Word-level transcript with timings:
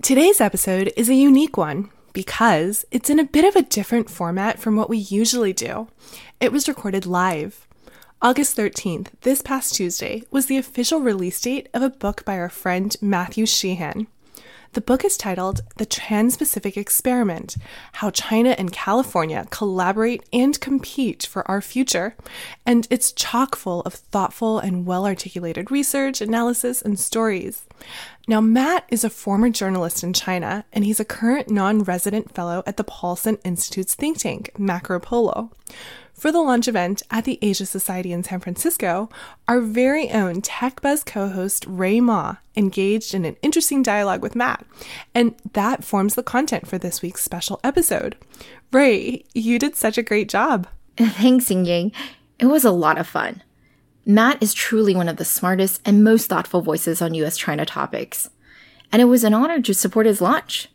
Today's 0.00 0.40
episode 0.40 0.92
is 0.96 1.08
a 1.08 1.14
unique 1.14 1.56
one 1.56 1.90
because 2.12 2.84
it's 2.92 3.10
in 3.10 3.18
a 3.18 3.24
bit 3.24 3.44
of 3.44 3.56
a 3.56 3.66
different 3.66 4.08
format 4.08 4.60
from 4.60 4.76
what 4.76 4.88
we 4.88 4.96
usually 4.96 5.52
do. 5.52 5.88
It 6.38 6.52
was 6.52 6.68
recorded 6.68 7.04
live. 7.04 7.66
August 8.22 8.56
13th, 8.56 9.08
this 9.22 9.42
past 9.42 9.74
Tuesday, 9.74 10.22
was 10.30 10.46
the 10.46 10.56
official 10.56 11.00
release 11.00 11.40
date 11.40 11.68
of 11.74 11.82
a 11.82 11.90
book 11.90 12.24
by 12.24 12.38
our 12.38 12.48
friend 12.48 12.94
Matthew 13.02 13.44
Sheehan. 13.44 14.06
The 14.74 14.80
book 14.80 15.04
is 15.04 15.16
titled 15.16 15.62
The 15.78 15.86
Trans 15.86 16.36
Pacific 16.36 16.76
Experiment 16.76 17.56
How 17.94 18.10
China 18.10 18.50
and 18.50 18.72
California 18.72 19.46
Collaborate 19.50 20.22
and 20.32 20.60
Compete 20.60 21.26
for 21.26 21.48
Our 21.50 21.60
Future. 21.60 22.14
And 22.64 22.86
it's 22.90 23.10
chock 23.10 23.56
full 23.56 23.80
of 23.80 23.94
thoughtful 23.94 24.58
and 24.58 24.86
well 24.86 25.06
articulated 25.06 25.70
research, 25.70 26.20
analysis, 26.20 26.82
and 26.82 27.00
stories. 27.00 27.66
Now, 28.28 28.42
Matt 28.42 28.84
is 28.90 29.04
a 29.04 29.10
former 29.10 29.48
journalist 29.48 30.04
in 30.04 30.12
China, 30.12 30.66
and 30.70 30.84
he's 30.84 31.00
a 31.00 31.04
current 31.04 31.48
non 31.48 31.82
resident 31.82 32.34
fellow 32.34 32.62
at 32.66 32.76
the 32.76 32.84
Paulson 32.84 33.38
Institute's 33.42 33.94
think 33.94 34.18
tank, 34.18 34.50
Macropolo. 34.58 35.50
For 36.12 36.30
the 36.30 36.42
launch 36.42 36.68
event 36.68 37.02
at 37.10 37.24
the 37.24 37.38
Asia 37.40 37.64
Society 37.64 38.12
in 38.12 38.22
San 38.22 38.40
Francisco, 38.40 39.08
our 39.46 39.62
very 39.62 40.10
own 40.10 40.42
TechBuzz 40.42 41.06
co 41.06 41.30
host 41.30 41.64
Rui 41.66 42.00
Ma 42.00 42.36
engaged 42.54 43.14
in 43.14 43.24
an 43.24 43.36
interesting 43.40 43.82
dialogue 43.82 44.20
with 44.20 44.36
Matt, 44.36 44.66
and 45.14 45.34
that 45.54 45.82
forms 45.82 46.14
the 46.14 46.22
content 46.22 46.66
for 46.68 46.76
this 46.76 47.00
week's 47.00 47.24
special 47.24 47.60
episode. 47.64 48.14
Ray, 48.72 49.24
you 49.32 49.58
did 49.58 49.74
such 49.74 49.96
a 49.96 50.02
great 50.02 50.28
job. 50.28 50.66
Thanks, 50.98 51.50
Ying. 51.50 51.92
It 52.38 52.46
was 52.46 52.66
a 52.66 52.72
lot 52.72 52.98
of 52.98 53.06
fun. 53.06 53.42
Matt 54.10 54.42
is 54.42 54.54
truly 54.54 54.94
one 54.94 55.06
of 55.06 55.18
the 55.18 55.24
smartest 55.26 55.82
and 55.84 56.02
most 56.02 56.28
thoughtful 56.30 56.62
voices 56.62 57.02
on 57.02 57.12
US 57.12 57.36
China 57.36 57.66
topics, 57.66 58.30
and 58.90 59.02
it 59.02 59.04
was 59.04 59.22
an 59.22 59.34
honor 59.34 59.60
to 59.60 59.74
support 59.74 60.06
his 60.06 60.22
launch. 60.22 60.70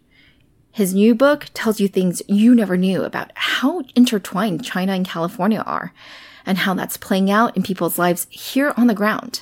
His 0.72 0.94
new 0.94 1.16
book 1.16 1.48
tells 1.56 1.80
you 1.80 1.88
things 1.88 2.22
you 2.28 2.54
never 2.54 2.78
knew 2.78 3.02
about 3.04 3.31
how 3.34 3.81
intertwined 3.95 4.64
China 4.64 4.92
and 4.94 5.03
California 5.03 5.64
are, 5.66 5.95
and 6.45 6.59
how 6.59 6.75
that's 6.75 6.95
playing 6.95 7.31
out 7.31 7.58
in 7.58 7.64
people's 7.64 7.98
lives 7.98 8.28
here 8.30 8.72
on 8.78 8.86
the 8.86 8.94
ground, 8.94 9.42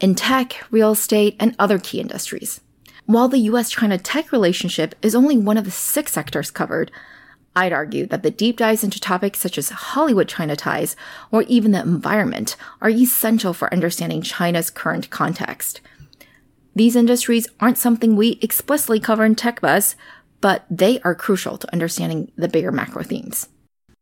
in 0.00 0.14
tech, 0.14 0.62
real 0.70 0.90
estate, 0.92 1.34
and 1.40 1.56
other 1.58 1.78
key 1.78 2.00
industries. 2.00 2.60
While 3.06 3.28
the 3.28 3.38
US 3.38 3.70
China 3.70 3.96
tech 3.96 4.32
relationship 4.32 4.94
is 5.00 5.14
only 5.14 5.38
one 5.38 5.56
of 5.56 5.64
the 5.64 5.70
six 5.70 6.12
sectors 6.12 6.50
covered, 6.50 6.92
I'd 7.58 7.72
argue 7.72 8.06
that 8.06 8.22
the 8.22 8.30
deep 8.30 8.58
dives 8.58 8.84
into 8.84 9.00
topics 9.00 9.40
such 9.40 9.58
as 9.58 9.70
Hollywood 9.70 10.28
China 10.28 10.54
ties 10.54 10.94
or 11.32 11.42
even 11.42 11.72
the 11.72 11.80
environment 11.80 12.54
are 12.80 12.88
essential 12.88 13.52
for 13.52 13.72
understanding 13.74 14.22
China's 14.22 14.70
current 14.70 15.10
context. 15.10 15.80
These 16.76 16.94
industries 16.94 17.48
aren't 17.58 17.76
something 17.76 18.14
we 18.14 18.38
explicitly 18.40 19.00
cover 19.00 19.24
in 19.24 19.34
TechBuzz, 19.34 19.96
but 20.40 20.66
they 20.70 21.00
are 21.00 21.16
crucial 21.16 21.58
to 21.58 21.72
understanding 21.72 22.30
the 22.36 22.46
bigger 22.46 22.70
macro 22.70 23.02
themes. 23.02 23.48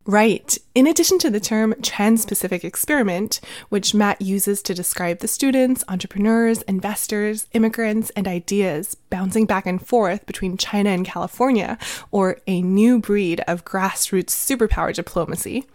Right. 0.09 0.57
In 0.77 0.87
addition 0.87 1.19
to 1.19 1.31
the 1.31 1.41
term 1.41 1.75
Trans 1.83 2.25
Pacific 2.25 2.65
Experiment, 2.65 3.41
which 3.71 3.93
Matt 3.93 4.23
uses 4.23 4.63
to 4.63 4.73
describe 4.73 5.19
the 5.19 5.27
students, 5.27 5.83
entrepreneurs, 5.89 6.63
investors, 6.63 7.49
immigrants, 7.55 8.11
and 8.11 8.29
ideas 8.29 8.97
bouncing 9.11 9.47
back 9.47 9.67
and 9.67 9.85
forth 9.85 10.25
between 10.25 10.57
China 10.57 10.91
and 10.91 11.05
California, 11.05 11.77
or 12.13 12.39
a 12.47 12.63
new 12.63 13.01
breed 13.01 13.41
of 13.49 13.65
grassroots 13.65 14.31
superpower 14.31 14.95
diplomacy, 14.95 15.67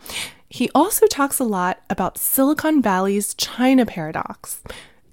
he 0.48 0.70
also 0.74 1.08
talks 1.08 1.40
a 1.40 1.44
lot 1.44 1.82
about 1.90 2.18
Silicon 2.18 2.82
Valley's 2.82 3.34
China 3.34 3.86
paradox. 3.86 4.62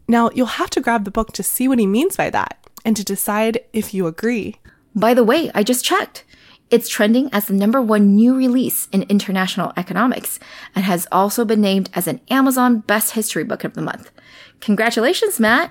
Now, 0.06 0.30
you'll 0.32 0.46
have 0.46 0.70
to 0.70 0.80
grab 0.80 1.04
the 1.04 1.10
book 1.10 1.32
to 1.32 1.42
see 1.42 1.66
what 1.66 1.80
he 1.80 1.88
means 1.88 2.16
by 2.16 2.30
that 2.30 2.56
and 2.84 2.96
to 2.96 3.02
decide 3.02 3.64
if 3.72 3.92
you 3.92 4.06
agree. 4.06 4.60
By 4.94 5.12
the 5.12 5.24
way, 5.24 5.50
I 5.56 5.64
just 5.64 5.84
checked. 5.84 6.24
It's 6.70 6.88
trending 6.88 7.30
as 7.32 7.46
the 7.46 7.54
number 7.54 7.80
one 7.80 8.14
new 8.14 8.36
release 8.36 8.88
in 8.92 9.04
international 9.04 9.72
economics 9.74 10.38
and 10.74 10.84
has 10.84 11.08
also 11.10 11.46
been 11.46 11.62
named 11.62 11.88
as 11.94 12.06
an 12.06 12.20
Amazon 12.28 12.80
Best 12.80 13.12
History 13.12 13.42
Book 13.42 13.64
of 13.64 13.72
the 13.72 13.80
Month. 13.80 14.10
Congratulations, 14.60 15.40
Matt! 15.40 15.70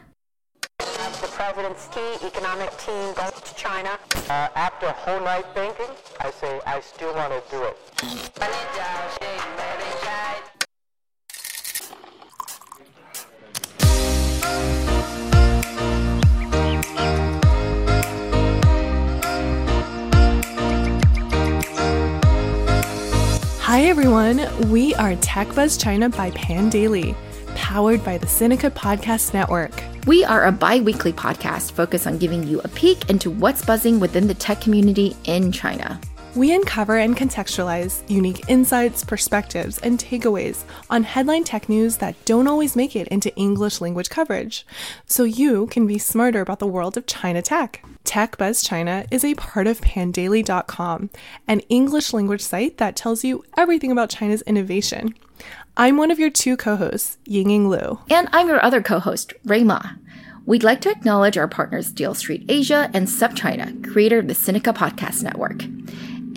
The 0.79 1.29
president's 1.29 1.87
key 1.89 2.25
economic 2.25 2.75
team 2.77 3.13
goes 3.13 3.39
to 3.41 3.55
China. 3.55 3.99
Uh, 4.27 4.49
after 4.55 4.87
a 4.87 4.91
whole 4.93 5.19
night 5.19 5.45
thinking, 5.53 5.85
I 6.19 6.31
say 6.31 6.59
I 6.65 6.79
still 6.79 7.13
want 7.13 7.31
to 7.31 7.43
do 7.51 7.63
it. 7.63 7.77
Hi 23.67 23.83
everyone, 23.87 24.37
we 24.71 24.95
are 24.95 25.11
TechBuzz 25.15 25.77
China 25.77 26.07
by 26.07 26.31
Pandaily, 26.31 27.13
powered 27.53 28.01
by 28.01 28.17
the 28.17 28.25
Sinica 28.25 28.71
Podcast 28.71 29.33
Network. 29.33 29.83
We 30.05 30.23
are 30.23 30.45
a 30.45 30.53
bi 30.53 30.79
weekly 30.79 31.11
podcast 31.11 31.73
focused 31.73 32.07
on 32.07 32.17
giving 32.17 32.47
you 32.47 32.61
a 32.61 32.69
peek 32.69 33.09
into 33.09 33.29
what's 33.29 33.65
buzzing 33.65 33.99
within 33.99 34.25
the 34.25 34.35
tech 34.35 34.61
community 34.61 35.17
in 35.25 35.51
China. 35.51 35.99
We 36.37 36.53
uncover 36.53 36.99
and 36.99 37.17
contextualize 37.17 38.07
unique 38.07 38.47
insights, 38.47 39.03
perspectives, 39.03 39.79
and 39.79 39.97
takeaways 39.97 40.65
on 40.87 41.01
headline 41.01 41.43
tech 41.43 41.67
news 41.67 41.97
that 41.97 42.13
don't 42.25 42.47
always 42.47 42.75
make 42.75 42.95
it 42.95 43.07
into 43.07 43.35
English 43.35 43.81
language 43.81 44.11
coverage, 44.11 44.63
so 45.07 45.23
you 45.23 45.65
can 45.65 45.87
be 45.87 45.97
smarter 45.97 46.41
about 46.41 46.59
the 46.59 46.67
world 46.67 46.95
of 46.95 47.07
China 47.07 47.41
tech. 47.41 47.83
Tech 48.03 48.37
Buzz 48.37 48.61
China 48.61 49.03
is 49.09 49.25
a 49.25 49.33
part 49.33 49.65
of 49.65 49.81
pandaily.com, 49.81 51.09
an 51.47 51.61
English 51.61 52.13
language 52.13 52.41
site 52.41 52.77
that 52.77 52.95
tells 52.95 53.23
you 53.23 53.43
everything 53.57 53.91
about 53.91 54.11
China's 54.11 54.43
innovation. 54.43 55.15
I'm 55.75 55.97
one 55.97 56.11
of 56.11 56.19
your 56.19 56.29
two 56.29 56.55
co 56.55 56.75
hosts, 56.75 57.17
Yingying 57.27 57.67
Liu. 57.67 57.97
And 58.11 58.29
I'm 58.31 58.47
your 58.47 58.63
other 58.63 58.83
co 58.83 58.99
host, 58.99 59.33
Rui 59.43 59.63
Ma. 59.63 59.81
We'd 60.45 60.63
like 60.63 60.81
to 60.81 60.91
acknowledge 60.91 61.37
our 61.37 61.47
partners 61.47 61.91
Deal 61.91 62.13
Street 62.13 62.45
Asia 62.47 62.91
and 62.93 63.07
SupChina, 63.07 63.91
creator 63.91 64.19
of 64.19 64.27
the 64.27 64.35
Sinica 64.35 64.73
Podcast 64.73 65.23
Network. 65.23 65.63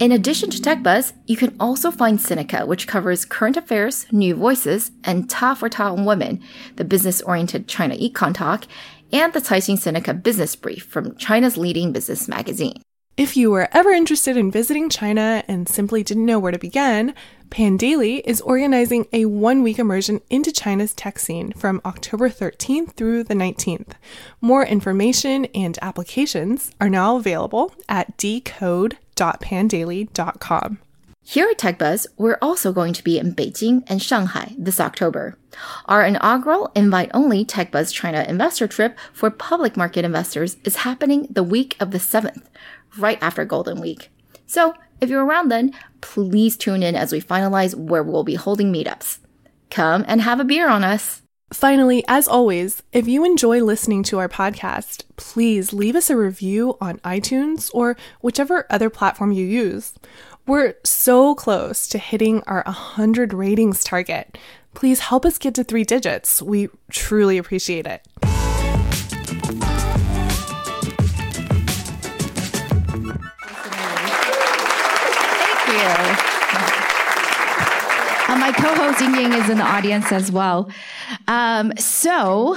In 0.00 0.12
addition 0.12 0.48
to 0.48 0.62
TechBuzz, 0.62 1.12
you 1.26 1.36
can 1.36 1.54
also 1.60 1.90
find 1.90 2.18
Sinica, 2.18 2.66
which 2.66 2.88
covers 2.88 3.26
current 3.26 3.58
affairs, 3.58 4.06
new 4.10 4.34
voices, 4.34 4.92
and 5.04 5.28
Ta 5.28 5.52
for 5.52 5.68
Ta 5.68 5.92
on 5.92 6.06
Women, 6.06 6.42
the 6.76 6.86
business-oriented 6.86 7.68
China 7.68 7.94
Econ 7.96 8.32
Talk, 8.32 8.64
and 9.12 9.30
the 9.34 9.42
Caixin 9.42 9.76
Sinica 9.76 10.22
Business 10.22 10.56
Brief 10.56 10.84
from 10.84 11.14
China's 11.18 11.58
leading 11.58 11.92
business 11.92 12.28
magazine. 12.28 12.80
If 13.18 13.36
you 13.36 13.50
were 13.50 13.68
ever 13.72 13.90
interested 13.90 14.38
in 14.38 14.50
visiting 14.50 14.88
China 14.88 15.44
and 15.46 15.68
simply 15.68 16.02
didn't 16.02 16.24
know 16.24 16.38
where 16.38 16.52
to 16.52 16.58
begin, 16.58 17.12
Pandaily 17.50 18.22
is 18.24 18.40
organizing 18.40 19.06
a 19.12 19.26
one 19.26 19.62
week 19.62 19.78
immersion 19.78 20.22
into 20.30 20.50
China's 20.50 20.94
tech 20.94 21.18
scene 21.18 21.52
from 21.52 21.82
October 21.84 22.30
13th 22.30 22.94
through 22.94 23.24
the 23.24 23.34
19th. 23.34 23.92
More 24.40 24.64
information 24.64 25.44
and 25.46 25.78
applications 25.82 26.70
are 26.80 26.88
now 26.88 27.16
available 27.16 27.74
at 27.86 28.16
decode.pandaily.com. 29.20 30.78
Here 31.22 31.48
at 31.50 31.58
TechBuzz, 31.58 32.06
we're 32.16 32.38
also 32.40 32.72
going 32.72 32.94
to 32.94 33.04
be 33.04 33.18
in 33.18 33.34
Beijing 33.34 33.84
and 33.86 34.02
Shanghai 34.02 34.54
this 34.58 34.80
October. 34.80 35.36
Our 35.84 36.04
inaugural 36.04 36.72
invite-only 36.74 37.44
TechBuzz 37.44 37.92
China 37.92 38.24
investor 38.26 38.66
trip 38.66 38.98
for 39.12 39.30
public 39.30 39.76
market 39.76 40.04
investors 40.04 40.56
is 40.64 40.76
happening 40.76 41.28
the 41.30 41.42
week 41.42 41.76
of 41.78 41.90
the 41.90 41.98
7th, 41.98 42.42
right 42.96 43.18
after 43.22 43.44
Golden 43.44 43.80
Week. 43.80 44.08
So, 44.46 44.74
if 45.00 45.10
you're 45.10 45.24
around 45.24 45.50
then, 45.50 45.74
please 46.00 46.56
tune 46.56 46.82
in 46.82 46.96
as 46.96 47.12
we 47.12 47.20
finalize 47.20 47.74
where 47.74 48.02
we'll 48.02 48.24
be 48.24 48.34
holding 48.34 48.72
meetups. 48.72 49.18
Come 49.70 50.04
and 50.08 50.22
have 50.22 50.40
a 50.40 50.44
beer 50.44 50.68
on 50.68 50.82
us. 50.82 51.22
Finally, 51.52 52.04
as 52.06 52.28
always, 52.28 52.82
if 52.92 53.08
you 53.08 53.24
enjoy 53.24 53.60
listening 53.62 54.04
to 54.04 54.18
our 54.20 54.28
podcast, 54.28 55.02
please 55.16 55.72
leave 55.72 55.96
us 55.96 56.08
a 56.08 56.16
review 56.16 56.76
on 56.80 56.98
iTunes 56.98 57.70
or 57.74 57.96
whichever 58.20 58.66
other 58.70 58.88
platform 58.88 59.32
you 59.32 59.44
use. 59.44 59.94
We're 60.46 60.74
so 60.84 61.34
close 61.34 61.88
to 61.88 61.98
hitting 61.98 62.42
our 62.46 62.62
100 62.66 63.32
ratings 63.32 63.82
target. 63.82 64.38
Please 64.74 65.00
help 65.00 65.26
us 65.26 65.38
get 65.38 65.54
to 65.56 65.64
three 65.64 65.82
digits. 65.82 66.40
We 66.40 66.68
truly 66.88 67.36
appreciate 67.36 67.86
it. 67.86 68.06
Thank 75.72 76.24
you. 76.24 76.29
Co-host 78.60 79.00
Ying 79.00 79.14
Ying 79.14 79.32
is 79.32 79.48
in 79.48 79.56
the 79.56 79.64
audience 79.64 80.12
as 80.12 80.30
well. 80.30 80.70
Um, 81.26 81.72
so 81.78 82.56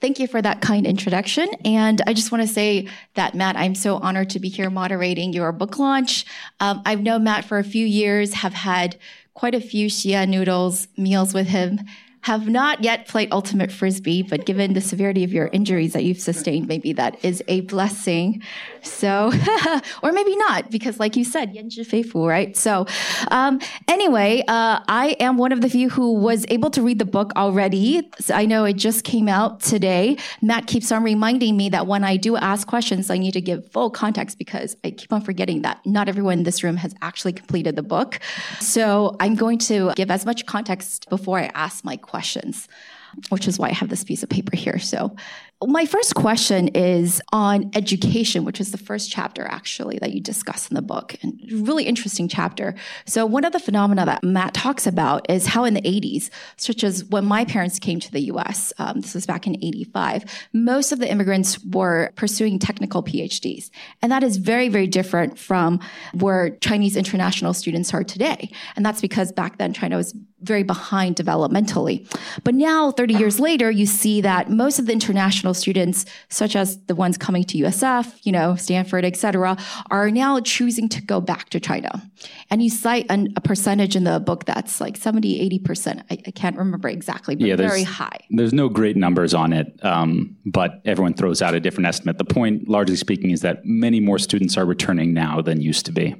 thank 0.00 0.20
you 0.20 0.28
for 0.28 0.40
that 0.40 0.60
kind 0.60 0.86
introduction. 0.86 1.48
And 1.64 2.00
I 2.06 2.12
just 2.12 2.30
want 2.30 2.42
to 2.42 2.48
say 2.48 2.88
that 3.14 3.34
Matt, 3.34 3.56
I'm 3.56 3.74
so 3.74 3.96
honored 3.96 4.30
to 4.30 4.38
be 4.38 4.48
here 4.48 4.70
moderating 4.70 5.32
your 5.32 5.50
book 5.50 5.76
launch. 5.78 6.24
Um, 6.60 6.82
I've 6.86 7.00
known 7.00 7.24
Matt 7.24 7.44
for 7.44 7.58
a 7.58 7.64
few 7.64 7.84
years, 7.84 8.34
have 8.34 8.54
had 8.54 8.96
quite 9.34 9.56
a 9.56 9.60
few 9.60 9.88
Xia 9.88 10.28
noodles 10.28 10.86
meals 10.96 11.34
with 11.34 11.48
him 11.48 11.80
have 12.22 12.48
not 12.48 12.84
yet 12.84 13.08
played 13.08 13.28
ultimate 13.32 13.72
frisbee, 13.72 14.22
but 14.22 14.44
given 14.44 14.74
the 14.74 14.80
severity 14.80 15.24
of 15.24 15.32
your 15.32 15.48
injuries 15.48 15.94
that 15.94 16.04
you've 16.04 16.20
sustained, 16.20 16.68
maybe 16.68 16.92
that 16.92 17.22
is 17.24 17.42
a 17.48 17.62
blessing. 17.62 18.42
So, 18.82 19.32
or 20.02 20.12
maybe 20.12 20.36
not, 20.36 20.70
because 20.70 21.00
like 21.00 21.16
you 21.16 21.24
said, 21.24 21.54
Yenji 21.54 21.80
Feifu, 21.80 22.28
right? 22.28 22.54
So, 22.56 22.86
um, 23.30 23.60
anyway, 23.88 24.42
uh, 24.48 24.80
I 24.86 25.16
am 25.18 25.38
one 25.38 25.52
of 25.52 25.62
the 25.62 25.70
few 25.70 25.88
who 25.88 26.12
was 26.12 26.44
able 26.48 26.70
to 26.70 26.82
read 26.82 26.98
the 26.98 27.06
book 27.06 27.32
already. 27.36 28.08
So 28.18 28.34
I 28.34 28.44
know 28.44 28.64
it 28.64 28.74
just 28.74 29.04
came 29.04 29.28
out 29.28 29.60
today. 29.60 30.18
Matt 30.42 30.66
keeps 30.66 30.92
on 30.92 31.02
reminding 31.02 31.56
me 31.56 31.70
that 31.70 31.86
when 31.86 32.04
I 32.04 32.16
do 32.16 32.36
ask 32.36 32.66
questions, 32.66 33.08
I 33.10 33.16
need 33.16 33.32
to 33.32 33.40
give 33.40 33.70
full 33.70 33.90
context 33.90 34.38
because 34.38 34.76
I 34.84 34.90
keep 34.90 35.12
on 35.12 35.22
forgetting 35.22 35.62
that 35.62 35.84
not 35.86 36.08
everyone 36.08 36.38
in 36.38 36.44
this 36.44 36.62
room 36.62 36.76
has 36.76 36.94
actually 37.00 37.32
completed 37.32 37.76
the 37.76 37.82
book. 37.82 38.20
So, 38.60 39.16
I'm 39.20 39.36
going 39.36 39.58
to 39.70 39.92
give 39.96 40.10
as 40.10 40.26
much 40.26 40.44
context 40.44 41.08
before 41.08 41.38
I 41.38 41.50
ask 41.54 41.82
my 41.82 41.96
question 41.96 42.09
questions, 42.10 42.68
which 43.28 43.48
is 43.48 43.58
why 43.58 43.68
I 43.68 43.72
have 43.72 43.88
this 43.88 44.04
piece 44.04 44.22
of 44.22 44.28
paper 44.28 44.56
here. 44.56 44.78
So 44.78 45.16
my 45.66 45.84
first 45.84 46.14
question 46.14 46.68
is 46.68 47.20
on 47.32 47.70
education, 47.74 48.46
which 48.46 48.60
is 48.60 48.72
the 48.72 48.78
first 48.78 49.10
chapter 49.10 49.46
actually 49.46 49.98
that 49.98 50.14
you 50.14 50.20
discuss 50.20 50.70
in 50.70 50.74
the 50.74 50.80
book, 50.80 51.14
and 51.22 51.38
really 51.52 51.84
interesting 51.84 52.28
chapter. 52.28 52.74
So 53.04 53.26
one 53.26 53.44
of 53.44 53.52
the 53.52 53.60
phenomena 53.60 54.06
that 54.06 54.24
Matt 54.24 54.54
talks 54.54 54.86
about 54.86 55.28
is 55.28 55.48
how 55.48 55.64
in 55.64 55.74
the 55.74 55.82
80s, 55.82 56.30
such 56.56 56.82
as 56.82 57.04
when 57.04 57.26
my 57.26 57.44
parents 57.44 57.78
came 57.78 58.00
to 58.00 58.10
the 58.10 58.20
U.S., 58.20 58.72
um, 58.78 59.00
this 59.00 59.14
was 59.14 59.26
back 59.26 59.46
in 59.46 59.56
85, 59.56 60.24
most 60.54 60.92
of 60.92 60.98
the 60.98 61.10
immigrants 61.10 61.62
were 61.62 62.10
pursuing 62.16 62.58
technical 62.58 63.02
PhDs, 63.02 63.68
and 64.00 64.10
that 64.10 64.22
is 64.22 64.38
very, 64.38 64.70
very 64.70 64.86
different 64.86 65.38
from 65.38 65.78
where 66.14 66.56
Chinese 66.62 66.96
international 66.96 67.52
students 67.52 67.92
are 67.92 68.02
today. 68.02 68.50
And 68.76 68.86
that's 68.86 69.02
because 69.02 69.30
back 69.30 69.58
then 69.58 69.74
China 69.74 69.98
was 69.98 70.14
very 70.42 70.62
behind 70.62 71.16
developmentally. 71.16 72.06
But 72.44 72.54
now, 72.54 72.90
30 72.92 73.14
years 73.14 73.40
later, 73.40 73.70
you 73.70 73.86
see 73.86 74.20
that 74.20 74.50
most 74.50 74.78
of 74.78 74.86
the 74.86 74.92
international 74.92 75.54
students, 75.54 76.06
such 76.28 76.56
as 76.56 76.78
the 76.86 76.94
ones 76.94 77.18
coming 77.18 77.44
to 77.44 77.58
USF, 77.58 78.20
you 78.22 78.32
know, 78.32 78.56
Stanford, 78.56 79.04
et 79.04 79.16
cetera, 79.16 79.56
are 79.90 80.10
now 80.10 80.40
choosing 80.40 80.88
to 80.90 81.02
go 81.02 81.20
back 81.20 81.48
to 81.50 81.60
China. 81.60 82.02
And 82.50 82.62
you 82.62 82.70
cite 82.70 83.06
an, 83.10 83.32
a 83.36 83.40
percentage 83.40 83.96
in 83.96 84.04
the 84.04 84.20
book 84.20 84.44
that's 84.44 84.80
like 84.80 84.96
70, 84.96 85.60
80%. 85.60 86.02
I, 86.10 86.18
I 86.26 86.30
can't 86.30 86.56
remember 86.56 86.88
exactly, 86.88 87.36
but 87.36 87.46
yeah, 87.46 87.56
very 87.56 87.82
high. 87.82 88.18
There's 88.30 88.52
no 88.52 88.68
great 88.68 88.96
numbers 88.96 89.34
on 89.34 89.52
it, 89.52 89.78
um, 89.84 90.36
but 90.46 90.80
everyone 90.84 91.14
throws 91.14 91.42
out 91.42 91.54
a 91.54 91.60
different 91.60 91.86
estimate. 91.86 92.18
The 92.18 92.24
point, 92.24 92.68
largely 92.68 92.96
speaking, 92.96 93.30
is 93.30 93.42
that 93.42 93.64
many 93.64 94.00
more 94.00 94.18
students 94.18 94.56
are 94.56 94.64
returning 94.64 95.12
now 95.12 95.40
than 95.40 95.60
used 95.60 95.86
to 95.86 95.92
be. 95.92 96.14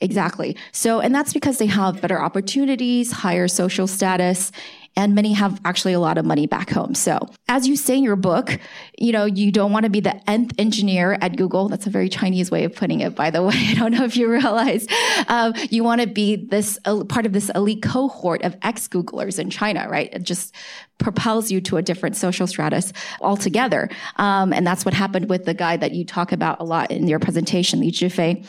Exactly. 0.00 0.56
So, 0.72 1.00
and 1.00 1.14
that's 1.14 1.32
because 1.32 1.58
they 1.58 1.66
have 1.66 2.00
better 2.00 2.20
opportunities, 2.20 3.10
higher 3.10 3.48
social 3.48 3.88
status, 3.88 4.52
and 4.98 5.14
many 5.14 5.32
have 5.32 5.60
actually 5.64 5.92
a 5.92 6.00
lot 6.00 6.18
of 6.18 6.24
money 6.24 6.46
back 6.46 6.70
home. 6.70 6.94
So, 6.94 7.20
as 7.48 7.68
you 7.68 7.76
say 7.76 7.98
in 7.98 8.02
your 8.02 8.16
book, 8.16 8.58
you 8.98 9.12
know, 9.12 9.26
you 9.26 9.52
don't 9.52 9.70
want 9.70 9.84
to 9.84 9.90
be 9.90 10.00
the 10.00 10.16
nth 10.28 10.54
engineer 10.58 11.16
at 11.20 11.36
Google. 11.36 11.68
That's 11.68 11.86
a 11.86 11.90
very 11.90 12.08
Chinese 12.08 12.50
way 12.50 12.64
of 12.64 12.74
putting 12.74 13.00
it, 13.00 13.14
by 13.14 13.30
the 13.30 13.42
way. 13.44 13.54
I 13.54 13.74
don't 13.74 13.92
know 13.92 14.04
if 14.04 14.16
you 14.16 14.28
realize. 14.30 14.86
Um, 15.28 15.54
you 15.70 15.84
want 15.84 16.00
to 16.00 16.06
be 16.06 16.34
this 16.34 16.78
uh, 16.84 17.04
part 17.04 17.26
of 17.26 17.32
this 17.32 17.48
elite 17.50 17.82
cohort 17.82 18.42
of 18.42 18.56
ex 18.62 18.88
Googlers 18.88 19.38
in 19.38 19.50
China, 19.50 19.88
right? 19.88 20.12
It 20.12 20.24
just 20.24 20.54
propels 20.98 21.50
you 21.50 21.60
to 21.60 21.76
a 21.76 21.82
different 21.82 22.16
social 22.16 22.48
stratus 22.48 22.92
altogether. 23.20 23.88
Um, 24.16 24.52
and 24.52 24.66
that's 24.66 24.84
what 24.84 24.94
happened 24.94 25.28
with 25.28 25.44
the 25.44 25.54
guy 25.54 25.76
that 25.76 25.92
you 25.92 26.04
talk 26.04 26.32
about 26.32 26.60
a 26.60 26.64
lot 26.64 26.90
in 26.90 27.06
your 27.06 27.20
presentation, 27.20 27.78
Li 27.78 27.92
Zhifei. 27.92 28.44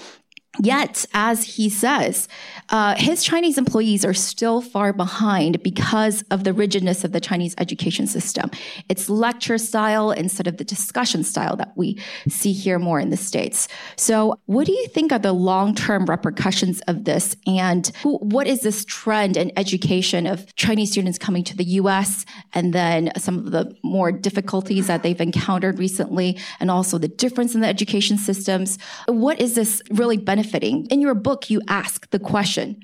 Yet, 0.57 1.05
as 1.13 1.43
he 1.43 1.69
says, 1.69 2.27
uh, 2.69 2.95
his 2.95 3.23
Chinese 3.23 3.57
employees 3.57 4.03
are 4.03 4.15
still 4.15 4.61
far 4.61 4.91
behind 4.91 5.61
because 5.63 6.23
of 6.31 6.43
the 6.43 6.53
rigidness 6.53 7.03
of 7.03 7.11
the 7.11 7.21
Chinese 7.21 7.53
education 7.59 8.07
system. 8.07 8.49
It's 8.89 9.09
lecture 9.09 9.59
style 9.59 10.11
instead 10.11 10.47
of 10.47 10.57
the 10.57 10.63
discussion 10.63 11.23
style 11.23 11.55
that 11.57 11.73
we 11.75 12.01
see 12.27 12.51
here 12.51 12.79
more 12.79 12.99
in 12.99 13.09
the 13.09 13.15
States. 13.15 13.67
So, 13.95 14.39
what 14.47 14.65
do 14.65 14.73
you 14.73 14.87
think 14.87 15.11
are 15.11 15.19
the 15.19 15.33
long 15.33 15.75
term 15.75 16.05
repercussions 16.07 16.81
of 16.87 17.05
this? 17.05 17.35
And 17.45 17.87
who, 18.01 18.17
what 18.17 18.47
is 18.47 18.61
this 18.61 18.83
trend 18.85 19.37
in 19.37 19.51
education 19.55 20.25
of 20.25 20.53
Chinese 20.55 20.91
students 20.91 21.19
coming 21.19 21.43
to 21.45 21.55
the 21.55 21.63
US 21.63 22.25
and 22.53 22.73
then 22.73 23.11
some 23.17 23.37
of 23.37 23.51
the 23.51 23.73
more 23.83 24.11
difficulties 24.11 24.87
that 24.87 25.03
they've 25.03 25.21
encountered 25.21 25.79
recently, 25.79 26.37
and 26.59 26.71
also 26.71 26.97
the 26.97 27.07
difference 27.07 27.53
in 27.55 27.61
the 27.61 27.67
education 27.67 28.17
systems? 28.17 28.77
What 29.07 29.39
is 29.39 29.53
this 29.53 29.81
really 29.91 30.17
benefiting? 30.17 30.38
In 30.43 31.01
your 31.01 31.15
book, 31.15 31.49
you 31.49 31.61
ask 31.67 32.09
the 32.09 32.19
question 32.19 32.81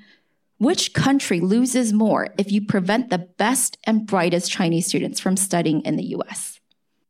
which 0.58 0.94
country 0.94 1.40
loses 1.40 1.92
more 1.92 2.28
if 2.38 2.50
you 2.50 2.64
prevent 2.64 3.10
the 3.10 3.18
best 3.18 3.76
and 3.84 4.06
brightest 4.06 4.50
Chinese 4.50 4.86
students 4.86 5.20
from 5.20 5.36
studying 5.36 5.82
in 5.82 5.96
the 5.96 6.04
US? 6.16 6.60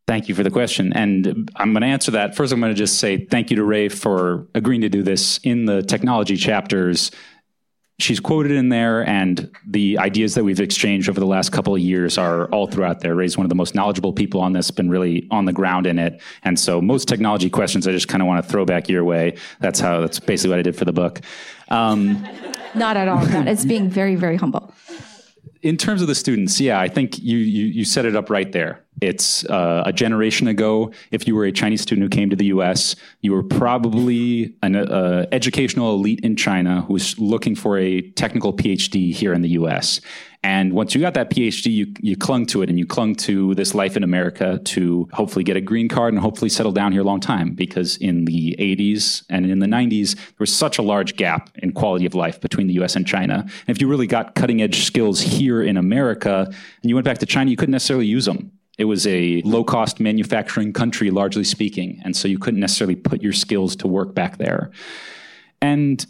Thank 0.06 0.28
you 0.28 0.34
for 0.34 0.42
the 0.42 0.50
question. 0.50 0.92
And 0.92 1.50
I'm 1.56 1.72
going 1.72 1.82
to 1.82 1.88
answer 1.88 2.12
that. 2.12 2.36
First, 2.36 2.52
I'm 2.52 2.60
going 2.60 2.72
to 2.72 2.78
just 2.78 2.98
say 2.98 3.24
thank 3.24 3.50
you 3.50 3.56
to 3.56 3.64
Ray 3.64 3.88
for 3.88 4.46
agreeing 4.54 4.82
to 4.82 4.88
do 4.88 5.02
this 5.02 5.38
in 5.42 5.66
the 5.66 5.82
technology 5.82 6.36
chapters 6.36 7.10
she's 7.98 8.20
quoted 8.20 8.52
in 8.52 8.68
there, 8.68 9.06
and 9.06 9.50
the 9.66 9.98
ideas 9.98 10.34
that 10.34 10.44
we've 10.44 10.60
exchanged 10.60 11.08
over 11.08 11.20
the 11.20 11.26
last 11.26 11.50
couple 11.50 11.74
of 11.74 11.80
years 11.80 12.18
are 12.18 12.46
all 12.50 12.66
throughout 12.66 13.00
there. 13.00 13.14
Ray's 13.14 13.36
one 13.36 13.44
of 13.44 13.48
the 13.48 13.54
most 13.54 13.74
knowledgeable 13.74 14.12
people 14.12 14.40
on 14.40 14.52
this, 14.52 14.70
been 14.70 14.90
really 14.90 15.26
on 15.30 15.44
the 15.44 15.52
ground 15.52 15.86
in 15.86 15.98
it. 15.98 16.20
And 16.42 16.58
so 16.58 16.80
most 16.80 17.08
technology 17.08 17.50
questions 17.50 17.86
I 17.86 17.92
just 17.92 18.08
kind 18.08 18.22
of 18.22 18.26
want 18.26 18.44
to 18.44 18.50
throw 18.50 18.64
back 18.64 18.88
your 18.88 19.04
way. 19.04 19.36
That's 19.60 19.80
how, 19.80 20.00
that's 20.00 20.20
basically 20.20 20.50
what 20.50 20.58
I 20.58 20.62
did 20.62 20.76
for 20.76 20.84
the 20.84 20.92
book. 20.92 21.20
Um, 21.68 22.26
Not 22.74 22.96
at 22.96 23.08
all. 23.08 23.24
It's 23.46 23.64
being 23.64 23.88
very, 23.88 24.16
very 24.16 24.36
humble 24.36 24.74
in 25.62 25.76
terms 25.76 26.00
of 26.00 26.06
the 26.06 26.14
students, 26.14 26.60
yeah, 26.60 26.78
I 26.78 26.88
think 26.88 27.18
you 27.18 27.38
you, 27.38 27.66
you 27.66 27.84
set 27.84 28.04
it 28.04 28.14
up 28.14 28.30
right 28.30 28.50
there. 28.52 28.84
It's 29.00 29.44
uh, 29.46 29.82
a 29.84 29.92
generation 29.92 30.48
ago. 30.48 30.92
If 31.10 31.26
you 31.26 31.34
were 31.34 31.44
a 31.44 31.52
Chinese 31.52 31.82
student 31.82 32.04
who 32.04 32.08
came 32.08 32.30
to 32.30 32.36
the 32.36 32.46
U.S., 32.46 32.96
you 33.20 33.32
were 33.32 33.42
probably 33.42 34.54
an 34.62 34.76
uh, 34.76 35.26
educational 35.32 35.94
elite 35.94 36.20
in 36.20 36.36
China 36.36 36.82
who 36.82 36.94
was 36.94 37.18
looking 37.18 37.54
for 37.54 37.78
a 37.78 38.00
technical 38.12 38.54
PhD 38.54 39.12
here 39.12 39.34
in 39.34 39.42
the 39.42 39.50
U.S. 39.50 40.00
And 40.42 40.72
once 40.72 40.94
you 40.94 41.00
got 41.00 41.14
that 41.14 41.28
PhD, 41.28 41.72
you, 41.72 41.92
you 42.00 42.16
clung 42.16 42.46
to 42.46 42.62
it 42.62 42.70
and 42.70 42.78
you 42.78 42.86
clung 42.86 43.16
to 43.16 43.54
this 43.56 43.74
life 43.74 43.96
in 43.96 44.04
America 44.04 44.60
to 44.64 45.08
hopefully 45.12 45.42
get 45.42 45.56
a 45.56 45.60
green 45.60 45.88
card 45.88 46.14
and 46.14 46.22
hopefully 46.22 46.48
settle 46.48 46.72
down 46.72 46.92
here 46.92 47.00
a 47.00 47.04
long 47.04 47.20
time. 47.20 47.52
Because 47.52 47.96
in 47.96 48.26
the 48.26 48.54
80s 48.58 49.24
and 49.28 49.44
in 49.50 49.58
the 49.58 49.66
90s, 49.66 50.14
there 50.14 50.34
was 50.38 50.54
such 50.54 50.78
a 50.78 50.82
large 50.82 51.16
gap 51.16 51.50
in 51.56 51.72
quality 51.72 52.06
of 52.06 52.14
life 52.14 52.40
between 52.40 52.68
the 52.68 52.74
US 52.74 52.94
and 52.94 53.06
China. 53.06 53.40
And 53.40 53.76
if 53.76 53.80
you 53.80 53.88
really 53.88 54.06
got 54.06 54.36
cutting 54.36 54.62
edge 54.62 54.84
skills 54.84 55.20
here 55.20 55.62
in 55.62 55.76
America 55.76 56.46
and 56.46 56.88
you 56.88 56.94
went 56.94 57.04
back 57.04 57.18
to 57.18 57.26
China, 57.26 57.50
you 57.50 57.56
couldn't 57.56 57.72
necessarily 57.72 58.06
use 58.06 58.26
them. 58.26 58.52
It 58.78 58.84
was 58.84 59.06
a 59.06 59.40
low 59.42 59.64
cost 59.64 60.00
manufacturing 60.00 60.72
country, 60.72 61.10
largely 61.10 61.44
speaking. 61.44 62.00
And 62.04 62.14
so 62.14 62.28
you 62.28 62.38
couldn't 62.38 62.60
necessarily 62.60 62.96
put 62.96 63.22
your 63.22 63.32
skills 63.32 63.74
to 63.76 63.88
work 63.88 64.14
back 64.14 64.36
there. 64.38 64.70
And 65.62 66.04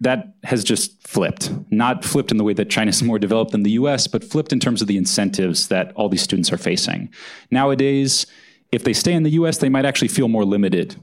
that 0.00 0.34
has 0.44 0.64
just 0.64 1.06
flipped. 1.06 1.50
Not 1.70 2.04
flipped 2.04 2.30
in 2.30 2.36
the 2.36 2.44
way 2.44 2.52
that 2.54 2.70
China 2.70 2.90
is 2.90 3.02
more 3.02 3.18
developed 3.18 3.52
than 3.52 3.62
the 3.62 3.72
US, 3.72 4.06
but 4.06 4.24
flipped 4.24 4.52
in 4.52 4.60
terms 4.60 4.82
of 4.82 4.88
the 4.88 4.96
incentives 4.96 5.68
that 5.68 5.92
all 5.94 6.08
these 6.08 6.22
students 6.22 6.52
are 6.52 6.58
facing. 6.58 7.12
Nowadays, 7.50 8.26
if 8.72 8.84
they 8.84 8.92
stay 8.92 9.12
in 9.12 9.22
the 9.22 9.30
US, 9.30 9.58
they 9.58 9.68
might 9.68 9.84
actually 9.84 10.08
feel 10.08 10.28
more 10.28 10.44
limited. 10.44 10.96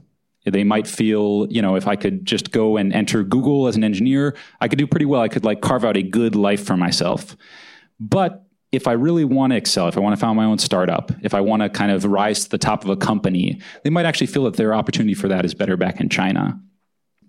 They 0.44 0.64
might 0.64 0.86
feel, 0.86 1.46
you 1.50 1.60
know, 1.60 1.76
if 1.76 1.86
I 1.86 1.96
could 1.96 2.24
just 2.24 2.50
go 2.50 2.76
and 2.76 2.92
enter 2.92 3.22
Google 3.22 3.68
as 3.68 3.76
an 3.76 3.84
engineer, 3.84 4.36
I 4.60 4.68
could 4.68 4.78
do 4.78 4.86
pretty 4.86 5.04
well. 5.04 5.20
I 5.20 5.28
could 5.28 5.44
like 5.44 5.60
carve 5.60 5.84
out 5.84 5.96
a 5.96 6.02
good 6.02 6.34
life 6.34 6.64
for 6.64 6.76
myself. 6.76 7.36
But 7.98 8.44
if 8.72 8.86
I 8.86 8.92
really 8.92 9.24
want 9.24 9.52
to 9.52 9.56
excel, 9.56 9.88
if 9.88 9.96
I 9.96 10.00
want 10.00 10.14
to 10.14 10.20
found 10.20 10.36
my 10.36 10.44
own 10.44 10.58
startup, 10.58 11.10
if 11.22 11.34
I 11.34 11.40
want 11.40 11.62
to 11.62 11.68
kind 11.68 11.90
of 11.90 12.04
rise 12.04 12.44
to 12.44 12.50
the 12.50 12.58
top 12.58 12.84
of 12.84 12.90
a 12.90 12.96
company, 12.96 13.60
they 13.82 13.90
might 13.90 14.06
actually 14.06 14.28
feel 14.28 14.44
that 14.44 14.56
their 14.56 14.74
opportunity 14.74 15.14
for 15.14 15.28
that 15.28 15.44
is 15.44 15.54
better 15.54 15.76
back 15.76 16.00
in 16.00 16.08
China 16.08 16.60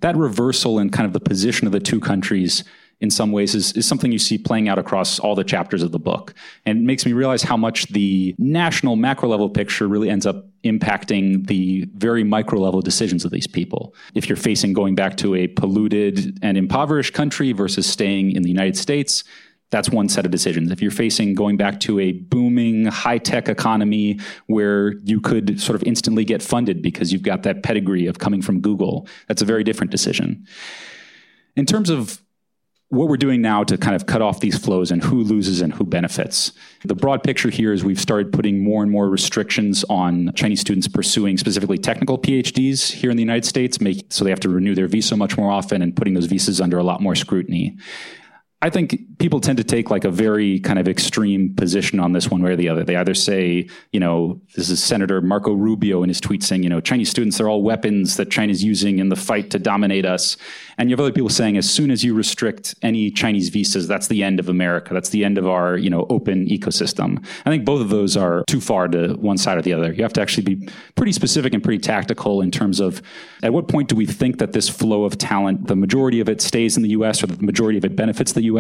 that 0.02 0.18
reversal 0.18 0.80
in 0.80 0.90
kind 0.90 1.08
of 1.08 1.14
the 1.14 1.20
position 1.20 1.66
of 1.66 1.74
the 1.74 1.80
two 1.80 2.00
countries 2.00 2.64
in 3.00 3.10
some 3.10 3.32
ways 3.32 3.56
is, 3.56 3.72
is 3.74 3.88
something 3.88 4.12
you 4.12 4.20
see 4.20 4.38
playing 4.38 4.70
out 4.70 4.78
across 4.78 5.18
all 5.18 5.34
the 5.34 5.44
chapters 5.44 5.82
of 5.82 5.92
the 5.92 5.98
book. 5.98 6.36
And 6.68 6.86
makes 6.86 7.04
me 7.04 7.14
realize 7.14 7.42
how 7.42 7.58
much 7.58 7.88
the 7.88 8.36
national 8.38 8.96
macro 8.96 9.28
level 9.28 9.50
picture 9.50 9.88
really 9.88 10.08
ends 10.08 10.28
up 10.28 10.46
impacting 10.64 11.48
the 11.48 11.90
very 11.96 12.24
micro 12.24 12.60
level 12.60 12.80
decisions 12.82 13.26
of 13.26 13.32
these 13.32 13.48
people. 13.48 13.96
If 14.14 14.30
you're 14.30 14.36
facing 14.36 14.74
going 14.74 14.94
back 14.94 15.18
to 15.18 15.34
a 15.34 15.48
polluted 15.48 16.38
and 16.44 16.58
impoverished 16.58 17.14
country 17.14 17.54
versus 17.54 17.88
staying 17.88 18.34
in 18.34 18.44
the 18.44 18.50
United 18.50 18.78
States, 18.78 19.24
that's 19.72 19.90
one 19.90 20.10
set 20.10 20.26
of 20.26 20.32
decisions. 20.32 20.70
If 20.72 20.82
you're 20.82 20.92
facing 20.92 21.34
going 21.34 21.58
back 21.58 21.80
to 21.82 22.00
a 22.00 22.12
booming 22.12 22.86
high 22.86 23.18
tech 23.18 23.50
economy 23.50 24.20
where 24.48 24.94
you 25.00 25.20
could 25.20 25.60
sort 25.60 25.76
of 25.76 25.84
instantly 25.84 26.26
get 26.26 26.44
funded 26.44 26.82
because 26.82 27.12
you've 27.12 27.24
got 27.24 27.44
that 27.44 27.64
pedigree 27.64 28.06
of 28.06 28.20
coming 28.20 28.42
from 28.42 28.60
Google, 28.60 29.08
that's 29.28 29.42
a 29.42 29.46
very 29.46 29.64
different 29.64 29.92
decision. 29.92 30.46
In 31.56 31.66
terms 31.66 31.90
of 31.90 32.22
what 32.92 33.08
we're 33.08 33.16
doing 33.16 33.42
now 33.42 33.64
to 33.64 33.78
kind 33.78 33.96
of 33.96 34.06
cut 34.06 34.22
off 34.22 34.42
these 34.42 34.58
flows 34.58 34.92
and 34.92 35.02
who 35.02 35.24
loses 35.24 35.62
and 35.62 35.74
who 35.74 35.86
benefits. 35.86 36.52
The 36.84 36.94
broad 36.94 37.24
picture 37.24 37.50
here 37.50 37.72
is 37.72 37.86
we've 37.86 37.98
started 37.98 38.34
putting 38.34 38.62
more 38.62 38.84
and 38.84 38.92
more 38.92 39.10
restrictions 39.10 39.86
on 39.90 40.34
Chinese 40.36 40.60
students 40.60 40.90
pursuing 40.90 41.38
specifically 41.38 41.78
technical 41.78 42.20
PhDs 42.20 42.92
here 42.92 43.10
in 43.10 43.16
the 43.16 43.24
United 43.24 43.46
States, 43.46 43.80
make, 43.80 44.04
so 44.10 44.26
they 44.26 44.30
have 44.30 44.42
to 44.42 44.50
renew 44.50 44.76
their 44.76 44.90
visa 44.90 45.16
much 45.16 45.38
more 45.38 45.50
often 45.50 45.82
and 45.82 45.96
putting 45.96 46.16
those 46.16 46.26
visas 46.26 46.60
under 46.60 46.78
a 46.78 46.84
lot 46.84 47.00
more 47.00 47.16
scrutiny. 47.16 47.78
I 48.64 48.70
think 48.70 49.18
people 49.18 49.42
tend 49.42 49.58
to 49.58 49.64
take 49.64 49.90
like 49.90 50.04
a 50.04 50.12
very 50.12 50.60
kind 50.60 50.78
of 50.78 50.88
extreme 50.88 51.56
position 51.56 52.00
on 52.00 52.12
this 52.12 52.30
one 52.30 52.44
way 52.44 52.52
or 52.52 52.56
the 52.56 52.70
other. 52.70 52.84
They 52.84 52.96
either 52.96 53.16
say, 53.16 53.68
you 53.92 54.00
know, 54.00 54.40
this 54.56 54.70
is 54.70 54.84
Senator 54.84 55.20
Marco 55.20 55.52
Rubio 55.54 56.04
in 56.04 56.10
his 56.10 56.22
tweet 56.22 56.44
saying, 56.44 56.62
you 56.62 56.70
know, 56.70 56.80
Chinese 56.80 57.10
students 57.10 57.42
are 57.42 57.50
all 57.50 57.64
weapons 57.64 58.18
that 58.18 58.30
China's 58.30 58.64
using 58.64 59.00
in 59.00 59.10
the 59.10 59.16
fight 59.16 59.50
to 59.52 59.60
dominate 59.60 60.06
us. 60.06 60.38
And 60.78 60.90
you 60.90 60.94
have 60.94 61.00
other 61.00 61.12
people 61.12 61.30
saying, 61.30 61.58
as 61.58 61.68
soon 61.68 61.90
as 61.90 62.04
you 62.04 62.14
restrict 62.14 62.76
any 62.84 63.10
Chinese 63.10 63.50
visas, 63.50 63.88
that's 63.88 64.08
the 64.08 64.22
end 64.22 64.40
of 64.40 64.48
America. 64.48 64.94
That's 64.94 65.10
the 65.10 65.26
end 65.26 65.40
of 65.40 65.48
our, 65.48 65.76
you 65.76 65.90
know, 65.90 66.06
open 66.12 66.46
ecosystem. 66.46 67.26
I 67.46 67.50
think 67.50 67.66
both 67.66 67.82
of 67.82 67.90
those 67.90 68.16
are 68.16 68.44
too 68.46 68.62
far 68.62 68.88
to 68.90 69.16
one 69.16 69.40
side 69.40 69.58
or 69.58 69.64
the 69.64 69.74
other. 69.74 69.92
You 69.92 70.04
have 70.04 70.14
to 70.14 70.22
actually 70.22 70.56
be 70.56 70.70
pretty 70.96 71.14
specific 71.14 71.56
and 71.56 71.64
pretty 71.64 71.80
tactical 71.80 72.42
in 72.42 72.52
terms 72.52 72.80
of 72.80 73.02
at 73.42 73.54
what 73.54 73.68
point 73.68 73.90
do 73.90 73.96
we 73.96 74.06
think 74.06 74.38
that 74.38 74.54
this 74.54 74.70
flow 74.70 75.04
of 75.04 75.18
talent, 75.18 75.68
the 75.68 75.76
majority 75.76 76.20
of 76.20 76.30
it 76.30 76.42
stays 76.42 76.78
in 76.78 76.84
the 76.84 76.90
US 76.90 77.24
or 77.24 77.28
the 77.28 77.44
majority 77.44 77.80
of 77.80 77.86
it 77.86 77.96
benefits 77.96 78.34
the 78.34 78.44
US 78.44 78.51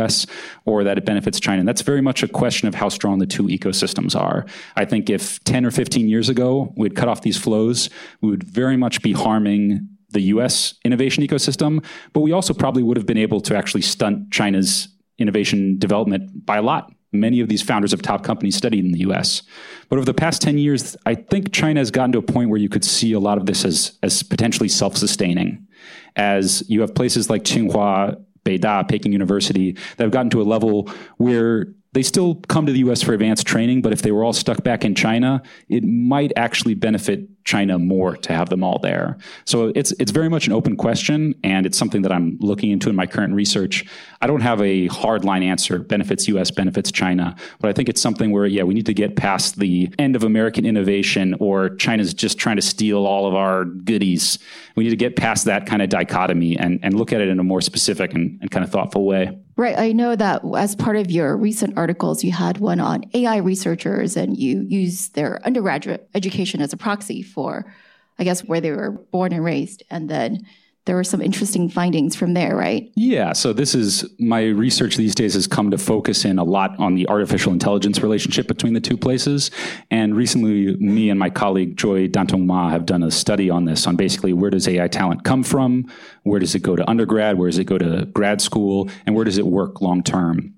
or 0.65 0.83
that 0.83 0.97
it 0.97 1.05
benefits 1.05 1.39
China. 1.39 1.59
And 1.59 1.67
that's 1.67 1.81
very 1.81 2.01
much 2.01 2.23
a 2.23 2.27
question 2.27 2.67
of 2.67 2.75
how 2.75 2.89
strong 2.89 3.19
the 3.19 3.25
two 3.25 3.43
ecosystems 3.43 4.19
are. 4.19 4.45
I 4.75 4.85
think 4.85 5.09
if 5.09 5.43
10 5.43 5.65
or 5.65 5.71
15 5.71 6.07
years 6.07 6.29
ago 6.29 6.73
we'd 6.75 6.95
cut 6.95 7.07
off 7.07 7.21
these 7.21 7.37
flows, 7.37 7.89
we 8.21 8.29
would 8.29 8.43
very 8.43 8.77
much 8.77 9.01
be 9.01 9.13
harming 9.13 9.87
the 10.11 10.21
US 10.21 10.75
innovation 10.83 11.23
ecosystem, 11.23 11.83
but 12.13 12.21
we 12.21 12.31
also 12.31 12.53
probably 12.53 12.83
would 12.83 12.97
have 12.97 13.05
been 13.05 13.17
able 13.17 13.41
to 13.41 13.55
actually 13.55 13.81
stunt 13.81 14.31
China's 14.31 14.89
innovation 15.17 15.77
development 15.77 16.45
by 16.45 16.57
a 16.57 16.61
lot. 16.61 16.91
Many 17.13 17.41
of 17.41 17.49
these 17.49 17.61
founders 17.61 17.91
of 17.93 18.01
top 18.01 18.23
companies 18.23 18.55
studied 18.55 18.85
in 18.85 18.91
the 18.91 18.99
US. 18.99 19.43
But 19.89 19.97
over 19.97 20.05
the 20.05 20.13
past 20.13 20.41
10 20.41 20.57
years, 20.57 20.95
I 21.05 21.15
think 21.15 21.51
China 21.51 21.79
has 21.79 21.91
gotten 21.91 22.13
to 22.13 22.19
a 22.19 22.21
point 22.21 22.49
where 22.49 22.59
you 22.59 22.69
could 22.69 22.85
see 22.85 23.11
a 23.13 23.19
lot 23.19 23.37
of 23.37 23.45
this 23.45 23.65
as, 23.65 23.97
as 24.01 24.23
potentially 24.23 24.69
self 24.69 24.95
sustaining. 24.95 25.67
As 26.15 26.63
you 26.69 26.81
have 26.81 26.95
places 26.95 27.29
like 27.29 27.43
Tsinghua, 27.43 28.23
Beida, 28.45 28.87
Peking 28.87 29.11
University, 29.11 29.73
that 29.73 30.03
have 30.03 30.11
gotten 30.11 30.29
to 30.31 30.41
a 30.41 30.43
level 30.43 30.89
where 31.17 31.73
they 31.93 32.03
still 32.03 32.35
come 32.47 32.65
to 32.65 32.71
the 32.71 32.79
US 32.79 33.01
for 33.01 33.13
advanced 33.13 33.45
training, 33.45 33.81
but 33.81 33.91
if 33.91 34.01
they 34.01 34.11
were 34.11 34.23
all 34.23 34.31
stuck 34.33 34.63
back 34.63 34.85
in 34.85 34.95
China, 34.95 35.41
it 35.67 35.83
might 35.83 36.31
actually 36.37 36.73
benefit 36.73 37.27
China 37.43 37.77
more 37.77 38.15
to 38.15 38.33
have 38.33 38.49
them 38.49 38.63
all 38.63 38.79
there. 38.79 39.17
So 39.45 39.73
it's 39.75 39.91
it's 39.93 40.11
very 40.11 40.29
much 40.29 40.47
an 40.47 40.53
open 40.53 40.77
question, 40.77 41.35
and 41.43 41.65
it's 41.65 41.77
something 41.77 42.03
that 42.03 42.11
I'm 42.11 42.37
looking 42.39 42.71
into 42.71 42.89
in 42.89 42.95
my 42.95 43.07
current 43.07 43.33
research. 43.33 43.83
I 44.21 44.27
don't 44.27 44.41
have 44.41 44.61
a 44.61 44.87
hard 44.87 45.25
line 45.25 45.43
answer. 45.43 45.79
Benefits 45.79 46.27
U.S. 46.29 46.49
benefits 46.49 46.91
China, 46.91 47.35
but 47.59 47.69
I 47.69 47.73
think 47.73 47.89
it's 47.89 48.01
something 48.01 48.31
where 48.31 48.45
yeah, 48.45 48.63
we 48.63 48.73
need 48.73 48.85
to 48.85 48.93
get 48.93 49.17
past 49.17 49.59
the 49.59 49.93
end 49.99 50.15
of 50.15 50.23
American 50.23 50.65
innovation 50.65 51.35
or 51.39 51.75
China's 51.75 52.13
just 52.13 52.37
trying 52.37 52.55
to 52.55 52.61
steal 52.61 53.05
all 53.05 53.27
of 53.27 53.35
our 53.35 53.65
goodies. 53.65 54.39
We 54.75 54.85
need 54.85 54.91
to 54.91 54.95
get 54.95 55.17
past 55.17 55.45
that 55.45 55.65
kind 55.65 55.81
of 55.81 55.89
dichotomy 55.89 56.57
and 56.57 56.79
and 56.83 56.93
look 56.93 57.11
at 57.11 57.19
it 57.19 57.27
in 57.27 57.39
a 57.39 57.43
more 57.43 57.59
specific 57.59 58.13
and, 58.13 58.39
and 58.41 58.49
kind 58.49 58.63
of 58.63 58.71
thoughtful 58.71 59.05
way. 59.05 59.37
Right. 59.57 59.77
I 59.77 59.91
know 59.91 60.15
that 60.15 60.43
as 60.57 60.75
part 60.75 60.95
of 60.95 61.11
your 61.11 61.35
recent 61.35 61.77
articles, 61.77 62.23
you 62.23 62.31
had 62.31 62.57
one 62.57 62.79
on 62.79 63.03
AI 63.13 63.37
researchers 63.37 64.15
and 64.15 64.37
you 64.37 64.61
use 64.61 65.09
their 65.09 65.45
undergraduate 65.45 66.09
education 66.15 66.61
as 66.61 66.73
a 66.73 66.77
proxy 66.77 67.21
for, 67.21 67.71
I 68.17 68.23
guess, 68.23 68.43
where 68.43 68.61
they 68.61 68.71
were 68.71 68.91
born 68.91 69.33
and 69.33 69.43
raised. 69.43 69.83
And 69.89 70.09
then 70.09 70.45
there 70.85 70.95
were 70.95 71.03
some 71.03 71.21
interesting 71.21 71.69
findings 71.69 72.15
from 72.15 72.33
there, 72.33 72.55
right? 72.55 72.91
Yeah. 72.95 73.33
So 73.33 73.53
this 73.53 73.75
is 73.75 74.03
my 74.19 74.45
research 74.45 74.97
these 74.97 75.13
days 75.13 75.35
has 75.35 75.45
come 75.45 75.69
to 75.69 75.77
focus 75.77 76.25
in 76.25 76.39
a 76.39 76.43
lot 76.43 76.77
on 76.79 76.95
the 76.95 77.07
artificial 77.07 77.53
intelligence 77.53 78.01
relationship 78.01 78.47
between 78.47 78.73
the 78.73 78.81
two 78.81 78.97
places. 78.97 79.51
And 79.91 80.15
recently, 80.15 80.75
me 80.77 81.11
and 81.11 81.19
my 81.19 81.29
colleague 81.29 81.77
Joy 81.77 82.07
Dantong 82.07 82.45
Ma 82.45 82.69
have 82.69 82.87
done 82.87 83.03
a 83.03 83.11
study 83.11 83.49
on 83.49 83.65
this 83.65 83.85
on 83.85 83.95
basically 83.95 84.33
where 84.33 84.49
does 84.49 84.67
AI 84.67 84.87
talent 84.87 85.23
come 85.23 85.43
from, 85.43 85.85
where 86.23 86.39
does 86.39 86.55
it 86.55 86.63
go 86.63 86.75
to 86.75 86.89
undergrad, 86.89 87.37
where 87.37 87.49
does 87.49 87.59
it 87.59 87.65
go 87.65 87.77
to 87.77 88.05
grad 88.07 88.41
school, 88.41 88.89
and 89.05 89.15
where 89.15 89.25
does 89.25 89.37
it 89.37 89.45
work 89.45 89.81
long 89.81 90.01
term. 90.01 90.55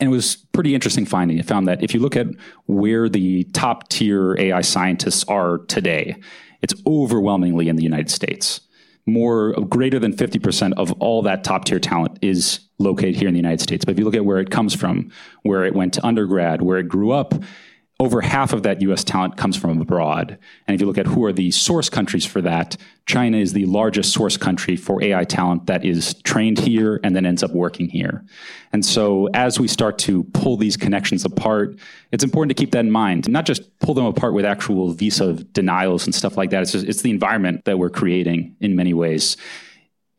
And 0.00 0.08
it 0.08 0.12
was 0.12 0.36
pretty 0.52 0.74
interesting 0.74 1.04
finding. 1.04 1.38
It 1.38 1.46
found 1.46 1.66
that 1.66 1.82
if 1.82 1.94
you 1.94 2.00
look 2.00 2.16
at 2.16 2.26
where 2.66 3.08
the 3.08 3.44
top 3.52 3.88
tier 3.88 4.36
AI 4.38 4.60
scientists 4.60 5.24
are 5.24 5.58
today, 5.66 6.16
it's 6.62 6.74
overwhelmingly 6.86 7.68
in 7.68 7.76
the 7.76 7.82
United 7.82 8.10
States 8.10 8.60
more 9.06 9.52
greater 9.52 9.98
than 9.98 10.12
50% 10.12 10.72
of 10.76 10.92
all 10.92 11.22
that 11.22 11.44
top 11.44 11.64
tier 11.66 11.78
talent 11.78 12.18
is 12.22 12.60
located 12.78 13.16
here 13.16 13.28
in 13.28 13.34
the 13.34 13.38
United 13.38 13.60
States. 13.60 13.84
But 13.84 13.92
if 13.92 13.98
you 13.98 14.04
look 14.04 14.14
at 14.14 14.24
where 14.24 14.38
it 14.38 14.50
comes 14.50 14.74
from, 14.74 15.10
where 15.42 15.64
it 15.64 15.74
went 15.74 15.94
to 15.94 16.06
undergrad, 16.06 16.62
where 16.62 16.78
it 16.78 16.88
grew 16.88 17.12
up, 17.12 17.34
over 18.00 18.20
half 18.20 18.52
of 18.52 18.64
that 18.64 18.82
US 18.82 19.04
talent 19.04 19.36
comes 19.36 19.56
from 19.56 19.80
abroad. 19.80 20.36
And 20.66 20.74
if 20.74 20.80
you 20.80 20.86
look 20.86 20.98
at 20.98 21.06
who 21.06 21.24
are 21.24 21.32
the 21.32 21.52
source 21.52 21.88
countries 21.88 22.26
for 22.26 22.42
that, 22.42 22.76
China 23.06 23.36
is 23.36 23.52
the 23.52 23.66
largest 23.66 24.12
source 24.12 24.36
country 24.36 24.74
for 24.74 25.00
AI 25.02 25.22
talent 25.24 25.66
that 25.66 25.84
is 25.84 26.14
trained 26.22 26.58
here 26.58 26.98
and 27.04 27.14
then 27.14 27.24
ends 27.24 27.44
up 27.44 27.52
working 27.52 27.88
here. 27.88 28.24
And 28.72 28.84
so 28.84 29.28
as 29.32 29.60
we 29.60 29.68
start 29.68 29.98
to 29.98 30.24
pull 30.24 30.56
these 30.56 30.76
connections 30.76 31.24
apart, 31.24 31.78
it's 32.10 32.24
important 32.24 32.56
to 32.56 32.60
keep 32.60 32.72
that 32.72 32.80
in 32.80 32.90
mind. 32.90 33.30
Not 33.30 33.46
just 33.46 33.78
pull 33.78 33.94
them 33.94 34.06
apart 34.06 34.34
with 34.34 34.44
actual 34.44 34.90
visa 34.90 35.34
denials 35.34 36.04
and 36.04 36.14
stuff 36.14 36.36
like 36.36 36.50
that. 36.50 36.62
It's, 36.62 36.72
just, 36.72 36.86
it's 36.86 37.02
the 37.02 37.10
environment 37.10 37.64
that 37.64 37.78
we're 37.78 37.90
creating 37.90 38.56
in 38.60 38.74
many 38.74 38.92
ways 38.92 39.36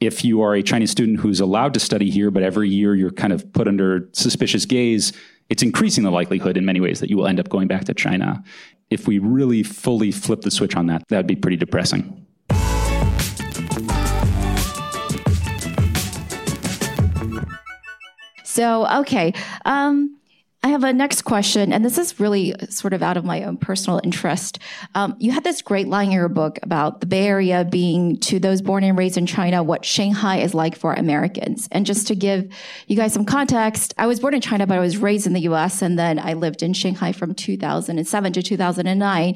if 0.01 0.25
you 0.25 0.41
are 0.41 0.55
a 0.55 0.61
Chinese 0.61 0.91
student 0.91 1.19
who's 1.19 1.39
allowed 1.39 1.73
to 1.73 1.79
study 1.79 2.09
here, 2.09 2.29
but 2.29 2.43
every 2.43 2.69
year 2.69 2.95
you're 2.95 3.11
kind 3.11 3.31
of 3.31 3.51
put 3.53 3.67
under 3.67 4.09
suspicious 4.11 4.65
gaze, 4.65 5.13
it's 5.49 5.63
increasing 5.63 6.03
the 6.03 6.11
likelihood 6.11 6.57
in 6.57 6.65
many 6.65 6.79
ways 6.79 6.99
that 6.99 7.09
you 7.09 7.17
will 7.17 7.27
end 7.27 7.39
up 7.39 7.49
going 7.49 7.67
back 7.67 7.85
to 7.85 7.93
China. 7.93 8.43
If 8.89 9.07
we 9.07 9.19
really 9.19 9.63
fully 9.63 10.11
flip 10.11 10.41
the 10.41 10.51
switch 10.51 10.75
on 10.75 10.87
that, 10.87 11.07
that 11.09 11.17
would 11.17 11.27
be 11.27 11.35
pretty 11.35 11.57
depressing. 11.57 12.25
So, 18.43 18.87
okay. 19.01 19.33
Um, 19.65 20.17
I 20.65 20.69
have 20.69 20.83
a 20.83 20.91
next 20.91 21.21
question, 21.21 21.71
and 21.71 21.85
this 21.85 21.99
is 21.99 22.19
really 22.19 22.55
sort 22.71 22.93
of 22.93 23.03
out 23.03 23.17
of 23.17 23.23
my 23.23 23.43
own 23.43 23.55
personal 23.55 24.01
interest. 24.03 24.57
Um, 24.95 25.15
you 25.19 25.31
had 25.31 25.43
this 25.43 25.61
great 25.61 25.87
line 25.87 26.07
in 26.07 26.13
your 26.13 26.27
book 26.27 26.57
about 26.63 27.01
the 27.01 27.05
Bay 27.05 27.27
Area 27.27 27.63
being 27.63 28.17
to 28.21 28.39
those 28.39 28.63
born 28.63 28.83
and 28.83 28.97
raised 28.97 29.15
in 29.15 29.27
China 29.27 29.61
what 29.61 29.85
Shanghai 29.85 30.37
is 30.37 30.55
like 30.55 30.75
for 30.75 30.93
Americans. 30.93 31.69
And 31.71 31.85
just 31.85 32.07
to 32.07 32.15
give 32.15 32.51
you 32.87 32.95
guys 32.95 33.13
some 33.13 33.25
context, 33.25 33.93
I 33.99 34.07
was 34.07 34.19
born 34.19 34.33
in 34.33 34.41
China, 34.41 34.65
but 34.65 34.79
I 34.79 34.81
was 34.81 34.97
raised 34.97 35.27
in 35.27 35.33
the 35.33 35.41
US, 35.41 35.83
and 35.83 35.99
then 35.99 36.17
I 36.17 36.33
lived 36.33 36.63
in 36.63 36.73
Shanghai 36.73 37.11
from 37.11 37.35
2007 37.35 38.33
to 38.33 38.41
2009. 38.41 39.35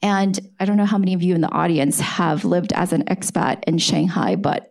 And 0.00 0.50
I 0.60 0.64
don't 0.64 0.78
know 0.78 0.86
how 0.86 0.96
many 0.96 1.12
of 1.12 1.22
you 1.22 1.34
in 1.34 1.42
the 1.42 1.52
audience 1.52 2.00
have 2.00 2.46
lived 2.46 2.72
as 2.72 2.94
an 2.94 3.04
expat 3.04 3.64
in 3.64 3.76
Shanghai, 3.76 4.34
but 4.34 4.69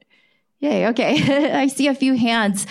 Yay, 0.62 0.88
okay. 0.88 1.54
I 1.58 1.68
see 1.68 1.88
a 1.88 1.96
few 1.96 2.16
hands. 2.16 2.68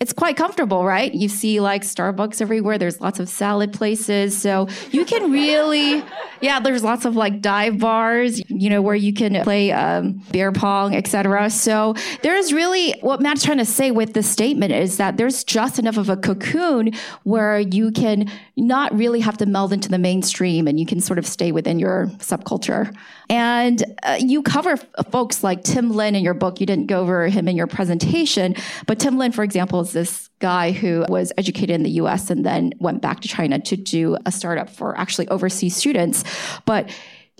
It's 0.00 0.14
quite 0.14 0.38
comfortable, 0.38 0.86
right? 0.86 1.12
You 1.12 1.28
see 1.28 1.60
like 1.60 1.82
Starbucks 1.82 2.40
everywhere. 2.40 2.78
There's 2.78 2.98
lots 2.98 3.20
of 3.20 3.28
salad 3.28 3.74
places. 3.74 4.40
So 4.40 4.68
you 4.90 5.04
can 5.04 5.30
really, 5.30 6.02
yeah, 6.40 6.60
there's 6.60 6.82
lots 6.82 7.04
of 7.04 7.14
like 7.14 7.42
dive 7.42 7.78
bars, 7.78 8.40
you 8.48 8.70
know, 8.70 8.80
where 8.80 8.94
you 8.94 9.12
can 9.12 9.42
play 9.42 9.70
um, 9.70 10.22
beer 10.32 10.50
pong, 10.50 10.94
etc. 10.94 11.50
So 11.50 11.94
there's 12.22 12.54
really, 12.54 12.92
what 13.02 13.20
Matt's 13.20 13.44
trying 13.44 13.58
to 13.58 13.66
say 13.66 13.90
with 13.90 14.14
this 14.14 14.30
statement 14.30 14.72
is 14.72 14.96
that 14.96 15.18
there's 15.18 15.44
just 15.44 15.78
enough 15.78 15.98
of 15.98 16.08
a 16.08 16.16
cocoon 16.16 16.92
where 17.24 17.58
you 17.58 17.90
can 17.90 18.30
not 18.56 18.94
really 18.96 19.20
have 19.20 19.36
to 19.38 19.46
meld 19.46 19.74
into 19.74 19.90
the 19.90 19.98
mainstream 19.98 20.66
and 20.66 20.80
you 20.80 20.86
can 20.86 21.00
sort 21.00 21.18
of 21.18 21.26
stay 21.26 21.52
within 21.52 21.78
your 21.78 22.06
subculture. 22.18 22.96
And 23.28 23.82
uh, 24.04 24.16
you 24.20 24.42
cover 24.42 24.76
folks 25.10 25.42
like 25.42 25.64
Tim 25.64 25.90
Lin 25.90 26.14
in 26.14 26.22
your 26.22 26.34
book. 26.34 26.60
You 26.60 26.66
didn't 26.66 26.86
go 26.86 27.00
over 27.00 27.25
him 27.28 27.48
in 27.48 27.56
your 27.56 27.66
presentation, 27.66 28.54
but 28.86 28.98
Tim 28.98 29.18
Lin, 29.18 29.32
for 29.32 29.44
example, 29.44 29.80
is 29.80 29.92
this 29.92 30.30
guy 30.38 30.72
who 30.72 31.04
was 31.08 31.32
educated 31.38 31.70
in 31.70 31.82
the 31.82 31.90
US 31.90 32.30
and 32.30 32.44
then 32.44 32.72
went 32.78 33.02
back 33.02 33.20
to 33.20 33.28
China 33.28 33.58
to 33.60 33.76
do 33.76 34.16
a 34.26 34.32
startup 34.32 34.68
for 34.68 34.96
actually 34.98 35.28
overseas 35.28 35.76
students. 35.76 36.24
But 36.64 36.90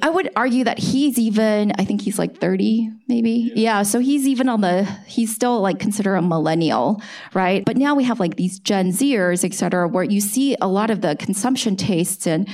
I 0.03 0.11
would 0.11 0.31
argue 0.37 0.65
that 0.65 0.79
he's 0.79 1.19
even, 1.19 1.73
I 1.79 1.87
think 1.87 2.03
he's 2.03 2.19
like 2.19 2.37
30, 2.39 2.91
maybe. 3.09 3.51
Yeah. 3.55 3.83
So 3.83 3.99
he's 3.99 4.29
even 4.29 4.47
on 4.47 4.61
the, 4.61 4.85
he's 5.07 5.35
still 5.35 5.61
like 5.61 5.79
considered 5.79 6.17
a 6.17 6.23
millennial, 6.23 7.01
right? 7.33 7.65
But 7.65 7.79
now 7.79 7.95
we 7.95 8.05
have 8.05 8.21
like 8.21 8.37
these 8.37 8.59
Gen 8.59 8.91
Zers, 8.91 9.43
et 9.43 9.55
cetera, 9.55 9.89
where 9.89 10.05
you 10.05 10.21
see 10.21 10.55
a 10.61 10.69
lot 10.69 10.91
of 10.91 11.01
the 11.01 11.17
consumption 11.17 11.77
tastes 11.77 12.27
and, 12.27 12.47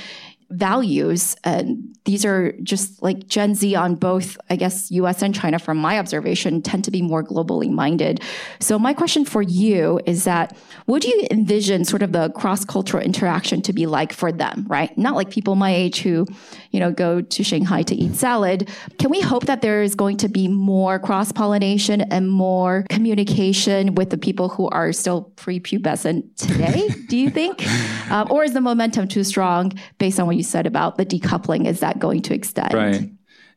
values. 0.53 1.35
And 1.43 1.95
these 2.05 2.25
are 2.25 2.53
just 2.63 3.01
like 3.01 3.27
Gen 3.27 3.55
Z 3.55 3.75
on 3.75 3.95
both, 3.95 4.37
I 4.49 4.55
guess, 4.55 4.91
US 4.91 5.21
and 5.21 5.33
China, 5.33 5.59
from 5.59 5.77
my 5.77 5.97
observation, 5.99 6.61
tend 6.61 6.83
to 6.85 6.91
be 6.91 7.01
more 7.01 7.23
globally 7.23 7.69
minded. 7.69 8.21
So, 8.59 8.77
my 8.77 8.93
question 8.93 9.25
for 9.25 9.41
you 9.41 9.99
is 10.05 10.25
that 10.25 10.55
would 10.87 11.03
you 11.03 11.27
envision 11.31 11.85
sort 11.85 12.01
of 12.01 12.11
the 12.11 12.29
cross 12.31 12.65
cultural 12.65 13.03
interaction 13.03 13.61
to 13.63 13.73
be 13.73 13.85
like 13.85 14.11
for 14.11 14.31
them, 14.31 14.65
right? 14.67 14.95
Not 14.97 15.15
like 15.15 15.29
people 15.29 15.55
my 15.55 15.73
age 15.73 16.01
who, 16.01 16.27
you 16.71 16.79
know, 16.79 16.91
go 16.91 17.21
to 17.21 17.43
Shanghai 17.43 17.83
to 17.83 17.95
eat 17.95 18.15
salad. 18.15 18.69
Can 18.99 19.09
we 19.09 19.21
hope 19.21 19.45
that 19.45 19.61
there 19.61 19.81
is 19.81 19.95
going 19.95 20.17
to 20.17 20.27
be 20.27 20.47
more 20.47 20.99
cross 20.99 21.31
pollination 21.31 22.01
and 22.01 22.29
more 22.29 22.85
communication 22.89 23.95
with 23.95 24.09
the 24.09 24.17
people 24.17 24.49
who 24.49 24.67
are 24.69 24.91
still 24.91 25.31
prepubescent 25.37 26.35
today? 26.35 26.89
do 27.07 27.17
you 27.17 27.29
think? 27.29 27.65
Um, 28.11 28.27
or 28.31 28.43
is 28.43 28.53
the 28.53 28.61
momentum 28.61 29.07
too 29.07 29.23
strong 29.23 29.73
based 29.97 30.19
on 30.19 30.27
what 30.27 30.35
you 30.35 30.42
said 30.43 30.67
about 30.67 30.97
the 30.97 31.05
decoupling? 31.05 31.65
Is 31.67 31.79
that 31.79 31.99
going 31.99 32.21
to 32.23 32.33
extend? 32.33 32.73
Right. 32.73 33.09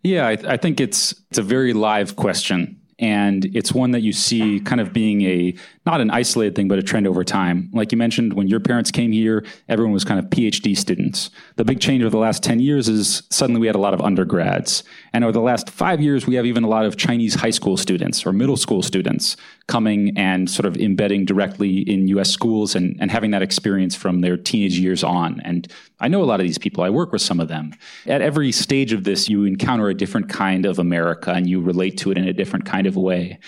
Yeah, 0.03 0.27
I, 0.29 0.39
I 0.47 0.57
think 0.57 0.81
it's 0.81 1.13
it's 1.31 1.39
a 1.39 1.43
very 1.43 1.73
live 1.73 2.17
question 2.17 2.81
And 2.99 3.45
it's 3.55 3.73
one 3.73 3.91
that 3.91 4.01
you 4.01 4.13
see 4.13 4.61
kind 4.61 4.81
of 4.81 4.93
being 4.93 5.23
a 5.23 5.55
not 5.85 6.01
an 6.01 6.11
isolated 6.11 6.55
thing, 6.55 6.67
but 6.67 6.79
a 6.79 6.83
trend 6.83 7.07
over 7.07 7.25
time. 7.25 7.69
Like 7.73 7.93
you 7.93 7.99
mentioned, 7.99 8.33
when 8.33 8.49
your 8.49 8.61
parents 8.61 8.91
came 8.91 9.13
here, 9.13 9.45
everyone 9.69 9.93
was 9.93 10.05
kind 10.05 10.19
of 10.19 10.27
PhD 10.31 10.77
students. 10.77 11.31
The 11.57 11.65
big 11.65 11.81
change 11.81 12.03
over 12.03 12.11
the 12.11 12.19
last 12.19 12.43
10 12.43 12.59
years 12.61 12.89
is 12.89 13.23
suddenly 13.31 13.61
we 13.61 13.67
had 13.67 13.77
a 13.77 13.81
lot 13.81 13.93
of 13.93 14.01
undergrads. 14.01 14.83
And 15.17 15.25
over 15.25 15.33
the 15.33 15.41
last 15.41 15.71
five 15.71 16.03
years, 16.03 16.27
we 16.27 16.35
have 16.35 16.45
even 16.45 16.63
a 16.63 16.69
lot 16.69 16.85
of 16.85 16.99
Chinese 16.99 17.37
high 17.37 17.49
school 17.49 17.79
students 17.79 18.27
or 18.27 18.35
middle 18.35 18.59
school 18.59 18.83
students 18.83 19.35
coming 19.67 20.13
and 20.15 20.51
sort 20.51 20.67
of 20.67 20.77
embedding 20.77 21.25
directly 21.25 21.79
in 21.79 22.07
US 22.09 22.31
schools 22.31 22.75
and, 22.75 22.99
and 23.01 23.11
having 23.11 23.31
that 23.31 23.41
experience 23.41 23.97
from 23.97 24.21
their 24.21 24.37
teenage 24.37 24.79
years 24.79 25.03
on. 25.03 25.41
And 25.41 25.73
I 26.01 26.09
know 26.09 26.23
a 26.23 26.27
lot 26.27 26.41
of 26.41 26.45
these 26.45 26.59
people, 26.59 26.85
I 26.85 26.91
work 26.91 27.13
with 27.13 27.23
some 27.23 27.41
of 27.41 27.49
them. 27.49 27.73
At 28.05 28.21
every 28.21 28.53
stage 28.53 28.93
of 28.93 29.05
this, 29.05 29.27
you 29.27 29.45
encounter 29.45 29.89
a 29.89 29.95
different 29.95 30.29
kind 30.29 30.67
of 30.67 30.79
America 30.79 31.31
and 31.33 31.49
you 31.49 31.63
relate 31.63 31.97
to 32.01 32.11
it 32.11 32.19
in 32.19 32.29
a 32.29 32.35
different 32.35 32.67
kind 32.67 32.87
of 32.87 32.95
way 32.95 33.39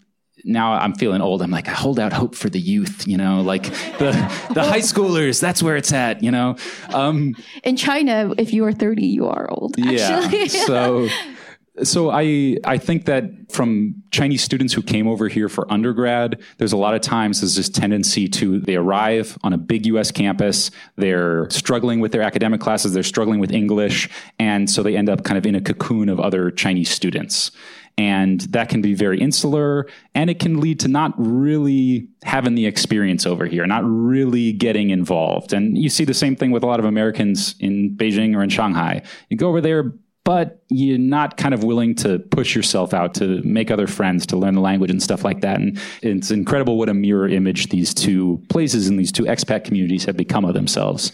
now 0.44 0.72
I'm 0.74 0.94
feeling 0.94 1.20
old. 1.20 1.42
I'm 1.42 1.50
like, 1.50 1.68
I 1.68 1.72
hold 1.72 1.98
out 1.98 2.12
hope 2.12 2.34
for 2.34 2.48
the 2.48 2.60
youth, 2.60 3.06
you 3.06 3.16
know, 3.16 3.40
like 3.42 3.64
the 3.98 4.12
the 4.54 4.62
high 4.62 4.80
schoolers. 4.80 5.40
That's 5.40 5.62
where 5.62 5.76
it's 5.76 5.92
at, 5.92 6.22
you 6.22 6.30
know. 6.30 6.56
Um, 6.94 7.34
In 7.64 7.76
China, 7.76 8.32
if 8.38 8.52
you 8.52 8.64
are 8.64 8.72
30, 8.72 9.04
you 9.04 9.26
are 9.26 9.50
old. 9.50 9.76
Actually. 9.78 10.38
yeah. 10.38 10.46
So, 10.46 11.08
so 11.82 12.10
I 12.10 12.56
I 12.64 12.78
think 12.78 13.04
that 13.06 13.30
from 13.50 14.02
Chinese 14.10 14.42
students 14.42 14.72
who 14.74 14.82
came 14.82 15.06
over 15.06 15.28
here 15.28 15.48
for 15.48 15.70
undergrad, 15.72 16.40
there's 16.58 16.72
a 16.72 16.76
lot 16.76 16.94
of 16.94 17.00
times 17.00 17.40
there's 17.40 17.56
this 17.56 17.68
tendency 17.68 18.28
to 18.28 18.60
they 18.60 18.76
arrive 18.76 19.38
on 19.42 19.52
a 19.52 19.58
big 19.58 19.86
U.S. 19.86 20.10
campus, 20.10 20.70
they're 20.96 21.48
struggling 21.50 22.00
with 22.00 22.12
their 22.12 22.22
academic 22.22 22.60
classes, 22.60 22.92
they're 22.92 23.02
struggling 23.02 23.40
with 23.40 23.52
English, 23.52 24.08
and 24.38 24.68
so 24.70 24.82
they 24.82 24.96
end 24.96 25.08
up 25.08 25.24
kind 25.24 25.38
of 25.38 25.46
in 25.46 25.54
a 25.54 25.60
cocoon 25.60 26.08
of 26.08 26.20
other 26.20 26.50
Chinese 26.50 26.90
students. 26.90 27.50
And 27.96 28.42
that 28.52 28.68
can 28.68 28.80
be 28.80 28.94
very 28.94 29.20
insular, 29.20 29.88
and 30.14 30.30
it 30.30 30.38
can 30.38 30.60
lead 30.60 30.78
to 30.80 30.88
not 30.88 31.14
really 31.16 32.06
having 32.22 32.54
the 32.54 32.64
experience 32.64 33.26
over 33.26 33.44
here, 33.44 33.66
not 33.66 33.82
really 33.84 34.52
getting 34.52 34.90
involved. 34.90 35.52
And 35.52 35.76
you 35.76 35.88
see 35.88 36.04
the 36.04 36.14
same 36.14 36.36
thing 36.36 36.52
with 36.52 36.62
a 36.62 36.66
lot 36.66 36.78
of 36.78 36.86
Americans 36.86 37.56
in 37.58 37.96
Beijing 37.96 38.36
or 38.36 38.42
in 38.44 38.50
Shanghai. 38.50 39.02
You 39.30 39.36
go 39.36 39.48
over 39.48 39.60
there, 39.60 39.92
but 40.28 40.62
you're 40.68 40.98
not 40.98 41.38
kind 41.38 41.54
of 41.54 41.64
willing 41.64 41.94
to 41.94 42.18
push 42.18 42.54
yourself 42.54 42.92
out 42.92 43.14
to 43.14 43.40
make 43.44 43.70
other 43.70 43.86
friends, 43.86 44.26
to 44.26 44.36
learn 44.36 44.54
the 44.54 44.60
language 44.60 44.90
and 44.90 45.02
stuff 45.02 45.24
like 45.24 45.40
that. 45.40 45.58
And 45.58 45.80
it's 46.02 46.30
incredible 46.30 46.76
what 46.76 46.90
a 46.90 46.92
mirror 46.92 47.26
image 47.26 47.70
these 47.70 47.94
two 47.94 48.38
places 48.50 48.88
and 48.88 48.98
these 48.98 49.10
two 49.10 49.22
expat 49.22 49.64
communities 49.64 50.04
have 50.04 50.18
become 50.18 50.44
of 50.44 50.52
themselves. 50.52 51.12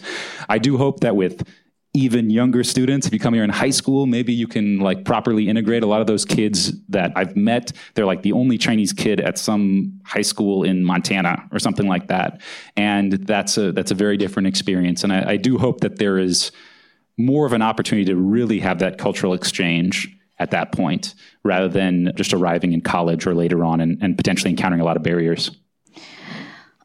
I 0.49 0.57
do 0.57 0.77
hope 0.77 0.99
that 0.99 1.15
with 1.15 1.47
even 1.93 2.29
younger 2.29 2.61
students 2.61 3.07
if 3.07 3.13
you 3.13 3.19
come 3.19 3.33
here 3.33 3.45
in 3.45 3.49
high 3.49 3.69
school 3.69 4.05
maybe 4.05 4.33
you 4.33 4.49
can 4.49 4.79
like 4.79 5.05
properly 5.05 5.47
integrate 5.47 5.81
a 5.81 5.85
lot 5.85 6.01
of 6.01 6.07
those 6.07 6.25
kids 6.25 6.73
that 6.89 7.13
i've 7.15 7.37
met 7.37 7.71
they're 7.93 8.05
like 8.05 8.21
the 8.21 8.33
only 8.33 8.57
chinese 8.57 8.91
kid 8.91 9.21
at 9.21 9.37
some 9.37 9.97
high 10.03 10.21
school 10.21 10.65
in 10.65 10.83
montana 10.83 11.41
or 11.53 11.59
something 11.59 11.87
like 11.87 12.09
that 12.09 12.41
and 12.75 13.13
that's 13.13 13.57
a 13.57 13.71
that's 13.71 13.91
a 13.91 13.95
very 13.95 14.17
different 14.17 14.45
experience 14.45 15.05
and 15.05 15.13
i, 15.13 15.31
I 15.31 15.37
do 15.37 15.57
hope 15.57 15.79
that 15.79 15.97
there 15.97 16.17
is 16.17 16.51
more 17.17 17.45
of 17.45 17.53
an 17.53 17.61
opportunity 17.61 18.05
to 18.05 18.15
really 18.15 18.59
have 18.59 18.79
that 18.79 18.97
cultural 18.97 19.33
exchange 19.33 20.09
at 20.37 20.51
that 20.51 20.71
point 20.71 21.13
rather 21.43 21.69
than 21.69 22.11
just 22.15 22.33
arriving 22.33 22.73
in 22.73 22.81
college 22.81 23.25
or 23.25 23.33
later 23.33 23.63
on 23.63 23.79
and, 23.79 23.97
and 24.01 24.17
potentially 24.17 24.49
encountering 24.49 24.81
a 24.81 24.85
lot 24.85 24.97
of 24.97 25.03
barriers 25.03 25.51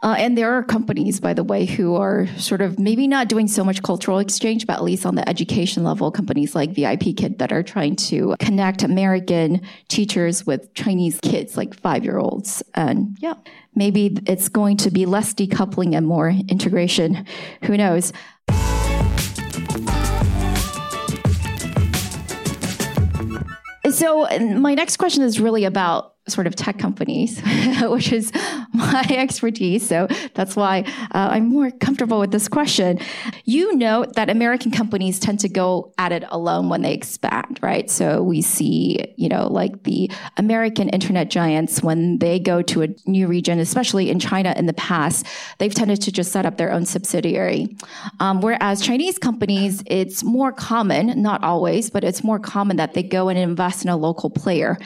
Uh, 0.02 0.14
and 0.16 0.37
there 0.38 0.50
are 0.56 0.62
companies, 0.62 1.20
by 1.20 1.34
the 1.34 1.44
way, 1.44 1.66
who 1.66 1.94
are 1.94 2.26
sort 2.38 2.62
of 2.62 2.78
maybe 2.78 3.06
not 3.06 3.28
doing 3.28 3.46
so 3.46 3.62
much 3.62 3.82
cultural 3.82 4.18
exchange, 4.18 4.66
but 4.66 4.76
at 4.76 4.82
least 4.82 5.04
on 5.04 5.14
the 5.14 5.28
education 5.28 5.84
level, 5.84 6.10
companies 6.10 6.54
like 6.54 6.70
VIP 6.70 7.14
Kid 7.16 7.38
that 7.38 7.52
are 7.52 7.62
trying 7.62 7.96
to 7.96 8.34
connect 8.38 8.82
American 8.82 9.60
teachers 9.88 10.46
with 10.46 10.72
Chinese 10.72 11.20
kids, 11.20 11.56
like 11.56 11.75
five 11.78 12.02
year 12.02 12.16
olds. 12.16 12.62
And 12.75 13.18
yeah, 13.20 13.34
maybe 13.75 14.16
it's 14.26 14.49
going 14.49 14.78
to 14.78 14.90
be 14.90 15.04
less 15.04 15.34
decoupling 15.34 15.94
and 15.94 16.06
more 16.06 16.30
integration. 16.30 17.26
Who 17.64 17.76
knows? 17.76 18.14
So, 23.90 24.26
my 24.40 24.74
next 24.74 24.96
question 24.98 25.22
is 25.24 25.40
really 25.40 25.64
about 25.64 26.14
sort 26.30 26.46
of 26.46 26.54
tech 26.56 26.78
companies, 26.78 27.40
which 27.82 28.12
is 28.12 28.32
my 28.72 29.04
expertise. 29.10 29.86
So 29.86 30.08
that's 30.34 30.56
why 30.56 30.84
uh, 31.12 31.28
I'm 31.32 31.49
more 31.49 31.71
comfortable 31.71 32.21
with 32.21 32.30
this 32.30 32.49
question. 32.49 32.99
You 33.45 33.76
note 33.76 34.14
that 34.14 34.30
American 34.30 34.71
companies 34.71 35.19
tend 35.19 35.40
to 35.40 35.49
go 35.49 35.93
at 35.99 36.12
it 36.12 36.25
alone 36.28 36.69
when 36.69 36.82
they 36.82 36.95
expand, 36.95 37.58
right? 37.62 37.90
So 37.90 38.23
we 38.23 38.43
see, 38.43 39.14
you 39.16 39.28
know, 39.28 39.49
like 39.49 39.82
the 39.84 40.10
American 40.36 40.88
internet 40.88 41.30
giants, 41.30 41.82
when 41.82 42.19
they 42.19 42.38
go 42.38 42.62
to 42.62 42.82
a 42.82 42.88
new 43.06 43.26
region, 43.26 43.58
especially 43.58 44.10
in 44.10 44.19
China 44.19 44.54
in 44.56 44.66
the 44.66 44.73
past, 44.75 45.26
they've 45.58 45.75
tended 45.75 46.00
to 46.02 46.12
just 46.12 46.32
set 46.32 46.47
up 46.47 46.56
their 46.56 46.73
own 46.73 46.86
subsidiary. 46.86 47.76
Um, 48.21 48.40
whereas 48.40 48.80
Chinese 48.80 49.19
companies, 49.19 49.82
it's 49.86 50.23
more 50.23 50.52
common, 50.52 51.21
not 51.21 51.43
always, 51.43 51.90
but 51.90 52.04
it's 52.04 52.23
more 52.23 52.38
common 52.38 52.76
that 52.76 52.95
they 52.95 53.02
go 53.02 53.28
and 53.28 53.38
invest 53.38 53.84
in 53.84 53.90
a 53.90 53.97
local 53.97 54.30
player. 54.30 54.78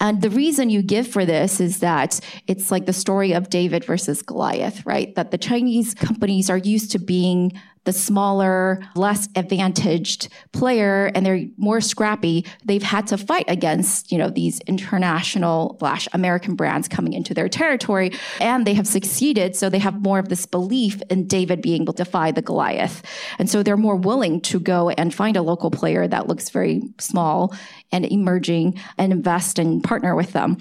And 0.00 0.22
the 0.22 0.30
reason 0.30 0.70
you 0.70 0.82
give 0.92 1.08
for 1.08 1.24
this 1.24 1.58
is 1.58 1.80
that 1.80 2.20
it's 2.46 2.70
like 2.70 2.84
the 2.84 2.92
story 2.92 3.32
of 3.32 3.48
David 3.48 3.82
versus 3.82 4.20
Goliath, 4.20 4.84
right? 4.84 5.14
That 5.14 5.30
the 5.30 5.38
Chinese 5.38 5.94
companies 5.94 6.50
are 6.50 6.58
used 6.58 6.92
to 6.92 6.98
being 6.98 7.58
the 7.84 7.92
smaller, 7.92 8.80
less 8.94 9.28
advantaged 9.34 10.28
player 10.52 11.10
and 11.14 11.26
they're 11.26 11.46
more 11.56 11.80
scrappy. 11.80 12.46
They've 12.64 12.82
had 12.82 13.08
to 13.08 13.18
fight 13.18 13.46
against, 13.48 14.12
you 14.12 14.18
know, 14.18 14.30
these 14.30 14.60
international 14.60 15.76
slash 15.80 16.06
American 16.12 16.54
brands 16.54 16.86
coming 16.86 17.12
into 17.12 17.34
their 17.34 17.48
territory 17.48 18.12
and 18.40 18.66
they 18.66 18.74
have 18.74 18.86
succeeded. 18.86 19.56
So 19.56 19.68
they 19.68 19.80
have 19.80 20.00
more 20.00 20.20
of 20.20 20.28
this 20.28 20.46
belief 20.46 21.02
in 21.10 21.26
David 21.26 21.60
being 21.60 21.82
able 21.82 21.94
to 21.94 22.04
defy 22.04 22.30
the 22.30 22.42
Goliath. 22.42 23.02
And 23.38 23.50
so 23.50 23.62
they're 23.62 23.76
more 23.76 23.96
willing 23.96 24.40
to 24.42 24.60
go 24.60 24.90
and 24.90 25.12
find 25.12 25.36
a 25.36 25.42
local 25.42 25.70
player 25.70 26.06
that 26.06 26.28
looks 26.28 26.50
very 26.50 26.82
small 26.98 27.52
and 27.90 28.04
emerging 28.04 28.78
and 28.96 29.12
invest 29.12 29.58
and 29.58 29.82
partner 29.82 30.14
with 30.14 30.32
them. 30.32 30.58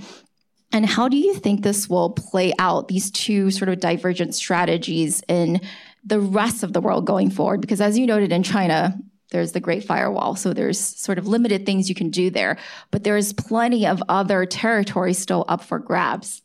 And 0.72 0.86
how 0.86 1.10
do 1.10 1.18
you 1.18 1.34
think 1.36 1.64
this 1.64 1.90
will 1.90 2.12
play 2.12 2.54
out, 2.58 2.88
these 2.88 3.12
two 3.12 3.52
sort 3.52 3.70
of 3.70 3.80
divergent 3.80 4.36
strategies 4.36 5.22
in 5.28 5.62
the 6.04 6.20
rest 6.20 6.64
of 6.64 6.74
the 6.74 6.82
world 6.82 7.06
going 7.06 7.30
forward? 7.30 7.62
Because 7.62 7.82
as 7.82 7.98
you 7.98 8.06
noted 8.06 8.32
in 8.32 8.44
China, 8.44 8.98
there's 9.32 9.52
the 9.52 9.60
Great 9.60 9.84
Firewall. 9.84 10.36
So 10.36 10.54
there's 10.54 10.80
sort 10.80 11.18
of 11.18 11.28
limited 11.28 11.66
things 11.66 11.90
you 11.90 11.96
can 11.96 12.10
do 12.10 12.30
there, 12.30 12.58
but 12.90 13.04
there's 13.04 13.34
plenty 13.34 13.86
of 13.86 14.02
other 14.10 14.46
territory 14.46 15.14
still 15.14 15.46
up 15.48 15.62
for 15.62 15.80
grabs. 15.80 16.42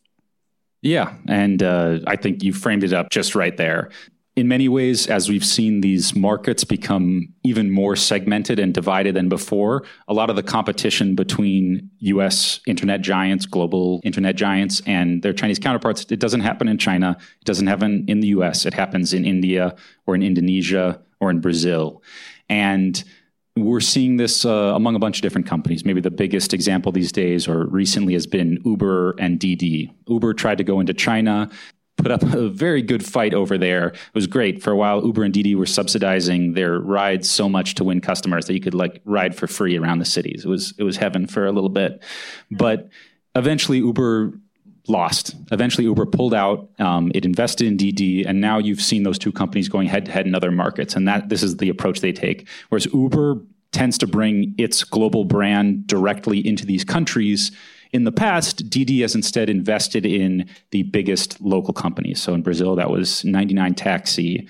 Yeah. 0.81 1.13
And 1.27 1.63
uh, 1.63 1.99
I 2.05 2.15
think 2.15 2.43
you 2.43 2.53
framed 2.53 2.83
it 2.83 2.93
up 2.93 3.09
just 3.09 3.35
right 3.35 3.55
there 3.57 3.89
in 4.37 4.47
many 4.47 4.69
ways, 4.69 5.07
as 5.07 5.29
we've 5.29 5.43
seen 5.43 5.81
these 5.81 6.15
markets 6.15 6.63
become 6.63 7.27
even 7.43 7.71
more 7.71 7.95
segmented 7.95 8.59
and 8.59 8.71
divided 8.71 9.15
than 9.15 9.29
before, 9.29 9.83
a 10.07 10.13
lot 10.13 10.29
of 10.29 10.35
the 10.35 10.43
competition 10.43 11.15
between 11.15 11.89
US 12.01 12.59
internet 12.67 13.01
giants, 13.01 13.47
global 13.47 13.99
internet 14.03 14.35
giants, 14.35 14.79
and 14.85 15.23
their 15.23 15.33
Chinese 15.33 15.57
counterparts, 15.57 16.05
it 16.11 16.19
doesn't 16.19 16.41
happen 16.41 16.67
in 16.67 16.77
China. 16.77 17.17
It 17.41 17.45
doesn't 17.45 17.65
happen 17.65 18.05
in 18.07 18.19
the 18.19 18.27
US. 18.27 18.67
It 18.67 18.75
happens 18.75 19.11
in 19.11 19.25
India 19.25 19.75
or 20.05 20.13
in 20.13 20.21
Indonesia 20.21 21.01
or 21.19 21.31
in 21.31 21.41
Brazil. 21.41 22.03
And 22.47 23.03
we're 23.55 23.79
seeing 23.79 24.17
this 24.17 24.45
uh, 24.45 24.73
among 24.75 24.95
a 24.95 24.99
bunch 24.99 25.17
of 25.17 25.23
different 25.23 25.47
companies. 25.47 25.83
Maybe 25.83 25.99
the 25.99 26.11
biggest 26.11 26.53
example 26.53 26.91
these 26.91 27.11
days 27.11 27.47
or 27.47 27.65
recently 27.65 28.13
has 28.13 28.27
been 28.27 28.61
Uber 28.63 29.15
and 29.17 29.39
Didi. 29.39 29.91
Uber 30.05 30.35
tried 30.35 30.59
to 30.59 30.63
go 30.63 30.79
into 30.79 30.93
China 30.93 31.49
put 31.97 32.11
up 32.11 32.23
a 32.23 32.47
very 32.49 32.81
good 32.81 33.05
fight 33.05 33.33
over 33.33 33.57
there. 33.57 33.87
It 33.87 34.15
was 34.15 34.27
great. 34.27 34.63
For 34.63 34.71
a 34.71 34.75
while, 34.75 35.03
Uber 35.03 35.23
and 35.23 35.33
Didi 35.33 35.55
were 35.55 35.65
subsidizing 35.65 36.53
their 36.53 36.79
rides 36.79 37.29
so 37.29 37.49
much 37.49 37.75
to 37.75 37.83
win 37.83 38.01
customers 38.01 38.45
that 38.45 38.53
you 38.53 38.61
could 38.61 38.75
like 38.75 39.01
ride 39.03 39.35
for 39.35 39.47
free 39.47 39.77
around 39.77 39.99
the 39.99 40.05
cities. 40.05 40.45
It 40.45 40.47
was 40.47 40.73
it 40.77 40.83
was 40.83 40.97
heaven 40.97 41.27
for 41.27 41.45
a 41.45 41.51
little 41.51 41.69
bit, 41.69 42.01
but 42.51 42.89
eventually 43.35 43.79
Uber 43.79 44.33
lost. 44.87 45.35
Eventually, 45.51 45.85
Uber 45.85 46.05
pulled 46.05 46.33
out. 46.33 46.69
Um, 46.79 47.11
it 47.13 47.25
invested 47.25 47.67
in 47.67 47.77
Didi, 47.77 48.25
and 48.25 48.39
now 48.39 48.57
you've 48.57 48.81
seen 48.81 49.03
those 49.03 49.19
two 49.19 49.31
companies 49.31 49.67
going 49.67 49.87
head 49.87 50.05
to 50.05 50.11
head 50.11 50.25
in 50.25 50.35
other 50.35 50.51
markets. 50.51 50.95
And 50.95 51.07
that 51.07 51.29
this 51.29 51.43
is 51.43 51.57
the 51.57 51.69
approach 51.69 52.01
they 52.01 52.13
take. 52.13 52.47
Whereas 52.69 52.85
Uber 52.93 53.41
tends 53.71 53.97
to 53.97 54.07
bring 54.07 54.55
its 54.57 54.83
global 54.83 55.25
brand 55.25 55.87
directly 55.87 56.45
into 56.45 56.65
these 56.65 56.83
countries 56.83 57.51
in 57.91 58.03
the 58.03 58.11
past, 58.11 58.69
Didi 58.69 59.01
has 59.01 59.15
instead 59.15 59.49
invested 59.49 60.05
in 60.05 60.49
the 60.71 60.83
biggest 60.83 61.39
local 61.41 61.73
companies. 61.73 62.21
So 62.21 62.33
in 62.33 62.41
Brazil, 62.41 62.75
that 62.75 62.89
was 62.89 63.23
99 63.25 63.75
Taxi. 63.75 64.47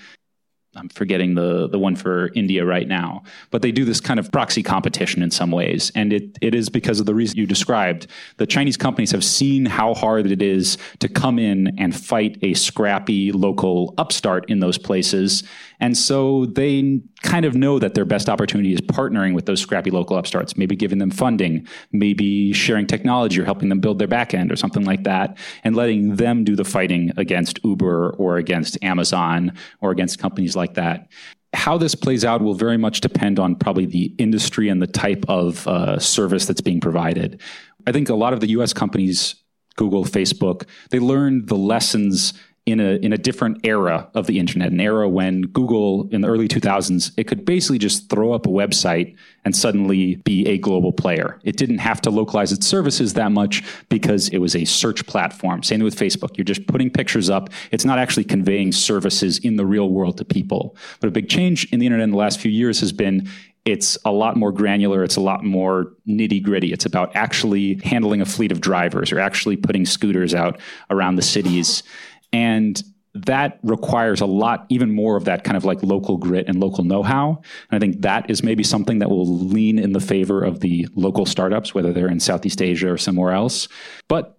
I'm 0.76 0.88
forgetting 0.90 1.34
the 1.34 1.68
the 1.68 1.78
one 1.78 1.96
for 1.96 2.30
India 2.34 2.64
right 2.64 2.86
now, 2.86 3.22
but 3.50 3.62
they 3.62 3.72
do 3.72 3.84
this 3.84 4.00
kind 4.00 4.20
of 4.20 4.30
proxy 4.30 4.62
competition 4.62 5.22
in 5.22 5.30
some 5.30 5.50
ways, 5.50 5.90
and 5.94 6.12
it 6.12 6.38
it 6.40 6.54
is 6.54 6.68
because 6.68 7.00
of 7.00 7.06
the 7.06 7.14
reason 7.14 7.38
you 7.38 7.46
described. 7.46 8.06
The 8.36 8.46
Chinese 8.46 8.76
companies 8.76 9.10
have 9.10 9.24
seen 9.24 9.66
how 9.66 9.94
hard 9.94 10.30
it 10.30 10.42
is 10.42 10.78
to 11.00 11.08
come 11.08 11.38
in 11.38 11.74
and 11.78 11.96
fight 11.96 12.38
a 12.42 12.54
scrappy 12.54 13.32
local 13.32 13.94
upstart 13.98 14.48
in 14.48 14.60
those 14.60 14.78
places, 14.78 15.42
And 15.80 15.96
so 15.96 16.46
they 16.46 17.00
kind 17.22 17.44
of 17.44 17.54
know 17.54 17.78
that 17.78 17.94
their 17.94 18.04
best 18.04 18.28
opportunity 18.28 18.72
is 18.72 18.80
partnering 18.80 19.34
with 19.34 19.46
those 19.46 19.60
scrappy 19.60 19.90
local 19.90 20.16
upstarts, 20.16 20.56
maybe 20.56 20.76
giving 20.76 20.98
them 20.98 21.10
funding, 21.10 21.66
maybe 21.92 22.52
sharing 22.52 22.86
technology 22.86 23.40
or 23.40 23.44
helping 23.44 23.68
them 23.68 23.80
build 23.80 23.98
their 23.98 24.08
backend 24.08 24.52
or 24.52 24.56
something 24.56 24.84
like 24.84 25.04
that, 25.04 25.36
and 25.64 25.74
letting 25.74 26.16
them 26.16 26.44
do 26.44 26.54
the 26.54 26.64
fighting 26.64 27.12
against 27.16 27.58
Uber 27.64 28.10
or 28.10 28.36
against 28.36 28.82
Amazon 28.82 29.52
or 29.80 29.90
against 29.90 30.18
companies 30.18 30.54
like 30.54 30.74
that 30.74 31.08
how 31.54 31.78
this 31.78 31.94
plays 31.94 32.24
out 32.24 32.42
will 32.42 32.54
very 32.54 32.76
much 32.76 33.00
depend 33.00 33.38
on 33.38 33.54
probably 33.54 33.86
the 33.86 34.14
industry 34.18 34.68
and 34.68 34.82
the 34.82 34.86
type 34.86 35.24
of 35.28 35.66
uh, 35.66 35.98
service 35.98 36.46
that's 36.46 36.60
being 36.60 36.80
provided. 36.80 37.40
I 37.86 37.92
think 37.92 38.08
a 38.08 38.14
lot 38.14 38.32
of 38.32 38.40
the 38.40 38.48
US 38.48 38.72
companies, 38.72 39.34
Google, 39.76 40.04
Facebook, 40.04 40.66
they 40.90 40.98
learned 40.98 41.48
the 41.48 41.56
lessons 41.56 42.34
in 42.68 42.80
a 42.80 42.96
in 42.96 43.14
a 43.14 43.18
different 43.18 43.58
era 43.64 44.10
of 44.14 44.26
the 44.26 44.38
internet, 44.38 44.70
an 44.70 44.80
era 44.80 45.08
when 45.08 45.42
Google 45.42 46.06
in 46.12 46.20
the 46.20 46.28
early 46.28 46.48
2000s 46.48 47.12
it 47.16 47.24
could 47.24 47.46
basically 47.46 47.78
just 47.78 48.10
throw 48.10 48.32
up 48.32 48.44
a 48.44 48.50
website 48.50 49.16
and 49.46 49.56
suddenly 49.56 50.16
be 50.16 50.46
a 50.46 50.58
global 50.58 50.92
player. 50.92 51.40
It 51.44 51.56
didn't 51.56 51.78
have 51.78 52.02
to 52.02 52.10
localize 52.10 52.52
its 52.52 52.66
services 52.66 53.14
that 53.14 53.32
much 53.32 53.64
because 53.88 54.28
it 54.28 54.38
was 54.38 54.54
a 54.54 54.66
search 54.66 55.06
platform. 55.06 55.62
Same 55.62 55.82
with 55.82 55.96
Facebook. 55.96 56.36
You're 56.36 56.44
just 56.44 56.66
putting 56.66 56.90
pictures 56.90 57.30
up. 57.30 57.48
It's 57.70 57.86
not 57.86 57.98
actually 57.98 58.24
conveying 58.24 58.72
services 58.72 59.38
in 59.38 59.56
the 59.56 59.64
real 59.64 59.88
world 59.88 60.18
to 60.18 60.26
people. 60.26 60.76
But 61.00 61.08
a 61.08 61.10
big 61.10 61.30
change 61.30 61.72
in 61.72 61.80
the 61.80 61.86
internet 61.86 62.04
in 62.04 62.10
the 62.10 62.18
last 62.18 62.38
few 62.38 62.50
years 62.50 62.80
has 62.80 62.92
been 62.92 63.30
it's 63.64 63.98
a 64.04 64.12
lot 64.12 64.36
more 64.36 64.52
granular. 64.52 65.04
It's 65.04 65.16
a 65.16 65.20
lot 65.20 65.44
more 65.44 65.92
nitty 66.06 66.42
gritty. 66.42 66.72
It's 66.72 66.86
about 66.86 67.14
actually 67.14 67.80
handling 67.84 68.20
a 68.20 68.26
fleet 68.26 68.52
of 68.52 68.60
drivers 68.60 69.12
or 69.12 69.18
actually 69.18 69.56
putting 69.56 69.86
scooters 69.86 70.34
out 70.34 70.60
around 70.90 71.16
the 71.16 71.22
cities. 71.22 71.82
And 72.32 72.82
that 73.14 73.58
requires 73.62 74.20
a 74.20 74.26
lot, 74.26 74.66
even 74.68 74.94
more 74.94 75.16
of 75.16 75.24
that 75.24 75.44
kind 75.44 75.56
of 75.56 75.64
like 75.64 75.82
local 75.82 76.16
grit 76.16 76.46
and 76.46 76.60
local 76.60 76.84
know 76.84 77.02
how. 77.02 77.42
And 77.70 77.76
I 77.76 77.78
think 77.78 78.02
that 78.02 78.30
is 78.30 78.42
maybe 78.42 78.62
something 78.62 78.98
that 79.00 79.10
will 79.10 79.26
lean 79.26 79.78
in 79.78 79.92
the 79.92 80.00
favor 80.00 80.42
of 80.44 80.60
the 80.60 80.86
local 80.94 81.26
startups, 81.26 81.74
whether 81.74 81.92
they're 81.92 82.08
in 82.08 82.20
Southeast 82.20 82.62
Asia 82.62 82.92
or 82.92 82.98
somewhere 82.98 83.32
else. 83.32 83.68
But 84.08 84.37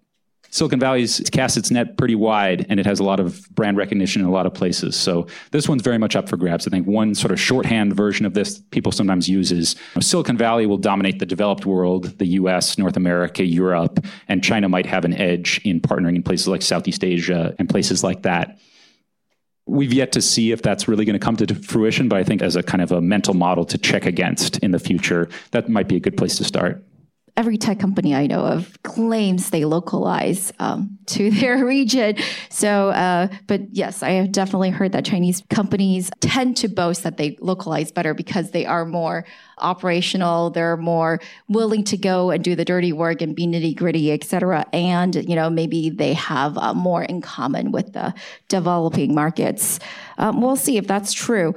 Silicon 0.51 0.79
Valley's 0.79 1.21
cast 1.31 1.57
its 1.57 1.69
net 1.69 1.97
pretty 1.97 2.15
wide 2.15 2.65
and 2.69 2.79
it 2.79 2.85
has 2.85 2.99
a 2.99 3.03
lot 3.03 3.19
of 3.19 3.47
brand 3.51 3.77
recognition 3.77 4.21
in 4.21 4.27
a 4.27 4.31
lot 4.31 4.45
of 4.45 4.53
places. 4.53 4.95
So 4.95 5.27
this 5.51 5.69
one's 5.69 5.83
very 5.83 5.97
much 5.97 6.15
up 6.15 6.27
for 6.27 6.37
grabs. 6.37 6.67
I 6.67 6.71
think 6.71 6.87
one 6.87 7.13
sort 7.13 7.31
of 7.31 7.39
shorthand 7.39 7.95
version 7.95 8.25
of 8.25 8.33
this 8.33 8.59
people 8.71 8.91
sometimes 8.91 9.29
use 9.29 9.51
is 9.51 9.75
you 9.75 9.81
know, 9.95 10.01
Silicon 10.01 10.37
Valley 10.37 10.65
will 10.65 10.77
dominate 10.77 11.19
the 11.19 11.25
developed 11.25 11.65
world, 11.65 12.17
the 12.17 12.25
US, 12.27 12.77
North 12.77 12.97
America, 12.97 13.43
Europe, 13.43 14.03
and 14.27 14.43
China 14.43 14.67
might 14.67 14.85
have 14.87 15.05
an 15.05 15.13
edge 15.13 15.61
in 15.63 15.79
partnering 15.79 16.15
in 16.15 16.23
places 16.23 16.47
like 16.47 16.61
Southeast 16.61 17.03
Asia 17.03 17.55
and 17.59 17.69
places 17.69 18.03
like 18.03 18.23
that. 18.23 18.57
We've 19.67 19.93
yet 19.93 20.13
to 20.13 20.21
see 20.21 20.51
if 20.51 20.63
that's 20.63 20.87
really 20.87 21.05
going 21.05 21.19
to 21.19 21.23
come 21.23 21.35
to 21.37 21.53
fruition, 21.53 22.09
but 22.09 22.17
I 22.17 22.23
think 22.23 22.41
as 22.41 22.55
a 22.55 22.63
kind 22.63 22.81
of 22.81 22.91
a 22.91 23.01
mental 23.01 23.35
model 23.35 23.65
to 23.65 23.77
check 23.77 24.07
against 24.07 24.57
in 24.59 24.71
the 24.71 24.79
future, 24.79 25.29
that 25.51 25.69
might 25.69 25.87
be 25.87 25.95
a 25.95 25.99
good 25.99 26.17
place 26.17 26.37
to 26.37 26.43
start 26.43 26.83
every 27.39 27.57
tech 27.57 27.79
company 27.79 28.13
I 28.13 28.27
know 28.27 28.41
of 28.41 28.77
claims 28.83 29.49
they 29.49 29.63
localize 29.63 30.51
um, 30.59 30.99
to 31.05 31.31
their 31.39 31.65
region. 31.65 32.17
So, 32.49 32.89
uh, 32.89 33.29
but 33.47 33.73
yes, 33.73 34.03
I 34.03 34.09
have 34.11 34.33
definitely 34.33 34.71
heard 34.71 34.91
that 34.91 35.05
Chinese 35.05 35.41
companies 35.49 36.11
tend 36.19 36.57
to 36.57 36.67
boast 36.67 37.03
that 37.03 37.15
they 37.15 37.37
localize 37.39 37.93
better 37.93 38.13
because 38.13 38.51
they 38.51 38.65
are 38.65 38.83
more 38.83 39.25
operational. 39.57 40.49
They're 40.49 40.75
more 40.75 41.21
willing 41.47 41.85
to 41.85 41.97
go 41.97 42.29
and 42.29 42.43
do 42.43 42.55
the 42.55 42.65
dirty 42.65 42.91
work 42.91 43.21
and 43.21 43.33
be 43.33 43.47
nitty 43.47 43.73
gritty, 43.73 44.11
et 44.11 44.25
cetera. 44.25 44.65
And, 44.73 45.15
you 45.15 45.35
know, 45.35 45.49
maybe 45.49 45.89
they 45.89 46.15
have 46.15 46.57
uh, 46.57 46.73
more 46.73 47.03
in 47.03 47.21
common 47.21 47.71
with 47.71 47.93
the 47.93 48.13
developing 48.49 49.15
markets. 49.15 49.79
Um, 50.17 50.41
we'll 50.41 50.57
see 50.57 50.75
if 50.75 50.87
that's 50.87 51.13
true. 51.13 51.55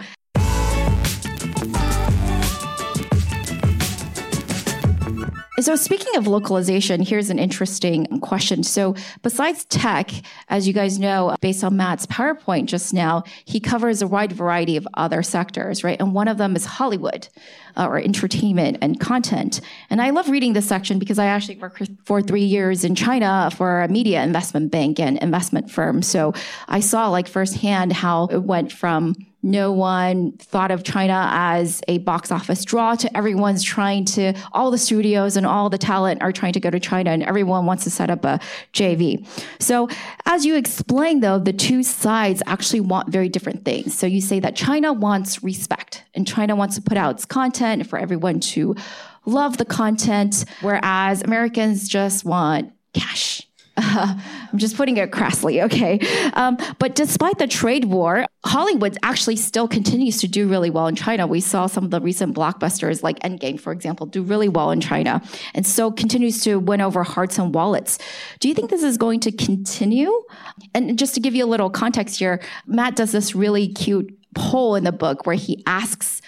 So, 5.62 5.76
speaking 5.76 6.16
of 6.16 6.26
localization, 6.26 7.02
here's 7.02 7.30
an 7.30 7.38
interesting 7.38 8.18
question. 8.18 8.64
So, 8.64 8.96
besides 9.22 9.64
tech, 9.66 10.10
as 10.48 10.66
you 10.66 10.74
guys 10.74 10.98
know, 10.98 11.36
based 11.40 11.62
on 11.62 11.76
Matt's 11.76 12.04
PowerPoint 12.06 12.66
just 12.66 12.92
now, 12.92 13.22
he 13.44 13.60
covers 13.60 14.02
a 14.02 14.08
wide 14.08 14.32
variety 14.32 14.76
of 14.76 14.88
other 14.94 15.22
sectors, 15.22 15.84
right? 15.84 16.00
And 16.00 16.14
one 16.14 16.26
of 16.26 16.36
them 16.36 16.56
is 16.56 16.64
Hollywood 16.64 17.28
uh, 17.76 17.86
or 17.86 17.98
entertainment 17.98 18.78
and 18.82 18.98
content. 18.98 19.60
And 19.88 20.02
I 20.02 20.10
love 20.10 20.28
reading 20.28 20.52
this 20.52 20.66
section 20.66 20.98
because 20.98 21.20
I 21.20 21.26
actually 21.26 21.58
worked 21.58 21.88
for 22.06 22.20
three 22.20 22.44
years 22.44 22.82
in 22.82 22.96
China 22.96 23.48
for 23.54 23.82
a 23.82 23.88
media 23.88 24.20
investment 24.24 24.72
bank 24.72 24.98
and 24.98 25.16
investment 25.18 25.70
firm. 25.70 26.02
So, 26.02 26.34
I 26.66 26.80
saw 26.80 27.08
like 27.08 27.28
firsthand 27.28 27.92
how 27.92 28.26
it 28.26 28.42
went 28.42 28.72
from 28.72 29.14
no 29.42 29.72
one 29.72 30.32
thought 30.38 30.70
of 30.70 30.84
China 30.84 31.28
as 31.32 31.82
a 31.88 31.98
box 31.98 32.30
office 32.30 32.64
draw 32.64 32.94
to 32.94 33.16
everyone's 33.16 33.62
trying 33.62 34.04
to, 34.04 34.34
all 34.52 34.70
the 34.70 34.78
studios 34.78 35.36
and 35.36 35.44
all 35.44 35.68
the 35.68 35.78
talent 35.78 36.22
are 36.22 36.32
trying 36.32 36.52
to 36.52 36.60
go 36.60 36.70
to 36.70 36.78
China 36.78 37.10
and 37.10 37.22
everyone 37.22 37.66
wants 37.66 37.84
to 37.84 37.90
set 37.90 38.08
up 38.08 38.24
a 38.24 38.38
JV. 38.72 39.26
So 39.58 39.88
as 40.26 40.44
you 40.44 40.54
explain 40.54 41.20
though, 41.20 41.38
the 41.38 41.52
two 41.52 41.82
sides 41.82 42.42
actually 42.46 42.80
want 42.80 43.08
very 43.08 43.28
different 43.28 43.64
things. 43.64 43.98
So 43.98 44.06
you 44.06 44.20
say 44.20 44.38
that 44.40 44.54
China 44.54 44.92
wants 44.92 45.42
respect 45.42 46.04
and 46.14 46.26
China 46.26 46.54
wants 46.54 46.76
to 46.76 46.82
put 46.82 46.96
out 46.96 47.16
its 47.16 47.24
content 47.24 47.86
for 47.86 47.98
everyone 47.98 48.40
to 48.40 48.76
love 49.24 49.56
the 49.56 49.64
content, 49.64 50.44
whereas 50.60 51.22
Americans 51.22 51.88
just 51.88 52.24
want 52.24 52.72
cash 52.92 53.42
I'm 54.52 54.58
just 54.58 54.76
putting 54.76 54.96
it 54.96 55.10
crassly, 55.10 55.62
okay? 55.62 55.98
Um, 56.34 56.56
but 56.78 56.94
despite 56.94 57.38
the 57.38 57.48
trade 57.48 57.86
war, 57.86 58.26
Hollywood 58.44 58.96
actually 59.02 59.36
still 59.36 59.66
continues 59.66 60.18
to 60.20 60.28
do 60.28 60.48
really 60.48 60.70
well 60.70 60.86
in 60.86 60.94
China. 60.94 61.26
We 61.26 61.40
saw 61.40 61.66
some 61.66 61.84
of 61.84 61.90
the 61.90 62.00
recent 62.00 62.36
blockbusters, 62.36 63.02
like 63.02 63.18
Endgame, 63.20 63.58
for 63.58 63.72
example, 63.72 64.06
do 64.06 64.22
really 64.22 64.48
well 64.48 64.70
in 64.70 64.80
China, 64.80 65.20
and 65.54 65.66
so 65.66 65.90
continues 65.90 66.42
to 66.44 66.60
win 66.60 66.80
over 66.80 67.02
hearts 67.02 67.38
and 67.38 67.54
wallets. 67.54 67.98
Do 68.38 68.48
you 68.48 68.54
think 68.54 68.70
this 68.70 68.82
is 68.84 68.96
going 68.96 69.20
to 69.20 69.32
continue? 69.32 70.12
And 70.74 70.98
just 70.98 71.14
to 71.14 71.20
give 71.20 71.34
you 71.34 71.44
a 71.44 71.46
little 71.46 71.70
context 71.70 72.18
here, 72.18 72.40
Matt 72.66 72.94
does 72.94 73.12
this 73.12 73.34
really 73.34 73.68
cute 73.68 74.16
poll 74.34 74.76
in 74.76 74.84
the 74.84 74.92
book 74.92 75.26
where 75.26 75.36
he 75.36 75.62
asks 75.66 76.22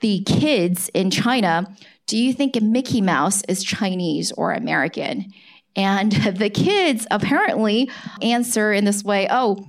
the 0.00 0.22
kids 0.24 0.90
in 0.94 1.10
China, 1.10 1.74
do 2.06 2.16
you 2.16 2.32
think 2.32 2.60
Mickey 2.60 3.00
Mouse 3.00 3.42
is 3.48 3.62
Chinese 3.62 4.32
or 4.32 4.52
American? 4.52 5.32
And 5.76 6.12
the 6.36 6.50
kids 6.50 7.06
apparently 7.10 7.90
answer 8.22 8.72
in 8.72 8.84
this 8.84 9.04
way 9.04 9.26
oh, 9.30 9.66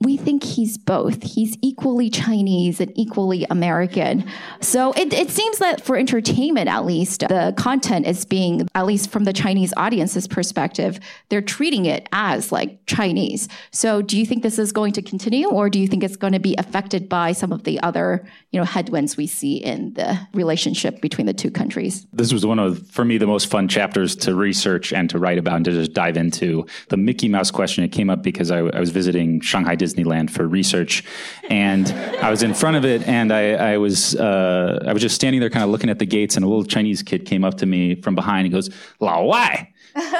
we 0.00 0.16
think 0.16 0.44
he's 0.44 0.78
both. 0.78 1.22
He's 1.22 1.56
equally 1.60 2.08
Chinese 2.08 2.80
and 2.80 2.92
equally 2.94 3.44
American. 3.50 4.24
So 4.60 4.92
it, 4.92 5.12
it 5.12 5.30
seems 5.30 5.58
that 5.58 5.80
for 5.80 5.96
entertainment, 5.96 6.68
at 6.68 6.84
least, 6.84 7.20
the 7.20 7.52
content 7.56 8.06
is 8.06 8.24
being, 8.24 8.68
at 8.74 8.86
least 8.86 9.10
from 9.10 9.24
the 9.24 9.32
Chinese 9.32 9.74
audience's 9.76 10.28
perspective, 10.28 11.00
they're 11.30 11.42
treating 11.42 11.86
it 11.86 12.08
as 12.12 12.52
like 12.52 12.86
Chinese. 12.86 13.48
So 13.72 14.00
do 14.00 14.18
you 14.18 14.24
think 14.24 14.42
this 14.42 14.58
is 14.58 14.70
going 14.70 14.92
to 14.92 15.02
continue 15.02 15.48
or 15.48 15.68
do 15.68 15.80
you 15.80 15.88
think 15.88 16.04
it's 16.04 16.16
going 16.16 16.32
to 16.32 16.38
be 16.38 16.54
affected 16.58 17.08
by 17.08 17.32
some 17.32 17.52
of 17.52 17.64
the 17.64 17.80
other, 17.80 18.24
you 18.52 18.60
know, 18.60 18.64
headwinds 18.64 19.16
we 19.16 19.26
see 19.26 19.56
in 19.56 19.94
the 19.94 20.18
relationship 20.32 21.00
between 21.00 21.26
the 21.26 21.34
two 21.34 21.50
countries? 21.50 22.06
This 22.12 22.32
was 22.32 22.46
one 22.46 22.60
of, 22.60 22.88
for 22.88 23.04
me, 23.04 23.18
the 23.18 23.26
most 23.26 23.50
fun 23.50 23.66
chapters 23.66 24.14
to 24.16 24.36
research 24.36 24.92
and 24.92 25.10
to 25.10 25.18
write 25.18 25.38
about 25.38 25.56
and 25.56 25.64
to 25.64 25.72
just 25.72 25.92
dive 25.92 26.16
into. 26.16 26.66
The 26.88 26.96
Mickey 26.96 27.28
Mouse 27.28 27.50
question, 27.50 27.82
it 27.82 27.88
came 27.88 28.10
up 28.10 28.22
because 28.22 28.52
I, 28.52 28.58
I 28.58 28.78
was 28.78 28.90
visiting 28.90 29.40
Shanghai 29.40 29.74
Disney 29.74 29.87
Disneyland 29.94 30.30
for 30.30 30.46
research, 30.46 31.04
and 31.48 31.88
I 32.22 32.30
was 32.30 32.42
in 32.42 32.54
front 32.54 32.76
of 32.76 32.84
it, 32.84 33.06
and 33.06 33.32
I, 33.32 33.52
I 33.52 33.78
was 33.78 34.14
uh, 34.16 34.84
I 34.86 34.92
was 34.92 35.02
just 35.02 35.14
standing 35.14 35.40
there, 35.40 35.50
kind 35.50 35.64
of 35.64 35.70
looking 35.70 35.90
at 35.90 35.98
the 35.98 36.06
gates, 36.06 36.36
and 36.36 36.44
a 36.44 36.48
little 36.48 36.64
Chinese 36.64 37.02
kid 37.02 37.26
came 37.26 37.44
up 37.44 37.56
to 37.58 37.66
me 37.66 38.00
from 38.00 38.14
behind. 38.14 38.46
He 38.46 38.50
goes, 38.50 38.70
"Lao 39.00 39.24
Wai," 39.24 39.72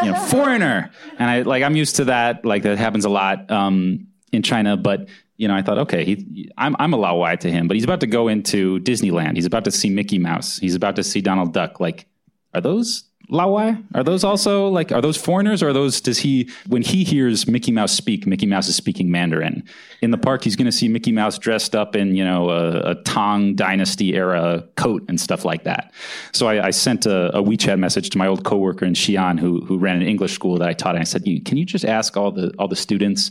you 0.03 0.13
know, 0.13 0.21
foreigner, 0.31 0.91
and 1.19 1.31
I 1.31 1.43
like 1.43 1.63
I'm 1.63 1.77
used 1.77 1.97
to 1.97 2.05
that. 2.07 2.45
Like 2.45 2.63
that 2.63 2.79
happens 2.79 3.05
a 3.05 3.11
lot 3.11 3.51
um, 3.51 4.07
in 4.33 4.43
China, 4.43 4.77
but 4.77 5.09
you 5.39 5.47
know, 5.47 5.55
I 5.55 5.63
thought, 5.63 5.79
okay, 5.79 6.05
he, 6.05 6.51
I'm, 6.59 6.75
I'm 6.81 6.93
a 6.93 6.97
Lao 6.97 7.17
Wai 7.17 7.37
to 7.37 7.51
him, 7.51 7.69
but 7.69 7.77
he's 7.77 7.85
about 7.85 8.01
to 8.01 8.09
go 8.09 8.27
into 8.27 8.81
Disneyland. 8.81 9.37
He's 9.37 9.47
about 9.47 9.65
to 9.65 9.71
see 9.71 9.89
Mickey 9.89 10.19
Mouse. 10.19 10.59
He's 10.59 10.75
about 10.75 10.97
to 10.97 11.05
see 11.05 11.21
Donald 11.21 11.55
Duck. 11.55 11.79
Like, 11.79 12.07
are 12.55 12.61
those 12.61 13.05
Laowai? 13.31 13.85
Are 13.95 14.03
those 14.03 14.25
also 14.25 14.69
like 14.69 14.91
are 14.91 15.03
those 15.03 15.17
foreigners 15.17 15.63
or 15.63 15.69
are 15.69 15.73
those 15.73 16.01
does 16.01 16.19
he 16.19 16.51
when 16.67 16.81
he 16.81 17.05
hears 17.05 17.47
Mickey 17.47 17.71
Mouse 17.71 17.93
speak, 17.93 18.27
Mickey 18.27 18.47
Mouse 18.47 18.69
is 18.69 18.77
speaking 18.77 19.11
Mandarin. 19.11 19.65
In 20.01 20.11
the 20.11 20.19
park 20.19 20.45
he's 20.45 20.57
gonna 20.57 20.73
see 20.73 20.89
Mickey 20.89 21.13
Mouse 21.13 21.39
dressed 21.39 21.75
up 21.75 21.95
in, 21.95 22.17
you 22.17 22.25
know, 22.25 22.49
a, 22.49 22.93
a 22.93 22.95
Tang 23.03 23.55
dynasty 23.55 24.15
era 24.15 24.67
coat 24.77 25.05
and 25.09 25.21
stuff 25.21 25.45
like 25.45 25.65
that. 25.65 25.93
So 26.33 26.49
I, 26.49 26.69
I 26.69 26.71
sent 26.71 27.05
a, 27.05 27.37
a, 27.37 27.43
WeChat 27.43 27.79
message 27.79 28.09
to 28.11 28.19
my 28.19 28.27
old 28.27 28.45
coworker 28.45 28.87
in 28.87 28.95
Xi'an 28.95 29.39
who 29.39 29.61
who 29.67 29.77
ran 29.77 29.97
an 29.97 30.09
English 30.09 30.33
school 30.33 30.59
that 30.59 30.69
I 30.69 30.73
taught 30.73 30.95
and 30.95 31.03
I 31.03 31.05
said, 31.05 31.25
Can 31.25 31.59
you 31.59 31.67
just 31.67 31.85
ask 31.85 32.17
all 32.17 32.33
the 32.33 32.55
all 32.59 32.69
the 32.69 32.77
students 32.77 33.31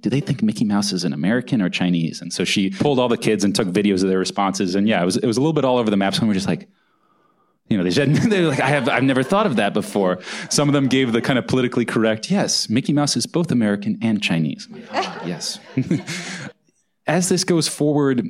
do 0.00 0.10
they 0.10 0.20
think 0.20 0.42
Mickey 0.42 0.64
Mouse 0.64 0.92
is 0.92 1.04
an 1.04 1.12
American 1.12 1.60
or 1.60 1.68
Chinese? 1.68 2.20
And 2.20 2.32
so 2.32 2.44
she 2.44 2.70
pulled 2.70 3.00
all 3.00 3.08
the 3.08 3.16
kids 3.16 3.42
and 3.42 3.52
took 3.54 3.66
videos 3.66 4.02
of 4.02 4.08
their 4.08 4.18
responses. 4.18 4.76
And 4.76 4.86
yeah, 4.86 5.02
it 5.02 5.04
was 5.04 5.16
it 5.16 5.26
was 5.26 5.36
a 5.36 5.40
little 5.40 5.52
bit 5.52 5.64
all 5.64 5.78
over 5.78 5.90
the 5.90 5.96
map. 5.96 6.14
So 6.14 6.22
we 6.22 6.28
were 6.28 6.34
just 6.34 6.46
like, 6.46 6.68
you 7.68 7.76
know, 7.76 7.84
they 7.84 7.90
said 7.90 8.14
they're 8.14 8.48
like, 8.48 8.60
I 8.60 8.68
have, 8.68 8.88
I've 8.88 9.02
never 9.02 9.22
thought 9.22 9.46
of 9.46 9.56
that 9.56 9.74
before. 9.74 10.20
Some 10.50 10.68
of 10.68 10.72
them 10.72 10.88
gave 10.88 11.12
the 11.12 11.20
kind 11.20 11.38
of 11.38 11.46
politically 11.46 11.84
correct, 11.84 12.30
yes, 12.30 12.68
Mickey 12.68 12.92
Mouse 12.92 13.16
is 13.16 13.26
both 13.26 13.50
American 13.50 13.98
and 14.02 14.22
Chinese. 14.22 14.68
yes. 14.92 15.58
As 17.06 17.28
this 17.28 17.44
goes 17.44 17.68
forward, 17.68 18.22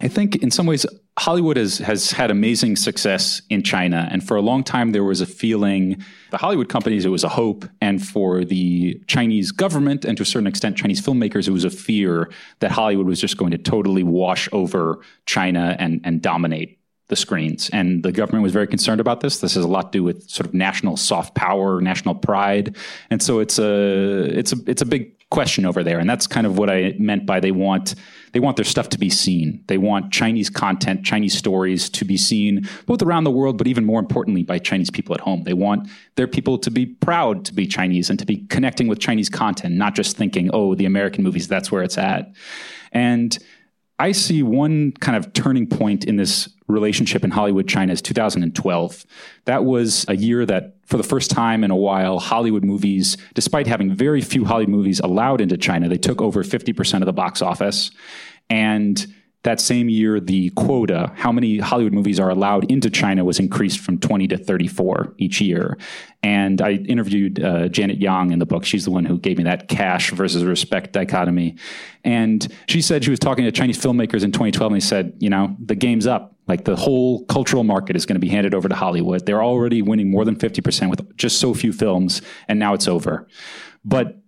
I 0.00 0.08
think 0.08 0.36
in 0.36 0.50
some 0.50 0.66
ways 0.66 0.86
Hollywood 1.18 1.56
has 1.56 1.78
has 1.78 2.10
had 2.10 2.30
amazing 2.30 2.76
success 2.76 3.42
in 3.48 3.62
China, 3.62 4.08
and 4.10 4.26
for 4.26 4.36
a 4.36 4.40
long 4.40 4.62
time 4.62 4.92
there 4.92 5.02
was 5.02 5.20
a 5.20 5.26
feeling 5.26 6.04
the 6.30 6.36
Hollywood 6.36 6.68
companies 6.68 7.04
it 7.04 7.08
was 7.08 7.24
a 7.24 7.28
hope, 7.28 7.64
and 7.80 8.04
for 8.04 8.44
the 8.44 9.00
Chinese 9.06 9.50
government 9.50 10.04
and 10.04 10.16
to 10.16 10.22
a 10.22 10.26
certain 10.26 10.46
extent 10.46 10.76
Chinese 10.76 11.00
filmmakers 11.00 11.48
it 11.48 11.52
was 11.52 11.64
a 11.64 11.70
fear 11.70 12.30
that 12.60 12.70
Hollywood 12.70 13.06
was 13.06 13.20
just 13.20 13.36
going 13.36 13.52
to 13.52 13.58
totally 13.58 14.02
wash 14.02 14.48
over 14.52 15.00
China 15.26 15.76
and 15.78 16.00
and 16.04 16.20
dominate 16.20 16.78
the 17.08 17.16
screens. 17.16 17.68
And 17.72 18.02
the 18.02 18.12
government 18.12 18.42
was 18.42 18.52
very 18.52 18.66
concerned 18.66 19.00
about 19.00 19.20
this. 19.20 19.40
This 19.40 19.54
has 19.54 19.64
a 19.64 19.68
lot 19.68 19.92
to 19.92 19.98
do 19.98 20.02
with 20.02 20.28
sort 20.28 20.46
of 20.46 20.54
national 20.54 20.96
soft 20.96 21.34
power, 21.34 21.80
national 21.80 22.14
pride, 22.14 22.76
and 23.10 23.22
so 23.22 23.40
it's 23.40 23.58
a 23.58 24.24
it's 24.36 24.52
a 24.52 24.56
it's 24.66 24.82
a 24.82 24.86
big 24.86 25.12
question 25.30 25.66
over 25.66 25.82
there. 25.82 25.98
And 25.98 26.08
that's 26.08 26.26
kind 26.28 26.46
of 26.46 26.58
what 26.58 26.70
I 26.70 26.94
meant 26.98 27.26
by 27.26 27.40
they 27.40 27.50
want 27.50 27.94
they 28.32 28.40
want 28.40 28.56
their 28.56 28.64
stuff 28.64 28.88
to 28.90 28.98
be 28.98 29.10
seen. 29.10 29.62
They 29.66 29.78
want 29.78 30.12
Chinese 30.12 30.48
content, 30.48 31.04
Chinese 31.04 31.36
stories 31.36 31.90
to 31.90 32.04
be 32.04 32.16
seen 32.16 32.68
both 32.86 33.02
around 33.02 33.24
the 33.24 33.30
world, 33.30 33.58
but 33.58 33.66
even 33.66 33.84
more 33.84 34.00
importantly 34.00 34.42
by 34.42 34.58
Chinese 34.58 34.90
people 34.90 35.14
at 35.14 35.20
home. 35.20 35.42
They 35.42 35.52
want 35.52 35.88
their 36.16 36.26
people 36.26 36.58
to 36.58 36.70
be 36.70 36.86
proud 36.86 37.44
to 37.46 37.52
be 37.52 37.66
Chinese 37.66 38.10
and 38.10 38.18
to 38.18 38.24
be 38.24 38.38
connecting 38.46 38.88
with 38.88 38.98
Chinese 38.98 39.28
content, 39.28 39.74
not 39.74 39.94
just 39.94 40.16
thinking, 40.16 40.50
oh, 40.52 40.74
the 40.74 40.86
American 40.86 41.22
movies, 41.22 41.48
that's 41.48 41.70
where 41.70 41.82
it's 41.82 41.98
at. 41.98 42.32
And 42.92 43.36
I 43.98 44.12
see 44.12 44.42
one 44.42 44.92
kind 44.92 45.16
of 45.16 45.32
turning 45.32 45.66
point 45.66 46.04
in 46.04 46.16
this 46.16 46.48
relationship 46.66 47.22
in 47.22 47.30
Hollywood 47.30 47.68
China 47.68 47.92
is 47.92 48.02
2012. 48.02 49.06
That 49.44 49.64
was 49.64 50.04
a 50.08 50.16
year 50.16 50.44
that, 50.46 50.76
for 50.86 50.96
the 50.96 51.02
first 51.02 51.30
time 51.30 51.62
in 51.62 51.70
a 51.70 51.76
while, 51.76 52.18
Hollywood 52.18 52.64
movies, 52.64 53.16
despite 53.34 53.66
having 53.66 53.94
very 53.94 54.20
few 54.20 54.44
Hollywood 54.44 54.70
movies 54.70 55.00
allowed 55.00 55.40
into 55.40 55.56
China, 55.56 55.88
they 55.88 55.98
took 55.98 56.20
over 56.20 56.42
50% 56.42 57.00
of 57.00 57.06
the 57.06 57.12
box 57.12 57.42
office. 57.42 57.90
And 58.50 59.06
that 59.44 59.60
same 59.60 59.90
year, 59.90 60.20
the 60.20 60.50
quota, 60.50 61.12
how 61.14 61.30
many 61.30 61.58
Hollywood 61.58 61.92
movies 61.92 62.18
are 62.18 62.30
allowed 62.30 62.70
into 62.70 62.88
China, 62.88 63.24
was 63.24 63.38
increased 63.38 63.78
from 63.78 63.98
20 63.98 64.26
to 64.28 64.38
34 64.38 65.14
each 65.18 65.40
year. 65.40 65.78
And 66.22 66.62
I 66.62 66.72
interviewed 66.72 67.42
uh, 67.42 67.68
Janet 67.68 68.00
Yang 68.00 68.32
in 68.32 68.38
the 68.38 68.46
book. 68.46 68.64
She's 68.64 68.86
the 68.86 68.90
one 68.90 69.04
who 69.04 69.18
gave 69.18 69.36
me 69.36 69.44
that 69.44 69.68
cash 69.68 70.10
versus 70.10 70.44
respect 70.44 70.92
dichotomy. 70.94 71.56
And 72.04 72.50
she 72.68 72.80
said 72.80 73.04
she 73.04 73.10
was 73.10 73.18
talking 73.18 73.44
to 73.44 73.52
Chinese 73.52 73.78
filmmakers 73.78 74.24
in 74.24 74.32
2012, 74.32 74.72
and 74.72 74.80
they 74.80 74.84
said, 74.84 75.12
you 75.18 75.28
know, 75.28 75.54
the 75.62 75.74
game's 75.74 76.06
up. 76.06 76.34
Like 76.46 76.64
the 76.64 76.76
whole 76.76 77.24
cultural 77.26 77.64
market 77.64 77.96
is 77.96 78.04
going 78.04 78.16
to 78.16 78.20
be 78.20 78.28
handed 78.28 78.54
over 78.54 78.68
to 78.68 78.74
Hollywood. 78.74 79.24
They're 79.24 79.42
already 79.42 79.80
winning 79.80 80.10
more 80.10 80.24
than 80.24 80.36
50% 80.36 80.90
with 80.90 81.16
just 81.16 81.38
so 81.38 81.54
few 81.54 81.72
films, 81.72 82.22
and 82.48 82.58
now 82.58 82.72
it's 82.74 82.88
over. 82.88 83.28
But 83.84 84.18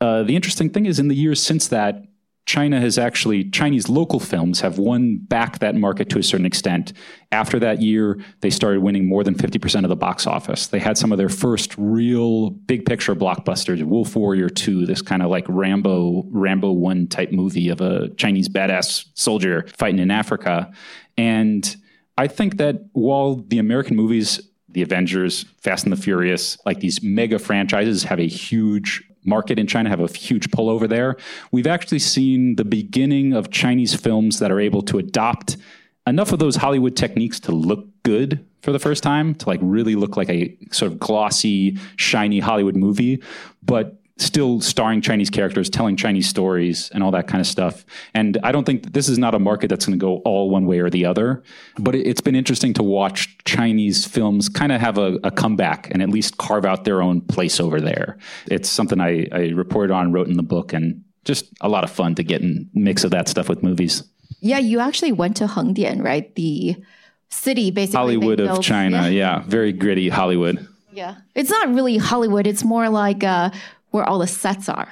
uh, 0.00 0.22
the 0.22 0.34
interesting 0.34 0.70
thing 0.70 0.86
is, 0.86 0.98
in 0.98 1.08
the 1.08 1.14
years 1.14 1.42
since 1.42 1.68
that, 1.68 2.02
China 2.44 2.80
has 2.80 2.98
actually, 2.98 3.48
Chinese 3.50 3.88
local 3.88 4.18
films 4.18 4.60
have 4.60 4.76
won 4.78 5.16
back 5.16 5.60
that 5.60 5.76
market 5.76 6.10
to 6.10 6.18
a 6.18 6.22
certain 6.22 6.44
extent. 6.44 6.92
After 7.30 7.58
that 7.60 7.80
year, 7.80 8.18
they 8.40 8.50
started 8.50 8.82
winning 8.82 9.06
more 9.06 9.22
than 9.22 9.34
50% 9.34 9.84
of 9.84 9.88
the 9.88 9.96
box 9.96 10.26
office. 10.26 10.66
They 10.66 10.80
had 10.80 10.98
some 10.98 11.12
of 11.12 11.18
their 11.18 11.28
first 11.28 11.74
real 11.78 12.50
big 12.50 12.84
picture 12.84 13.14
blockbusters, 13.14 13.82
Wolf 13.84 14.16
Warrior 14.16 14.48
2, 14.48 14.86
this 14.86 15.02
kind 15.02 15.22
of 15.22 15.30
like 15.30 15.46
Rambo, 15.48 16.24
Rambo 16.30 16.72
1 16.72 17.06
type 17.06 17.30
movie 17.30 17.68
of 17.68 17.80
a 17.80 18.08
Chinese 18.16 18.48
badass 18.48 19.06
soldier 19.14 19.66
fighting 19.78 20.00
in 20.00 20.10
Africa. 20.10 20.72
And 21.16 21.76
I 22.18 22.26
think 22.26 22.56
that 22.58 22.88
while 22.92 23.36
the 23.36 23.58
American 23.58 23.96
movies, 23.96 24.40
the 24.68 24.82
Avengers, 24.82 25.44
Fast 25.60 25.84
and 25.84 25.92
the 25.92 25.96
Furious, 25.96 26.58
like 26.66 26.80
these 26.80 27.02
mega 27.02 27.38
franchises 27.38 28.04
have 28.04 28.18
a 28.18 28.26
huge 28.26 29.02
market 29.24 29.58
in 29.58 29.66
China, 29.66 29.88
have 29.88 30.00
a 30.00 30.08
huge 30.08 30.50
pull 30.50 30.68
over 30.68 30.86
there. 30.86 31.16
We've 31.50 31.66
actually 31.66 32.00
seen 32.00 32.56
the 32.56 32.64
beginning 32.64 33.32
of 33.32 33.50
Chinese 33.50 33.94
films 33.94 34.38
that 34.38 34.50
are 34.50 34.60
able 34.60 34.82
to 34.82 34.98
adopt 34.98 35.56
enough 36.06 36.32
of 36.32 36.38
those 36.38 36.56
Hollywood 36.56 36.96
techniques 36.96 37.38
to 37.40 37.52
look 37.52 37.86
good 38.02 38.44
for 38.62 38.72
the 38.72 38.78
first 38.78 39.02
time, 39.02 39.34
to 39.36 39.48
like 39.48 39.60
really 39.62 39.94
look 39.94 40.16
like 40.16 40.28
a 40.28 40.56
sort 40.70 40.90
of 40.90 40.98
glossy, 40.98 41.78
shiny 41.96 42.40
Hollywood 42.40 42.76
movie, 42.76 43.22
but 43.62 44.01
still 44.22 44.60
starring 44.60 45.00
Chinese 45.00 45.30
characters, 45.30 45.68
telling 45.68 45.96
Chinese 45.96 46.28
stories, 46.28 46.90
and 46.94 47.02
all 47.02 47.10
that 47.10 47.26
kind 47.26 47.40
of 47.40 47.46
stuff. 47.46 47.84
And 48.14 48.38
I 48.42 48.52
don't 48.52 48.64
think 48.64 48.92
this 48.92 49.08
is 49.08 49.18
not 49.18 49.34
a 49.34 49.38
market 49.38 49.68
that's 49.68 49.86
going 49.86 49.98
to 49.98 50.02
go 50.02 50.18
all 50.24 50.50
one 50.50 50.66
way 50.66 50.78
or 50.78 50.90
the 50.90 51.04
other. 51.04 51.42
But 51.78 51.94
it's 51.94 52.20
been 52.20 52.34
interesting 52.34 52.72
to 52.74 52.82
watch 52.82 53.36
Chinese 53.44 54.04
films 54.04 54.48
kind 54.48 54.72
of 54.72 54.80
have 54.80 54.98
a, 54.98 55.18
a 55.24 55.30
comeback 55.30 55.90
and 55.90 56.02
at 56.02 56.08
least 56.08 56.38
carve 56.38 56.64
out 56.64 56.84
their 56.84 57.02
own 57.02 57.20
place 57.20 57.60
over 57.60 57.80
there. 57.80 58.18
It's 58.46 58.68
something 58.68 59.00
I, 59.00 59.26
I 59.32 59.48
reported 59.50 59.92
on, 59.92 60.12
wrote 60.12 60.28
in 60.28 60.36
the 60.36 60.42
book, 60.42 60.72
and 60.72 61.04
just 61.24 61.46
a 61.60 61.68
lot 61.68 61.84
of 61.84 61.90
fun 61.90 62.14
to 62.16 62.22
get 62.22 62.42
in 62.42 62.68
mix 62.74 63.04
of 63.04 63.10
that 63.12 63.28
stuff 63.28 63.48
with 63.48 63.62
movies. 63.62 64.02
Yeah, 64.40 64.58
you 64.58 64.80
actually 64.80 65.12
went 65.12 65.36
to 65.36 65.46
Hengdian, 65.46 66.02
right? 66.02 66.34
The 66.34 66.76
city 67.28 67.70
basically. 67.70 67.96
Hollywood 67.96 68.40
of 68.40 68.60
China. 68.60 69.02
Yeah. 69.02 69.08
yeah. 69.08 69.42
very 69.46 69.72
gritty 69.72 70.08
Hollywood. 70.08 70.66
Yeah. 70.92 71.16
It's 71.34 71.50
not 71.50 71.72
really 71.72 71.96
Hollywood. 71.96 72.46
It's 72.46 72.64
more 72.64 72.88
like 72.88 73.24
uh, 73.24 73.50
where 73.92 74.04
all 74.04 74.18
the 74.18 74.26
sets 74.26 74.68
are. 74.68 74.88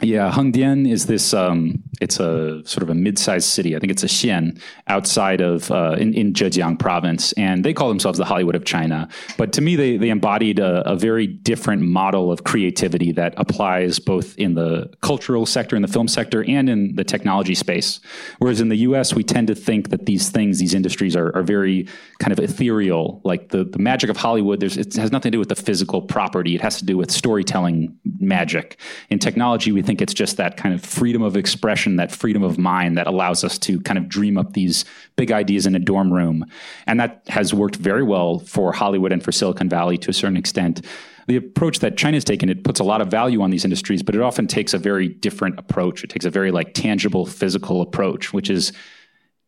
Yeah, 0.00 0.30
Hengdian 0.30 0.88
is 0.88 1.06
this. 1.06 1.34
Um, 1.34 1.82
it's 2.00 2.20
a 2.20 2.62
sort 2.64 2.84
of 2.84 2.90
a 2.90 2.94
mid-sized 2.94 3.48
city. 3.48 3.74
I 3.74 3.80
think 3.80 3.90
it's 3.90 4.04
a 4.04 4.06
xian 4.06 4.60
outside 4.86 5.40
of 5.40 5.72
uh, 5.72 5.96
in, 5.98 6.14
in 6.14 6.34
Zhejiang 6.34 6.78
province, 6.78 7.32
and 7.32 7.64
they 7.64 7.74
call 7.74 7.88
themselves 7.88 8.16
the 8.16 8.24
Hollywood 8.24 8.54
of 8.54 8.64
China. 8.64 9.08
But 9.36 9.52
to 9.54 9.60
me, 9.60 9.74
they 9.74 9.96
they 9.96 10.10
embodied 10.10 10.60
a, 10.60 10.88
a, 10.88 10.94
very 10.94 11.26
different 11.26 11.82
model 11.82 12.30
of 12.30 12.44
creativity 12.44 13.10
that 13.12 13.34
applies 13.38 13.98
both 13.98 14.38
in 14.38 14.54
the 14.54 14.88
cultural 15.00 15.46
sector, 15.46 15.74
in 15.74 15.82
the 15.82 15.88
film 15.88 16.06
sector, 16.06 16.44
and 16.44 16.70
in 16.70 16.94
the 16.94 17.02
technology 17.02 17.56
space. 17.56 17.98
Whereas 18.38 18.60
in 18.60 18.68
the 18.68 18.76
U.S., 18.76 19.14
we 19.14 19.24
tend 19.24 19.48
to 19.48 19.56
think 19.56 19.90
that 19.90 20.06
these 20.06 20.30
things, 20.30 20.60
these 20.60 20.74
industries, 20.74 21.16
are, 21.16 21.34
are 21.34 21.42
very 21.42 21.88
kind 22.20 22.32
of 22.32 22.38
ethereal. 22.38 23.20
Like 23.24 23.48
the 23.48 23.64
the 23.64 23.80
magic 23.80 24.10
of 24.10 24.16
Hollywood, 24.16 24.60
there's 24.60 24.76
it 24.76 24.94
has 24.94 25.10
nothing 25.10 25.32
to 25.32 25.36
do 25.36 25.40
with 25.40 25.48
the 25.48 25.56
physical 25.56 26.02
property. 26.02 26.54
It 26.54 26.60
has 26.60 26.78
to 26.78 26.84
do 26.84 26.96
with 26.96 27.10
storytelling 27.10 27.98
magic. 28.20 28.78
In 29.10 29.18
technology, 29.18 29.72
we 29.72 29.87
think 29.88 30.02
it's 30.02 30.12
just 30.12 30.36
that 30.36 30.58
kind 30.58 30.74
of 30.74 30.84
freedom 30.84 31.22
of 31.22 31.34
expression, 31.34 31.96
that 31.96 32.12
freedom 32.12 32.42
of 32.42 32.58
mind 32.58 32.98
that 32.98 33.06
allows 33.06 33.42
us 33.42 33.56
to 33.60 33.80
kind 33.80 33.96
of 33.96 34.06
dream 34.06 34.36
up 34.36 34.52
these 34.52 34.84
big 35.16 35.32
ideas 35.32 35.64
in 35.64 35.74
a 35.74 35.78
dorm 35.78 36.12
room. 36.12 36.44
And 36.86 37.00
that 37.00 37.22
has 37.28 37.54
worked 37.54 37.76
very 37.76 38.02
well 38.02 38.40
for 38.40 38.70
Hollywood 38.70 39.12
and 39.12 39.24
for 39.24 39.32
Silicon 39.32 39.70
Valley 39.70 39.96
to 39.96 40.10
a 40.10 40.12
certain 40.12 40.36
extent. 40.36 40.84
The 41.26 41.36
approach 41.36 41.78
that 41.78 41.96
China's 41.96 42.22
taken, 42.22 42.50
it 42.50 42.64
puts 42.64 42.80
a 42.80 42.84
lot 42.84 43.00
of 43.00 43.08
value 43.08 43.40
on 43.40 43.48
these 43.48 43.64
industries, 43.64 44.02
but 44.02 44.14
it 44.14 44.20
often 44.20 44.46
takes 44.46 44.74
a 44.74 44.78
very 44.78 45.08
different 45.08 45.58
approach. 45.58 46.04
It 46.04 46.10
takes 46.10 46.26
a 46.26 46.30
very 46.30 46.50
like 46.50 46.74
tangible, 46.74 47.24
physical 47.24 47.80
approach, 47.80 48.34
which 48.34 48.50
is 48.50 48.74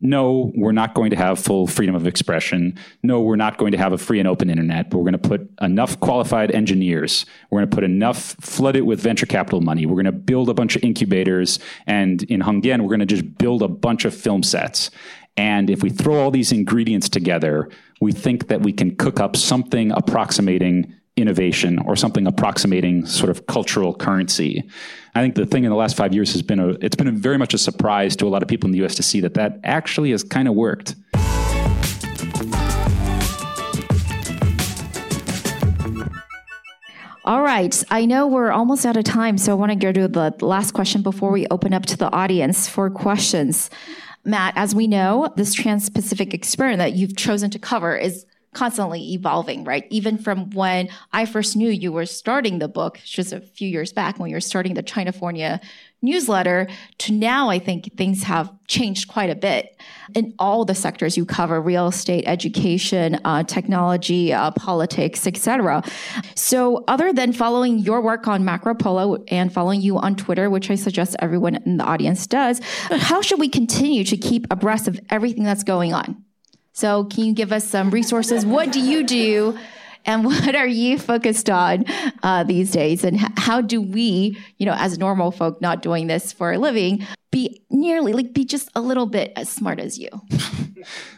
no, 0.00 0.50
we're 0.54 0.72
not 0.72 0.94
going 0.94 1.10
to 1.10 1.16
have 1.16 1.38
full 1.38 1.66
freedom 1.66 1.94
of 1.94 2.06
expression. 2.06 2.78
No, 3.02 3.20
we're 3.20 3.36
not 3.36 3.58
going 3.58 3.72
to 3.72 3.78
have 3.78 3.92
a 3.92 3.98
free 3.98 4.18
and 4.18 4.26
open 4.26 4.48
internet, 4.48 4.88
but 4.88 4.98
we're 4.98 5.10
going 5.10 5.20
to 5.20 5.28
put 5.28 5.50
enough 5.60 6.00
qualified 6.00 6.50
engineers. 6.50 7.26
We're 7.50 7.60
going 7.60 7.70
to 7.70 7.74
put 7.74 7.84
enough, 7.84 8.36
flood 8.40 8.76
it 8.76 8.86
with 8.86 9.00
venture 9.00 9.26
capital 9.26 9.60
money. 9.60 9.84
We're 9.84 10.02
going 10.02 10.06
to 10.06 10.12
build 10.12 10.48
a 10.48 10.54
bunch 10.54 10.74
of 10.74 10.82
incubators. 10.82 11.58
And 11.86 12.22
in 12.24 12.40
Hengdian, 12.40 12.80
we're 12.80 12.88
going 12.88 13.00
to 13.00 13.06
just 13.06 13.36
build 13.36 13.62
a 13.62 13.68
bunch 13.68 14.06
of 14.06 14.14
film 14.14 14.42
sets. 14.42 14.90
And 15.36 15.68
if 15.68 15.82
we 15.82 15.90
throw 15.90 16.16
all 16.16 16.30
these 16.30 16.50
ingredients 16.50 17.08
together, 17.08 17.68
we 18.00 18.12
think 18.12 18.48
that 18.48 18.62
we 18.62 18.72
can 18.72 18.96
cook 18.96 19.20
up 19.20 19.36
something 19.36 19.92
approximating 19.92 20.94
innovation 21.16 21.78
or 21.80 21.96
something 21.96 22.26
approximating 22.26 23.04
sort 23.04 23.30
of 23.30 23.46
cultural 23.46 23.94
currency. 23.94 24.68
I 25.14 25.22
think 25.22 25.34
the 25.34 25.46
thing 25.46 25.64
in 25.64 25.70
the 25.70 25.76
last 25.76 25.96
five 25.96 26.14
years 26.14 26.32
has 26.32 26.42
been 26.42 26.60
a, 26.60 26.68
it's 26.80 26.94
been 26.94 27.08
a 27.08 27.12
very 27.12 27.36
much 27.36 27.52
a 27.52 27.58
surprise 27.58 28.14
to 28.16 28.26
a 28.26 28.30
lot 28.30 28.42
of 28.42 28.48
people 28.48 28.68
in 28.68 28.72
the 28.72 28.78
U.S. 28.78 28.94
to 28.94 29.02
see 29.02 29.20
that 29.20 29.34
that 29.34 29.58
actually 29.64 30.12
has 30.12 30.22
kind 30.22 30.46
of 30.46 30.54
worked. 30.54 30.94
All 37.24 37.42
right. 37.42 37.84
I 37.90 38.06
know 38.06 38.26
we're 38.26 38.50
almost 38.50 38.86
out 38.86 38.96
of 38.96 39.04
time, 39.04 39.36
so 39.36 39.52
I 39.52 39.54
want 39.54 39.72
to 39.72 39.76
go 39.76 39.92
to 39.92 40.08
the 40.08 40.34
last 40.40 40.72
question 40.72 41.02
before 41.02 41.30
we 41.30 41.46
open 41.48 41.74
up 41.74 41.86
to 41.86 41.96
the 41.96 42.10
audience 42.12 42.68
for 42.68 42.88
questions. 42.88 43.68
Matt, 44.24 44.54
as 44.56 44.74
we 44.74 44.86
know, 44.86 45.32
this 45.36 45.54
Trans 45.54 45.90
Pacific 45.90 46.34
experiment 46.34 46.78
that 46.78 46.92
you've 46.94 47.16
chosen 47.16 47.50
to 47.50 47.58
cover 47.58 47.96
is 47.96 48.26
constantly 48.52 49.12
evolving, 49.12 49.64
right? 49.64 49.86
Even 49.90 50.18
from 50.18 50.50
when 50.50 50.88
I 51.12 51.24
first 51.24 51.56
knew 51.56 51.70
you 51.70 51.92
were 51.92 52.06
starting 52.06 52.58
the 52.58 52.68
book, 52.68 52.98
just 53.04 53.32
a 53.32 53.40
few 53.40 53.68
years 53.68 53.92
back 53.92 54.18
when 54.18 54.30
you 54.30 54.36
were 54.36 54.40
starting 54.40 54.74
the 54.74 54.82
Chinafornia 54.82 55.60
newsletter 56.02 56.66
to 56.98 57.12
now, 57.12 57.48
I 57.48 57.58
think 57.58 57.96
things 57.96 58.24
have 58.24 58.50
changed 58.66 59.08
quite 59.08 59.30
a 59.30 59.34
bit 59.34 59.78
in 60.14 60.34
all 60.38 60.64
the 60.64 60.74
sectors 60.74 61.16
you 61.16 61.24
cover: 61.24 61.60
real 61.60 61.88
estate, 61.88 62.24
education, 62.26 63.20
uh, 63.24 63.44
technology, 63.44 64.32
uh, 64.32 64.50
politics, 64.52 65.26
etc. 65.26 65.82
So, 66.34 66.84
other 66.88 67.12
than 67.12 67.32
following 67.32 67.78
your 67.78 68.00
work 68.00 68.26
on 68.26 68.44
Macro 68.44 68.74
Polo 68.74 69.22
and 69.28 69.52
following 69.52 69.80
you 69.80 69.98
on 69.98 70.16
Twitter, 70.16 70.50
which 70.50 70.70
I 70.70 70.74
suggest 70.74 71.14
everyone 71.20 71.56
in 71.66 71.76
the 71.76 71.84
audience 71.84 72.26
does, 72.26 72.60
how 72.90 73.22
should 73.22 73.38
we 73.38 73.48
continue 73.48 74.02
to 74.04 74.16
keep 74.16 74.46
abreast 74.50 74.88
of 74.88 74.98
everything 75.10 75.44
that's 75.44 75.64
going 75.64 75.92
on? 75.92 76.24
So, 76.80 77.04
can 77.04 77.26
you 77.26 77.34
give 77.34 77.52
us 77.52 77.68
some 77.68 77.90
resources? 77.90 78.46
What 78.46 78.72
do 78.72 78.80
you 78.80 79.04
do? 79.04 79.58
And 80.06 80.24
what 80.24 80.56
are 80.56 80.66
you 80.66 80.98
focused 80.98 81.50
on 81.50 81.84
uh, 82.22 82.42
these 82.44 82.70
days? 82.70 83.04
And 83.04 83.18
how 83.18 83.60
do 83.60 83.82
we, 83.82 84.38
you 84.56 84.64
know, 84.64 84.72
as 84.72 84.96
normal 84.96 85.30
folk 85.30 85.60
not 85.60 85.82
doing 85.82 86.06
this 86.06 86.32
for 86.32 86.52
a 86.52 86.58
living, 86.58 87.06
be 87.30 87.62
nearly 87.70 88.12
like 88.12 88.32
be 88.32 88.44
just 88.44 88.70
a 88.74 88.80
little 88.80 89.06
bit 89.06 89.32
as 89.36 89.48
smart 89.48 89.78
as 89.78 89.98
you. 89.98 90.08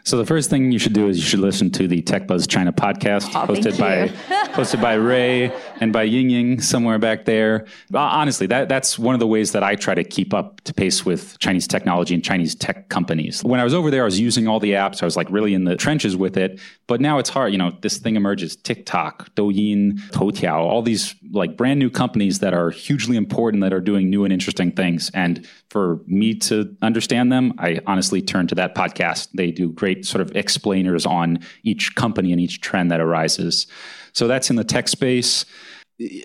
So 0.04 0.18
the 0.18 0.26
first 0.26 0.50
thing 0.50 0.72
you 0.72 0.78
should 0.80 0.92
do 0.92 1.08
is 1.08 1.18
you 1.18 1.22
should 1.22 1.38
listen 1.38 1.70
to 1.72 1.86
the 1.86 2.02
Tech 2.02 2.26
Buzz 2.26 2.48
China 2.48 2.72
podcast 2.72 3.30
Oh, 3.34 3.46
hosted 3.46 3.78
by 3.78 4.08
hosted 4.52 4.82
by 4.82 4.94
Ray 4.94 5.52
and 5.80 5.92
by 5.92 6.02
Ying 6.02 6.30
Ying 6.30 6.60
somewhere 6.60 6.98
back 6.98 7.24
there. 7.24 7.66
Uh, 7.94 7.98
honestly, 7.98 8.48
that 8.48 8.68
that's 8.68 8.98
one 8.98 9.14
of 9.14 9.20
the 9.20 9.26
ways 9.26 9.52
that 9.52 9.62
I 9.62 9.76
try 9.76 9.94
to 9.94 10.02
keep 10.02 10.34
up 10.34 10.60
to 10.62 10.74
pace 10.74 11.06
with 11.06 11.38
Chinese 11.38 11.68
technology 11.68 12.14
and 12.14 12.24
Chinese 12.24 12.54
tech 12.56 12.88
companies. 12.88 13.44
When 13.44 13.60
I 13.60 13.64
was 13.64 13.74
over 13.74 13.90
there, 13.90 14.02
I 14.02 14.04
was 14.04 14.18
using 14.18 14.48
all 14.48 14.58
the 14.58 14.72
apps. 14.72 15.02
I 15.02 15.04
was 15.04 15.16
like 15.16 15.30
really 15.30 15.54
in 15.54 15.64
the 15.64 15.76
trenches 15.76 16.16
with 16.16 16.36
it. 16.36 16.58
But 16.88 17.00
now 17.00 17.18
it's 17.18 17.30
hard. 17.30 17.52
You 17.52 17.58
know, 17.58 17.70
this 17.80 17.98
thing 17.98 18.16
emerges: 18.16 18.56
TikTok, 18.56 19.32
Douyin, 19.36 20.00
Toutiao, 20.10 20.58
all 20.58 20.82
these 20.82 21.14
like 21.30 21.56
brand 21.56 21.78
new 21.78 21.90
companies 21.90 22.40
that 22.40 22.52
are 22.52 22.70
hugely 22.70 23.16
important 23.16 23.62
that 23.62 23.72
are 23.72 23.80
doing 23.80 24.10
new 24.10 24.24
and 24.24 24.32
interesting 24.32 24.72
things. 24.72 25.10
And 25.14 25.46
for 25.70 26.00
me 26.06 26.34
to 26.34 26.76
understand 26.82 27.32
them, 27.32 27.54
I 27.58 27.80
honestly 27.86 28.22
turn 28.22 28.46
to 28.48 28.54
that 28.56 28.74
podcast. 28.74 29.28
They 29.34 29.50
do 29.50 29.70
great 29.70 30.04
sort 30.04 30.20
of 30.20 30.34
explainers 30.36 31.06
on 31.06 31.40
each 31.62 31.94
company 31.94 32.32
and 32.32 32.40
each 32.40 32.60
trend 32.60 32.90
that 32.90 33.00
arises. 33.00 33.66
So 34.12 34.28
that's 34.28 34.50
in 34.50 34.56
the 34.56 34.64
tech 34.64 34.88
space. 34.88 35.44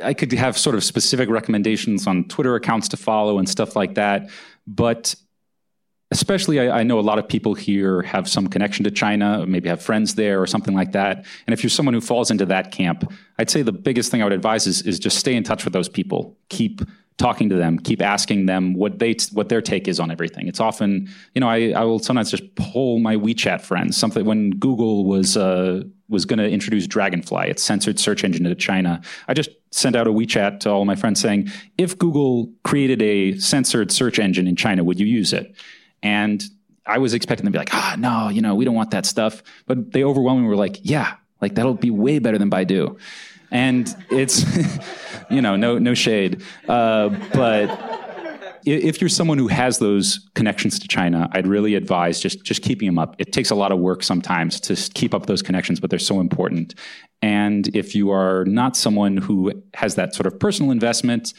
I 0.04 0.14
could 0.14 0.32
have 0.34 0.58
sort 0.58 0.76
of 0.76 0.84
specific 0.84 1.30
recommendations 1.30 2.08
on 2.08 2.28
Twitter 2.28 2.56
accounts 2.56 2.88
to 2.90 2.98
follow 2.98 3.38
and 3.38 3.48
stuff 3.48 3.76
like 3.76 3.96
that. 3.96 4.30
But 4.66 5.16
especially, 6.12 6.60
I, 6.60 6.80
I 6.80 6.84
know 6.84 7.00
a 7.00 7.02
lot 7.02 7.20
of 7.20 7.28
people 7.28 7.54
here 7.54 8.02
have 8.04 8.30
some 8.30 8.48
connection 8.48 8.84
to 8.86 8.92
China, 8.92 9.46
maybe 9.46 9.70
have 9.70 9.82
friends 9.82 10.16
there 10.16 10.42
or 10.42 10.48
something 10.48 10.74
like 10.74 10.94
that. 10.94 11.26
And 11.46 11.54
if 11.54 11.64
you're 11.64 11.70
someone 11.70 11.94
who 11.94 12.02
falls 12.02 12.32
into 12.32 12.46
that 12.46 12.72
camp, 12.72 13.12
I'd 13.38 13.50
say 13.50 13.62
the 13.62 13.72
biggest 13.72 14.10
thing 14.10 14.22
I 14.22 14.26
would 14.26 14.34
advise 14.34 14.68
is, 14.68 14.82
is 14.84 15.00
just 15.00 15.18
stay 15.18 15.36
in 15.36 15.44
touch 15.44 15.64
with 15.64 15.74
those 15.74 15.90
people. 15.90 16.38
Keep 16.50 16.82
talking 17.18 17.50
to 17.50 17.56
them, 17.56 17.80
keep 17.80 18.02
asking 18.02 18.46
them 18.46 18.74
what 18.74 19.00
they 19.00 19.16
what 19.34 19.50
their 19.50 19.62
take 19.62 19.88
is 19.88 20.00
on 20.00 20.12
everything. 20.12 20.48
It's 20.48 20.60
often, 20.60 21.10
you 21.34 21.42
know, 21.42 21.50
I, 21.50 21.72
I 21.72 21.84
will 21.84 22.00
sometimes 22.00 22.30
just 22.30 22.56
pull 22.56 23.00
my 23.00 23.16
WeChat 23.16 23.62
friends. 23.62 23.98
Something 23.98 24.26
when 24.26 24.52
Google 24.52 25.06
was 25.06 25.36
uh, 25.36 25.84
was 26.10 26.26
going 26.26 26.40
to 26.40 26.50
introduce 26.50 26.88
Dragonfly, 26.88 27.50
its 27.50 27.64
censored 27.64 28.00
search 28.00 28.24
engine 28.24 28.46
into 28.46 28.56
China, 28.56 29.02
I 29.28 29.34
just 29.34 29.50
sent 29.72 29.96
out 29.96 30.08
a 30.08 30.12
WeChat 30.12 30.62
to 30.62 30.70
all 30.70 30.86
my 30.86 30.96
friends 30.96 31.20
saying, 31.20 31.50
if 31.78 31.98
Google 31.98 32.52
created 32.64 33.02
a 33.02 33.38
censored 33.40 33.92
search 33.92 34.20
engine 34.20 34.48
in 34.48 34.56
China, 34.56 34.84
would 34.84 35.00
you 35.00 35.06
use 35.06 35.34
it? 35.34 35.56
And 36.02 36.44
I 36.86 37.00
was 37.00 37.14
expecting 37.14 37.44
them 37.44 37.52
to 37.52 37.58
be 37.58 37.60
like, 37.60 37.74
ah, 37.74 37.96
no, 38.00 38.30
you 38.30 38.42
know, 38.42 38.56
we 38.56 38.64
don't 38.64 38.76
want 38.76 38.92
that 38.92 39.06
stuff. 39.06 39.44
But 39.66 39.92
they 39.92 40.04
overwhelmingly 40.04 40.48
were 40.48 40.56
like, 40.56 40.80
yeah, 40.84 41.16
like 41.42 41.56
that'll 41.56 41.74
be 41.74 41.92
way 41.92 42.20
better 42.20 42.38
than 42.38 42.50
Baidu. 42.50 42.98
And 43.52 43.94
it's, 44.10 44.46
you 45.30 45.42
know, 45.42 45.56
no, 45.56 45.78
no 45.78 45.94
shade. 45.94 46.44
Uh, 46.68 47.10
but 47.34 47.98
if 48.66 49.00
you're 49.00 49.10
someone 49.10 49.38
who 49.38 49.48
has 49.48 49.80
those 49.80 50.28
connections 50.36 50.78
to 50.80 50.88
China, 50.88 51.30
I'd 51.32 51.48
really 51.48 51.76
advise 51.76 52.20
just, 52.20 52.44
just 52.44 52.62
keeping 52.62 52.88
them 52.88 53.00
up. 53.00 53.16
It 53.18 53.32
takes 53.32 53.50
a 53.50 53.56
lot 53.56 53.72
of 53.72 53.80
work 53.80 54.04
sometimes 54.04 54.60
to 54.62 54.76
keep 54.94 55.14
up 55.14 55.26
those 55.26 55.42
connections, 55.42 55.80
but 55.80 55.90
they're 55.90 56.00
so 56.00 56.20
important. 56.20 56.76
And 57.22 57.74
if 57.76 57.96
you 57.96 58.12
are 58.12 58.44
not 58.46 58.76
someone 58.76 59.18
who 59.18 59.64
has 59.74 59.96
that 59.96 60.14
sort 60.14 60.28
of 60.28 60.40
personal 60.40 60.72
investment, 60.72 61.34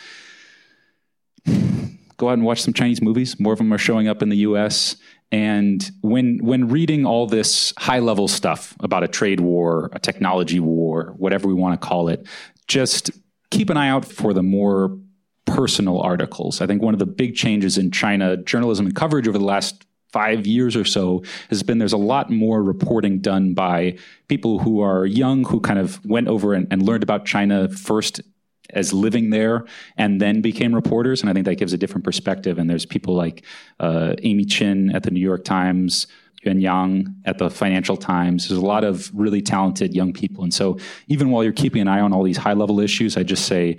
go 2.17 2.31
out 2.31 2.33
and 2.33 2.45
watch 2.45 2.63
some 2.63 2.73
Chinese 2.75 3.03
movies. 3.03 3.39
More 3.39 3.53
of 3.53 3.59
them 3.59 3.73
are 3.73 3.79
showing 3.79 4.09
up 4.09 4.23
in 4.23 4.29
the 4.31 4.39
U.S. 4.39 4.97
And 5.31 5.91
when 6.01 6.39
when 6.39 6.69
reading 6.69 7.05
all 7.05 7.27
this 7.27 7.75
high 7.77 7.99
level 7.99 8.29
stuff 8.29 8.75
about 8.81 9.03
a 9.03 9.09
trade 9.09 9.41
war, 9.41 9.91
a 9.93 9.99
technology 9.99 10.61
war, 10.61 11.15
whatever 11.17 11.49
we 11.49 11.55
want 11.55 11.79
to 11.79 11.87
call 11.87 12.09
it, 12.09 12.27
just 12.67 13.11
keep 13.51 13.69
an 13.69 13.77
eye 13.77 13.89
out 13.89 14.05
for 14.05 14.33
the 14.33 14.43
more 14.43 14.97
personal 15.45 16.01
articles. 16.01 16.61
I 16.61 16.67
think 16.67 16.83
one 16.83 16.95
of 16.95 16.99
the 16.99 17.07
big 17.07 17.35
changes 17.35 17.79
in 17.79 17.91
China 17.91 18.37
journalism 18.37 18.87
and 18.87 18.95
coverage 18.95 19.29
over 19.29 19.39
the 19.39 19.45
last 19.45 19.85
five 20.13 20.47
years 20.47 20.75
or 20.75 20.85
so 20.85 21.23
has 21.51 21.63
been 21.63 21.79
there's 21.79 21.93
a 21.93 21.99
lot 21.99 22.31
more 22.31 22.63
reporting 22.63 23.19
done 23.19 23.53
by 23.53 23.97
people 24.29 24.59
who 24.59 24.81
are 24.81 25.05
young 25.05 25.45
who 25.45 25.61
kind 25.61 25.79
of 25.79 26.03
went 26.05 26.29
over 26.29 26.55
and, 26.55 26.67
and 26.71 26.83
learned 26.83 27.03
about 27.03 27.27
China 27.27 27.69
first 27.69 28.23
as 28.71 28.93
living 28.93 29.31
there 29.31 29.65
and 29.97 30.21
then 30.21 30.41
became 30.41 30.75
reporters. 30.75 31.21
And 31.21 31.31
I 31.31 31.33
think 31.33 31.47
that 31.47 31.57
gives 31.57 31.73
a 31.73 31.79
different 31.79 32.05
perspective. 32.05 32.59
And 32.59 32.69
there's 32.69 32.87
people 32.87 33.15
like 33.15 33.45
uh, 33.81 34.15
Amy 34.23 34.45
Qin 34.45 34.95
at 34.95 35.03
the 35.03 35.11
New 35.11 35.21
York 35.21 35.45
Times, 35.45 36.07
Yuan 36.43 36.61
Yang 36.61 37.15
at 37.25 37.39
the 37.39 37.51
Financial 37.51 37.97
Times. 37.97 38.49
There's 38.49 38.61
a 38.61 38.67
lot 38.67 38.85
of 38.85 39.11
really 39.15 39.43
talented 39.43 39.95
young 39.95 40.13
people. 40.13 40.45
And 40.45 40.53
so 40.53 40.79
even 41.09 41.31
while 41.31 41.43
you're 41.43 41.53
keeping 41.53 41.83
an 41.83 41.89
eye 41.89 42.01
on 42.01 42.13
all 42.13 42.23
these 42.23 42.37
high 42.37 42.53
level 42.53 42.81
issues, 42.81 43.17
I 43.17 43.23
just 43.23 43.47
say, 43.47 43.79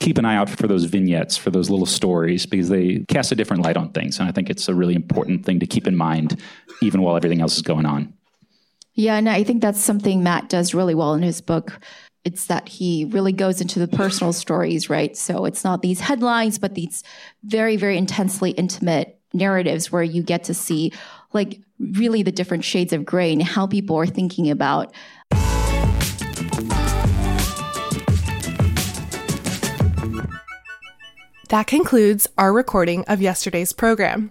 keep 0.00 0.18
an 0.18 0.24
eye 0.24 0.36
out 0.36 0.50
for 0.50 0.66
those 0.66 0.84
vignettes, 0.84 1.36
for 1.36 1.50
those 1.50 1.70
little 1.70 1.86
stories, 1.86 2.44
because 2.44 2.68
they 2.68 3.04
cast 3.08 3.30
a 3.30 3.34
different 3.34 3.62
light 3.62 3.76
on 3.76 3.92
things. 3.92 4.18
And 4.18 4.28
I 4.28 4.32
think 4.32 4.50
it's 4.50 4.68
a 4.68 4.74
really 4.74 4.94
important 4.94 5.46
thing 5.46 5.60
to 5.60 5.66
keep 5.66 5.86
in 5.86 5.96
mind, 5.96 6.40
even 6.80 7.02
while 7.02 7.16
everything 7.16 7.40
else 7.40 7.56
is 7.56 7.62
going 7.62 7.86
on. 7.86 8.12
Yeah, 8.94 9.16
and 9.16 9.28
I 9.28 9.44
think 9.44 9.62
that's 9.62 9.80
something 9.80 10.22
Matt 10.22 10.48
does 10.48 10.74
really 10.74 10.94
well 10.94 11.14
in 11.14 11.22
his 11.22 11.40
book. 11.40 11.78
It's 12.24 12.46
that 12.46 12.68
he 12.68 13.06
really 13.06 13.32
goes 13.32 13.60
into 13.60 13.80
the 13.80 13.88
personal 13.88 14.32
stories, 14.32 14.88
right? 14.88 15.16
So 15.16 15.44
it's 15.44 15.64
not 15.64 15.82
these 15.82 16.00
headlines, 16.00 16.58
but 16.58 16.74
these 16.74 17.02
very, 17.42 17.76
very 17.76 17.98
intensely 17.98 18.52
intimate 18.52 19.18
narratives 19.34 19.90
where 19.90 20.02
you 20.02 20.22
get 20.22 20.44
to 20.44 20.54
see 20.54 20.92
like 21.32 21.60
really 21.78 22.22
the 22.22 22.30
different 22.30 22.64
shades 22.64 22.92
of 22.92 23.04
gray 23.04 23.32
and 23.32 23.42
how 23.42 23.66
people 23.66 23.96
are 23.96 24.06
thinking 24.06 24.50
about 24.50 24.94
That 31.48 31.66
concludes 31.66 32.26
our 32.38 32.50
recording 32.50 33.04
of 33.08 33.20
yesterday's 33.20 33.74
program. 33.74 34.30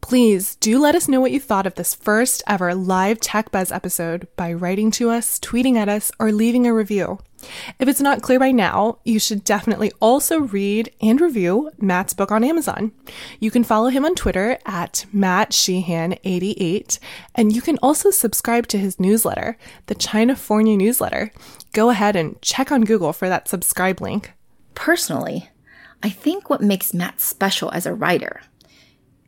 Please 0.00 0.56
do 0.56 0.78
let 0.78 0.94
us 0.94 1.06
know 1.06 1.20
what 1.20 1.30
you 1.30 1.38
thought 1.38 1.66
of 1.66 1.74
this 1.74 1.94
first 1.94 2.42
ever 2.46 2.74
live 2.74 3.20
Tech 3.20 3.50
Buzz 3.50 3.70
episode 3.70 4.26
by 4.36 4.54
writing 4.54 4.90
to 4.92 5.10
us, 5.10 5.38
tweeting 5.38 5.76
at 5.76 5.90
us, 5.90 6.10
or 6.18 6.32
leaving 6.32 6.66
a 6.66 6.72
review. 6.72 7.18
If 7.78 7.88
it's 7.88 8.00
not 8.00 8.22
clear 8.22 8.38
by 8.38 8.50
now, 8.50 8.98
you 9.04 9.18
should 9.18 9.44
definitely 9.44 9.92
also 10.00 10.40
read 10.40 10.90
and 11.00 11.20
review 11.20 11.70
Matt's 11.78 12.14
book 12.14 12.32
on 12.32 12.42
Amazon. 12.42 12.92
You 13.38 13.50
can 13.50 13.64
follow 13.64 13.88
him 13.88 14.04
on 14.04 14.14
Twitter 14.14 14.58
at 14.64 15.04
Matt 15.12 15.50
Sheehan88, 15.50 16.98
and 17.34 17.54
you 17.54 17.62
can 17.62 17.78
also 17.82 18.10
subscribe 18.10 18.66
to 18.68 18.78
his 18.78 18.98
newsletter, 18.98 19.56
the 19.86 19.94
China 19.94 20.22
Chinafornia 20.22 20.76
newsletter. 20.76 21.32
Go 21.72 21.90
ahead 21.90 22.16
and 22.16 22.40
check 22.42 22.70
on 22.70 22.82
Google 22.82 23.12
for 23.12 23.28
that 23.28 23.48
subscribe 23.48 24.00
link. 24.00 24.32
Personally, 24.74 25.50
I 26.02 26.10
think 26.10 26.48
what 26.48 26.60
makes 26.60 26.94
Matt 26.94 27.20
special 27.20 27.70
as 27.72 27.86
a 27.86 27.94
writer, 27.94 28.40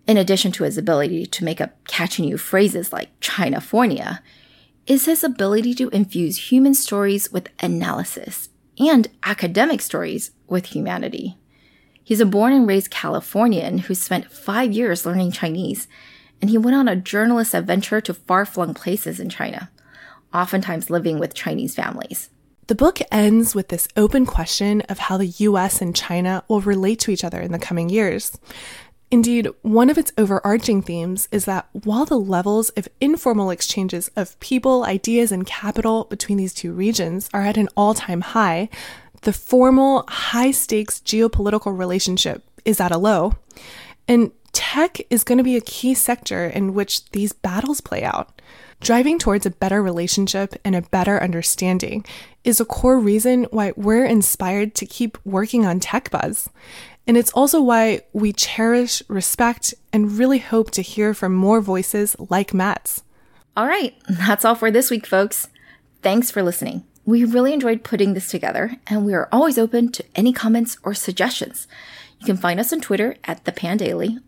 in 0.07 0.17
addition 0.17 0.53
to 0.53 0.65
his 0.65 0.79
ability 0.79 1.27
to 1.27 1.45
make 1.45 1.61
up 1.61 1.85
catchy 1.87 2.23
new 2.23 2.39
phrases 2.39 2.93
like 2.93 3.19
Chinafornia, 3.21 4.21
is 4.87 5.07
his 5.07 5.25
ability 5.25 5.75
to 5.75 5.89
infuse 5.91 6.51
human 6.51 6.75
stories 6.75 7.33
with 7.33 7.49
analysis 7.61 8.51
and 8.79 9.09
academic 9.23 9.81
stories 9.81 10.33
with 10.47 10.67
humanity. 10.67 11.39
He's 12.03 12.21
a 12.21 12.27
born 12.27 12.53
and 12.53 12.67
raised 12.67 12.91
Californian 12.91 13.79
who 13.79 13.95
spent 13.95 14.31
five 14.31 14.73
years 14.73 15.07
learning 15.07 15.33
Chinese, 15.33 15.89
and 16.41 16.51
he 16.51 16.59
went 16.59 16.77
on 16.77 16.89
a 16.89 16.97
journalist 16.97 17.55
adventure 17.55 18.01
to 18.03 18.13
far 18.13 18.45
flung 18.45 18.75
places 18.75 19.19
in 19.19 19.31
China, 19.31 19.71
oftentimes 20.35 20.91
living 20.91 21.19
with 21.19 21.33
Chinese 21.33 21.75
families. 21.75 22.29
The 22.67 22.75
book 22.75 22.99
ends 23.13 23.55
with 23.55 23.69
this 23.69 23.89
open 23.95 24.25
question 24.25 24.81
of 24.83 24.99
how 24.99 25.19
the 25.19 25.27
US 25.27 25.83
and 25.83 25.95
China 25.95 26.45
will 26.49 26.63
relate 26.63 26.99
to 27.01 27.11
each 27.11 27.23
other 27.23 27.41
in 27.41 27.53
the 27.53 27.59
coming 27.59 27.91
years. 27.91 28.39
Indeed, 29.15 29.47
one 29.63 29.91
of 29.91 29.97
its 29.97 30.11
overarching 30.19 30.83
themes 30.83 31.29
is 31.31 31.45
that 31.45 31.69
while 31.71 32.05
the 32.05 32.19
levels 32.19 32.71
of 32.71 32.89
informal 33.01 33.51
exchanges 33.51 34.11
of 34.17 34.37
people, 34.41 34.83
ideas, 34.83 35.31
and 35.31 35.47
capital 35.47 36.07
between 36.07 36.37
these 36.37 36.53
two 36.53 36.73
regions 36.73 37.31
are 37.33 37.43
at 37.43 37.57
an 37.57 37.69
all 37.77 37.95
time 37.95 38.23
high, 38.23 38.69
the 39.23 39.33
formal, 39.33 40.05
high 40.09 40.51
stakes 40.51 40.99
geopolitical 40.99 41.79
relationship 41.79 42.43
is 42.65 42.81
at 42.81 42.91
a 42.91 42.99
low. 42.99 43.35
And 44.09 44.33
tech 44.51 45.01
is 45.11 45.23
going 45.23 45.39
to 45.39 45.45
be 45.45 45.57
a 45.57 45.61
key 45.61 45.95
sector 45.95 46.47
in 46.47 46.75
which 46.75 47.09
these 47.11 47.33
battles 47.33 47.81
play 47.81 48.03
out. 48.03 48.43
Driving 48.85 49.19
towards 49.19 49.47
a 49.47 49.51
better 49.51 49.83
relationship 49.83 50.57
and 50.63 50.77
a 50.77 50.83
better 50.83 51.19
understanding 51.23 52.05
is 52.45 52.61
a 52.61 52.67
core 52.67 52.99
reason 52.99 53.45
why 53.45 53.73
we're 53.77 54.05
inspired 54.05 54.75
to 54.75 54.85
keep 54.85 55.17
working 55.25 55.65
on 55.65 55.81
Tech 55.81 56.11
Buzz. 56.11 56.51
And 57.07 57.17
it's 57.17 57.33
also 57.33 57.63
why 57.63 58.03
we 58.13 58.35
cherish, 58.35 59.03
respect, 59.09 59.73
and 59.91 60.19
really 60.19 60.39
hope 60.39 60.71
to 60.73 60.83
hear 60.83 61.15
from 61.15 61.35
more 61.35 61.63
voices 61.63 62.15
like 62.19 62.53
Matt's. 62.53 63.03
All 63.57 63.67
right, 63.67 63.95
that's 64.07 64.45
all 64.45 64.55
for 64.55 64.71
this 64.71 64.91
week, 64.91 65.07
folks. 65.07 65.49
Thanks 66.03 66.31
for 66.31 66.43
listening. 66.43 66.85
We 67.07 67.25
really 67.25 67.55
enjoyed 67.55 67.85
putting 67.85 68.13
this 68.13 68.29
together, 68.29 68.77
and 68.87 69.07
we 69.07 69.15
are 69.15 69.31
always 69.33 69.57
open 69.57 69.93
to 69.93 70.05
any 70.15 70.35
comments 70.35 70.77
or 70.83 70.93
suggestions. 70.93 71.67
You 72.21 72.27
can 72.27 72.37
find 72.37 72.61
us 72.61 72.71
on 72.71 72.83
Twitter 72.83 73.17
at 73.25 73.47
the 73.47 73.53
Pandaily, 73.53 74.19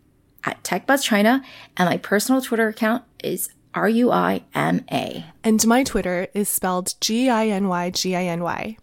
at 0.43 0.63
TechBuzzChina, 0.63 1.43
and 1.77 1.87
my 1.87 1.97
personal 1.97 2.41
Twitter 2.41 2.67
account 2.69 3.03
is 3.23 3.49
R 3.77 3.87
U 3.89 4.11
I 4.11 4.41
M 4.55 4.83
A. 4.91 5.23
And 5.43 5.65
my 5.67 5.83
Twitter 5.83 6.27
is 6.33 6.49
spelled 6.49 6.95
G 6.99 7.29
I 7.29 7.47
N 7.49 7.67
Y 7.67 7.91
G 7.91 8.15
I 8.15 8.23
N 8.23 8.41
Y. 8.41 8.75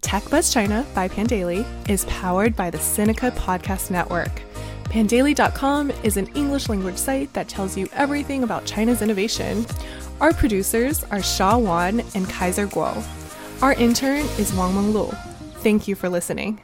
Tech 0.00 0.28
Buzz 0.28 0.52
China 0.52 0.84
by 0.92 1.06
Pandaily 1.08 1.64
is 1.88 2.04
powered 2.06 2.56
by 2.56 2.68
the 2.68 2.78
Sinica 2.78 3.30
Podcast 3.30 3.92
Network. 3.92 4.42
Pandaily.com 4.84 5.92
is 6.02 6.16
an 6.16 6.26
English 6.34 6.68
language 6.68 6.96
site 6.96 7.32
that 7.32 7.48
tells 7.48 7.76
you 7.76 7.88
everything 7.92 8.42
about 8.42 8.66
China's 8.66 9.02
innovation. 9.02 9.64
Our 10.20 10.32
producers 10.32 11.04
are 11.12 11.22
Sha 11.22 11.56
Wan 11.56 12.02
and 12.16 12.28
Kaiser 12.28 12.66
Kuo. 12.66 13.04
Our 13.62 13.74
intern 13.74 14.26
is 14.36 14.52
Wang 14.54 14.74
Menglu. 14.74 15.16
Thank 15.62 15.86
you 15.86 15.94
for 15.94 16.08
listening. 16.08 16.60